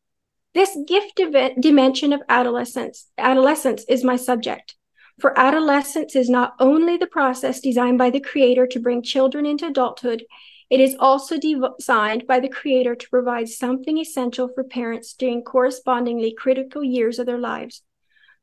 [0.53, 1.19] This gift
[1.60, 4.76] dimension of adolescence, adolescence is my subject.
[5.19, 9.68] For adolescence is not only the process designed by the creator to bring children into
[9.68, 10.26] adulthood,
[10.73, 16.33] it is also designed by the creator to provide something essential for parents during correspondingly
[16.35, 17.83] critical years of their lives.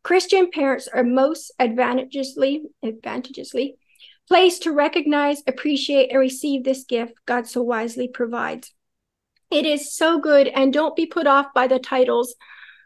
[0.05, 3.74] Christian parents are most advantageously, advantageously
[4.28, 8.73] placed to recognize, appreciate, and receive this gift God so wisely provides.
[9.51, 10.47] It is so good.
[10.47, 12.36] And don't be put off by the titles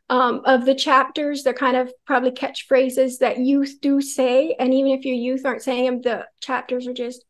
[0.08, 1.42] um, of the chapters.
[1.42, 4.56] They're kind of probably catchphrases that youth do say.
[4.58, 7.26] And even if your youth aren't saying them, the chapters are just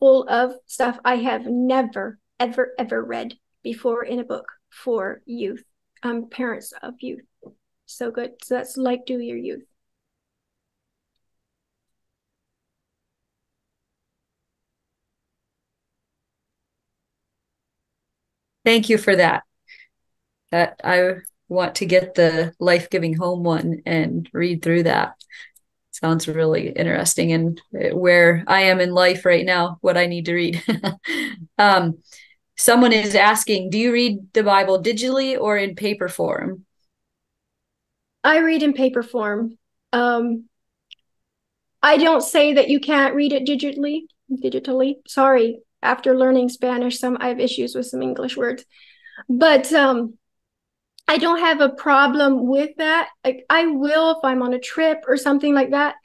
[0.00, 5.62] full of stuff I have never, ever, ever read before in a book for youth,
[6.02, 7.20] um, parents of youth.
[7.86, 8.32] So good.
[8.42, 9.64] So that's like dew your youth.
[18.64, 19.44] Thank you for that.
[20.50, 21.14] That I
[21.48, 25.14] want to get the life giving home one and read through that.
[25.92, 27.60] Sounds really interesting and
[27.92, 30.62] where I am in life right now, what I need to read.
[31.58, 31.98] um,
[32.56, 36.64] someone is asking, do you read the Bible digitally or in paper form?
[38.22, 39.58] I read in paper form.
[39.92, 40.44] Um,
[41.82, 44.02] I don't say that you can't read it digitally.
[44.30, 45.60] Digitally, sorry.
[45.82, 48.64] After learning Spanish, some I have issues with some English words,
[49.28, 50.18] but um,
[51.10, 53.08] I don't have a problem with that.
[53.24, 55.96] Like I will if I'm on a trip or something like that.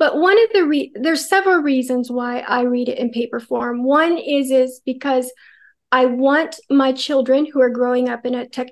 [0.00, 3.84] But one of the re- there's several reasons why I read it in paper form.
[3.84, 5.32] One is is because
[5.92, 8.66] I want my children who are growing up in a tech,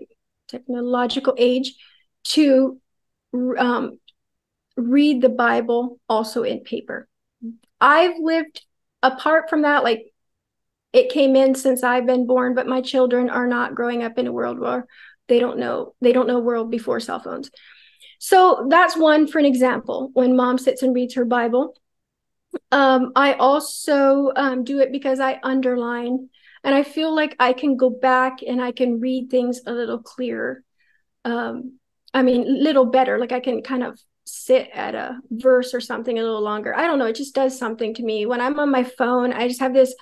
[0.48, 1.72] technological age
[2.34, 2.80] to
[3.56, 4.00] um,
[4.76, 7.06] read the Bible also in paper.
[7.80, 8.60] I've lived
[9.04, 10.06] apart from that, like
[10.92, 14.26] it came in since I've been born, but my children are not growing up in
[14.26, 14.86] a world where
[15.28, 17.50] they don't know they don't know world before cell phones.
[18.18, 20.10] So that's one for an example.
[20.14, 21.74] When mom sits and reads her Bible,
[22.72, 26.28] um, I also um, do it because I underline
[26.64, 29.98] and I feel like I can go back and I can read things a little
[29.98, 30.62] clearer.
[31.24, 31.78] Um,
[32.12, 33.18] I mean, little better.
[33.18, 36.74] Like I can kind of sit at a verse or something a little longer.
[36.76, 37.06] I don't know.
[37.06, 38.26] It just does something to me.
[38.26, 39.94] When I'm on my phone, I just have this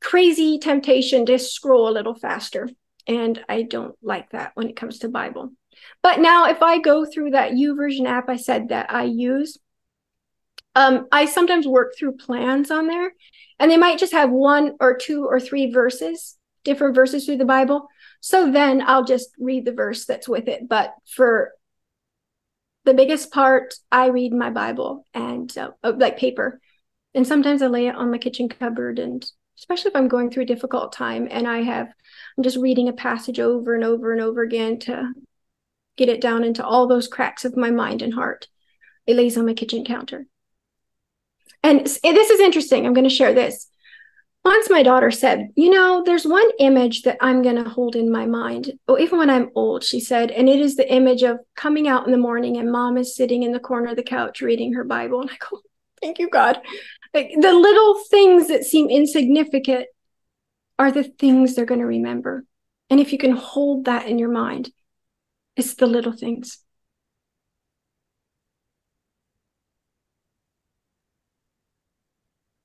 [0.00, 2.68] crazy temptation to scroll a little faster.
[3.06, 5.52] And I don't like that when it comes to Bible.
[6.02, 9.58] But now, if I go through that U YouVersion app I said that I use,
[10.74, 13.12] um, I sometimes work through plans on there,
[13.58, 17.44] and they might just have one or two or three verses, different verses through the
[17.44, 17.88] Bible.
[18.20, 20.68] So then I'll just read the verse that's with it.
[20.68, 21.52] But for
[22.84, 26.60] the biggest part, I read my Bible and uh, like paper.
[27.14, 29.24] And sometimes I lay it on my kitchen cupboard and
[29.58, 31.92] especially if I'm going through a difficult time and I have
[32.36, 35.12] I'm just reading a passage over and over and over again to
[35.96, 38.48] get it down into all those cracks of my mind and heart.
[39.06, 40.26] It lays on my kitchen counter.
[41.62, 42.86] And this is interesting.
[42.86, 43.68] I'm going to share this.
[44.44, 48.10] Once my daughter said, You know, there's one image that I'm going to hold in
[48.10, 48.72] my mind.
[48.88, 52.06] Oh, even when I'm old, she said, and it is the image of coming out
[52.06, 54.84] in the morning and mom is sitting in the corner of the couch reading her
[54.84, 55.20] Bible.
[55.20, 55.60] And I go,
[56.00, 56.60] Thank you, God.
[57.14, 59.86] Like the little things that seem insignificant
[60.78, 62.44] are the things they're going to remember.
[62.88, 64.70] And if you can hold that in your mind,
[65.56, 66.58] it's the little things.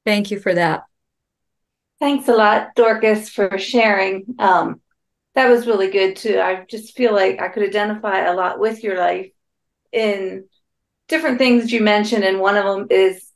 [0.05, 0.83] Thank you for that.
[1.99, 4.35] Thanks a lot, Dorcas, for sharing.
[4.39, 4.81] Um,
[5.35, 6.39] that was really good too.
[6.39, 9.31] I just feel like I could identify a lot with your life
[9.91, 10.45] in
[11.07, 13.26] different things you mentioned, and one of them is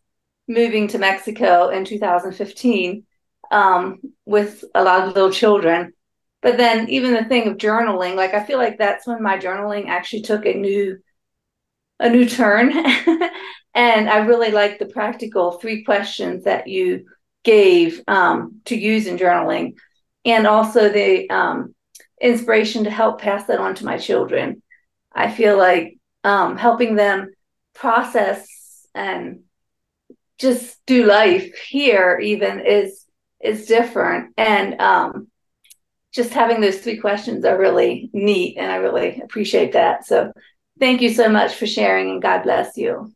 [0.51, 3.03] moving to Mexico in 2015
[3.51, 5.93] um, with a lot of little children.
[6.41, 9.87] But then even the thing of journaling, like I feel like that's when my journaling
[9.87, 10.97] actually took a new
[11.99, 12.71] a new turn.
[13.75, 17.05] and I really like the practical three questions that you
[17.43, 19.75] gave um, to use in journaling,
[20.25, 21.75] and also the um,
[22.19, 24.63] inspiration to help pass that on to my children.
[25.13, 27.31] I feel like um, helping them
[27.75, 28.47] process
[28.95, 29.41] and
[30.41, 33.05] just do life here even is
[33.41, 34.33] is different.
[34.37, 35.27] And um,
[36.13, 40.05] just having those three questions are really neat and i really appreciate that.
[40.05, 40.31] So
[40.79, 43.13] thank you so much for sharing and god bless you.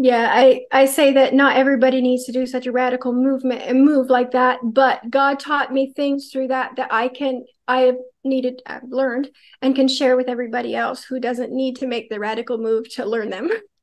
[0.00, 3.84] Yeah i i say that not everybody needs to do such a radical movement and
[3.84, 7.96] move like that but god taught me things through that that i can i have
[8.22, 9.28] needed i've learned
[9.60, 13.04] and can share with everybody else who doesn't need to make the radical move to
[13.04, 13.50] learn them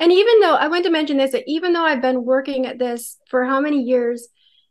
[0.00, 2.78] And even though I want to mention this, that even though I've been working at
[2.78, 4.28] this for how many years,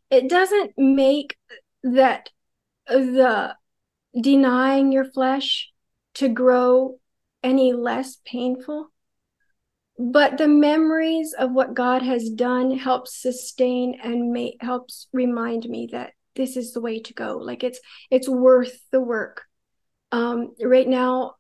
[0.10, 1.36] it doesn't make
[1.84, 2.30] that
[2.88, 3.56] the
[4.20, 5.70] denying your flesh
[6.16, 7.00] to grow
[7.44, 8.92] any less painful.
[10.00, 15.90] But the memories of what God has done helps sustain and make, helps remind me
[15.92, 17.38] that this is the way to go.
[17.38, 17.80] Like it's
[18.12, 19.44] it's worth the work.
[20.12, 21.34] Um, right now,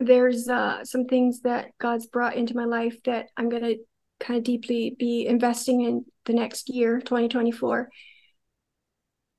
[0.00, 3.76] there's uh, some things that God's brought into my life that I'm going to
[4.20, 7.88] kind of deeply be investing in the next year, 2024.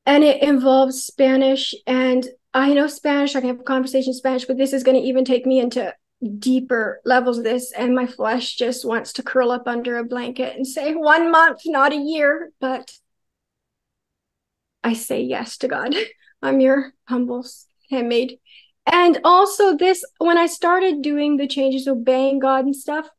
[0.05, 1.73] And it involves Spanish.
[1.85, 4.97] And I know Spanish, I can have a conversation in Spanish, but this is going
[4.99, 5.93] to even take me into
[6.39, 7.71] deeper levels of this.
[7.71, 11.61] And my flesh just wants to curl up under a blanket and say, one month,
[11.65, 12.51] not a year.
[12.59, 12.91] But
[14.83, 15.95] I say yes to God.
[16.41, 17.45] I'm your humble
[17.89, 18.39] handmaid
[18.85, 23.09] and also this when i started doing the changes obeying god and stuff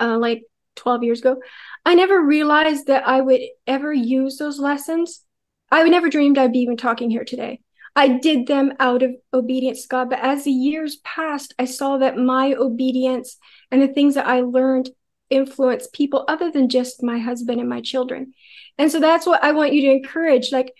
[0.00, 0.42] uh, like
[0.76, 1.40] 12 years ago,
[1.84, 5.24] I never realized that I would ever use those lessons.
[5.70, 7.60] I never dreamed I'd be even talking here today.
[7.94, 10.10] I did them out of obedience to God.
[10.10, 13.36] But as the years passed, I saw that my obedience
[13.70, 14.90] and the things that I learned
[15.28, 18.32] influence people other than just my husband and my children.
[18.78, 20.52] And so that's what I want you to encourage.
[20.52, 20.72] Like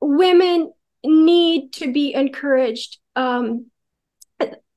[0.00, 0.72] women
[1.04, 2.98] need to be encouraged.
[3.16, 3.70] Um,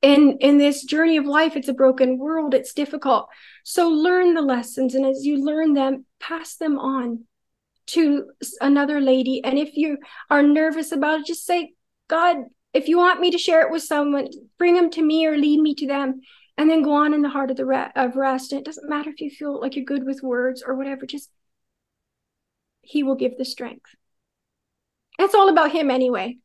[0.01, 2.53] in in this journey of life, it's a broken world.
[2.53, 3.27] It's difficult.
[3.63, 7.25] So learn the lessons, and as you learn them, pass them on
[7.87, 8.29] to
[8.61, 9.43] another lady.
[9.43, 9.97] And if you
[10.29, 11.73] are nervous about it, just say,
[12.07, 12.37] God,
[12.73, 14.27] if you want me to share it with someone,
[14.57, 16.21] bring them to me or lead me to them.
[16.59, 18.51] And then go on in the heart of the re- of rest.
[18.51, 21.05] And it doesn't matter if you feel like you're good with words or whatever.
[21.05, 21.29] Just
[22.81, 23.91] He will give the strength.
[25.19, 26.37] It's all about Him anyway.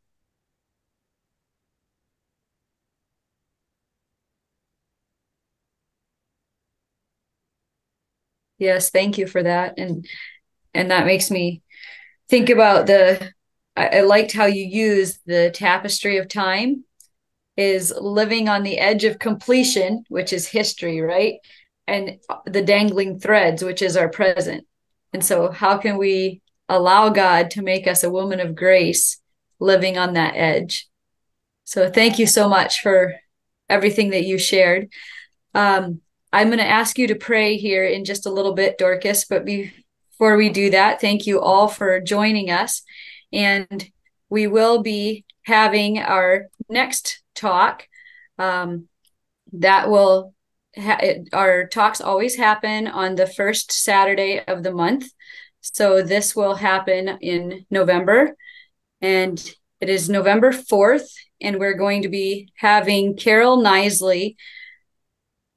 [8.62, 9.74] Yes, thank you for that.
[9.76, 10.06] And
[10.72, 11.62] and that makes me
[12.28, 13.32] think about the
[13.76, 16.84] I, I liked how you used the tapestry of time
[17.56, 21.34] is living on the edge of completion, which is history, right?
[21.88, 24.64] And the dangling threads, which is our present.
[25.12, 29.20] And so, how can we allow God to make us a woman of grace
[29.58, 30.88] living on that edge?
[31.64, 33.12] So, thank you so much for
[33.68, 34.88] everything that you shared.
[35.52, 36.00] Um,
[36.32, 39.44] I'm going to ask you to pray here in just a little bit, Dorcas, but
[39.44, 42.82] before we do that, thank you all for joining us.
[43.32, 43.90] And
[44.30, 47.86] we will be having our next talk.
[48.38, 48.88] Um,
[49.52, 50.32] that will,
[50.74, 55.10] ha- it, our talks always happen on the first Saturday of the month.
[55.60, 58.36] So this will happen in November.
[59.02, 59.38] And
[59.82, 61.12] it is November 4th.
[61.42, 64.36] And we're going to be having Carol Nisley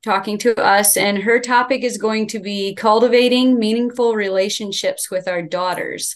[0.05, 5.41] talking to us, and her topic is going to be cultivating meaningful relationships with our
[5.41, 6.15] daughters.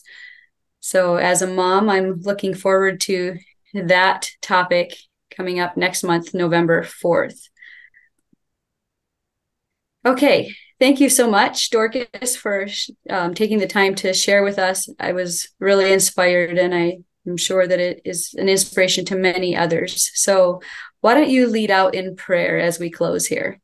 [0.80, 3.40] So, as a mom, I'm looking forward to
[3.74, 4.96] that topic
[5.36, 7.50] coming up next month, November 4th.
[10.06, 12.68] Okay, thank you so much, Dorcas, for
[13.10, 14.88] um, taking the time to share with us.
[15.00, 19.58] I was really inspired, and I am sure that it is an inspiration to many
[19.58, 20.12] others.
[20.14, 20.62] So,
[21.02, 23.60] why don't you lead out in prayer as we close here?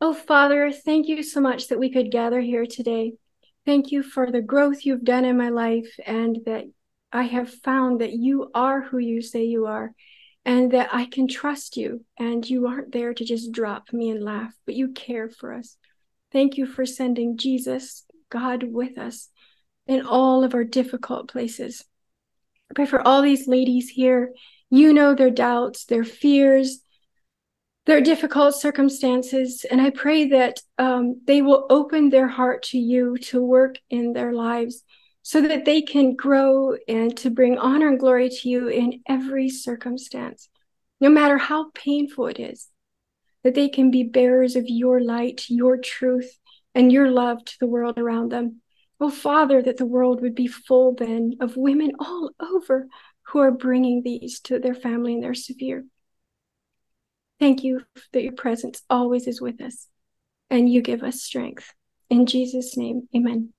[0.00, 3.14] Oh, Father, thank you so much that we could gather here today.
[3.66, 6.66] Thank you for the growth you've done in my life and that
[7.12, 9.92] I have found that you are who you say you are
[10.44, 14.22] and that I can trust you and you aren't there to just drop me and
[14.22, 15.76] laugh, but you care for us.
[16.30, 19.30] Thank you for sending Jesus, God, with us
[19.88, 21.84] in all of our difficult places.
[22.70, 24.32] I pray for all these ladies here.
[24.70, 26.82] You know their doubts, their fears,
[27.88, 32.78] there are difficult circumstances, and I pray that um, they will open their heart to
[32.78, 34.84] you to work in their lives
[35.22, 39.48] so that they can grow and to bring honor and glory to you in every
[39.48, 40.50] circumstance,
[41.00, 42.68] no matter how painful it is,
[43.42, 46.38] that they can be bearers of your light, your truth,
[46.74, 48.60] and your love to the world around them.
[49.00, 52.86] Oh, Father, that the world would be full then of women all over
[53.28, 55.86] who are bringing these to their family and their severe.
[57.40, 57.82] Thank you
[58.12, 59.86] that your presence always is with us
[60.50, 61.72] and you give us strength.
[62.10, 63.52] In Jesus' name, amen.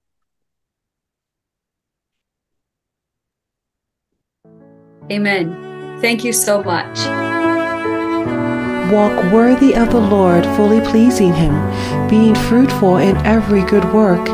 [5.11, 5.99] Amen.
[6.01, 6.99] Thank you so much.
[8.91, 11.53] Walk worthy of the Lord, fully pleasing Him,
[12.09, 14.27] being fruitful in every good work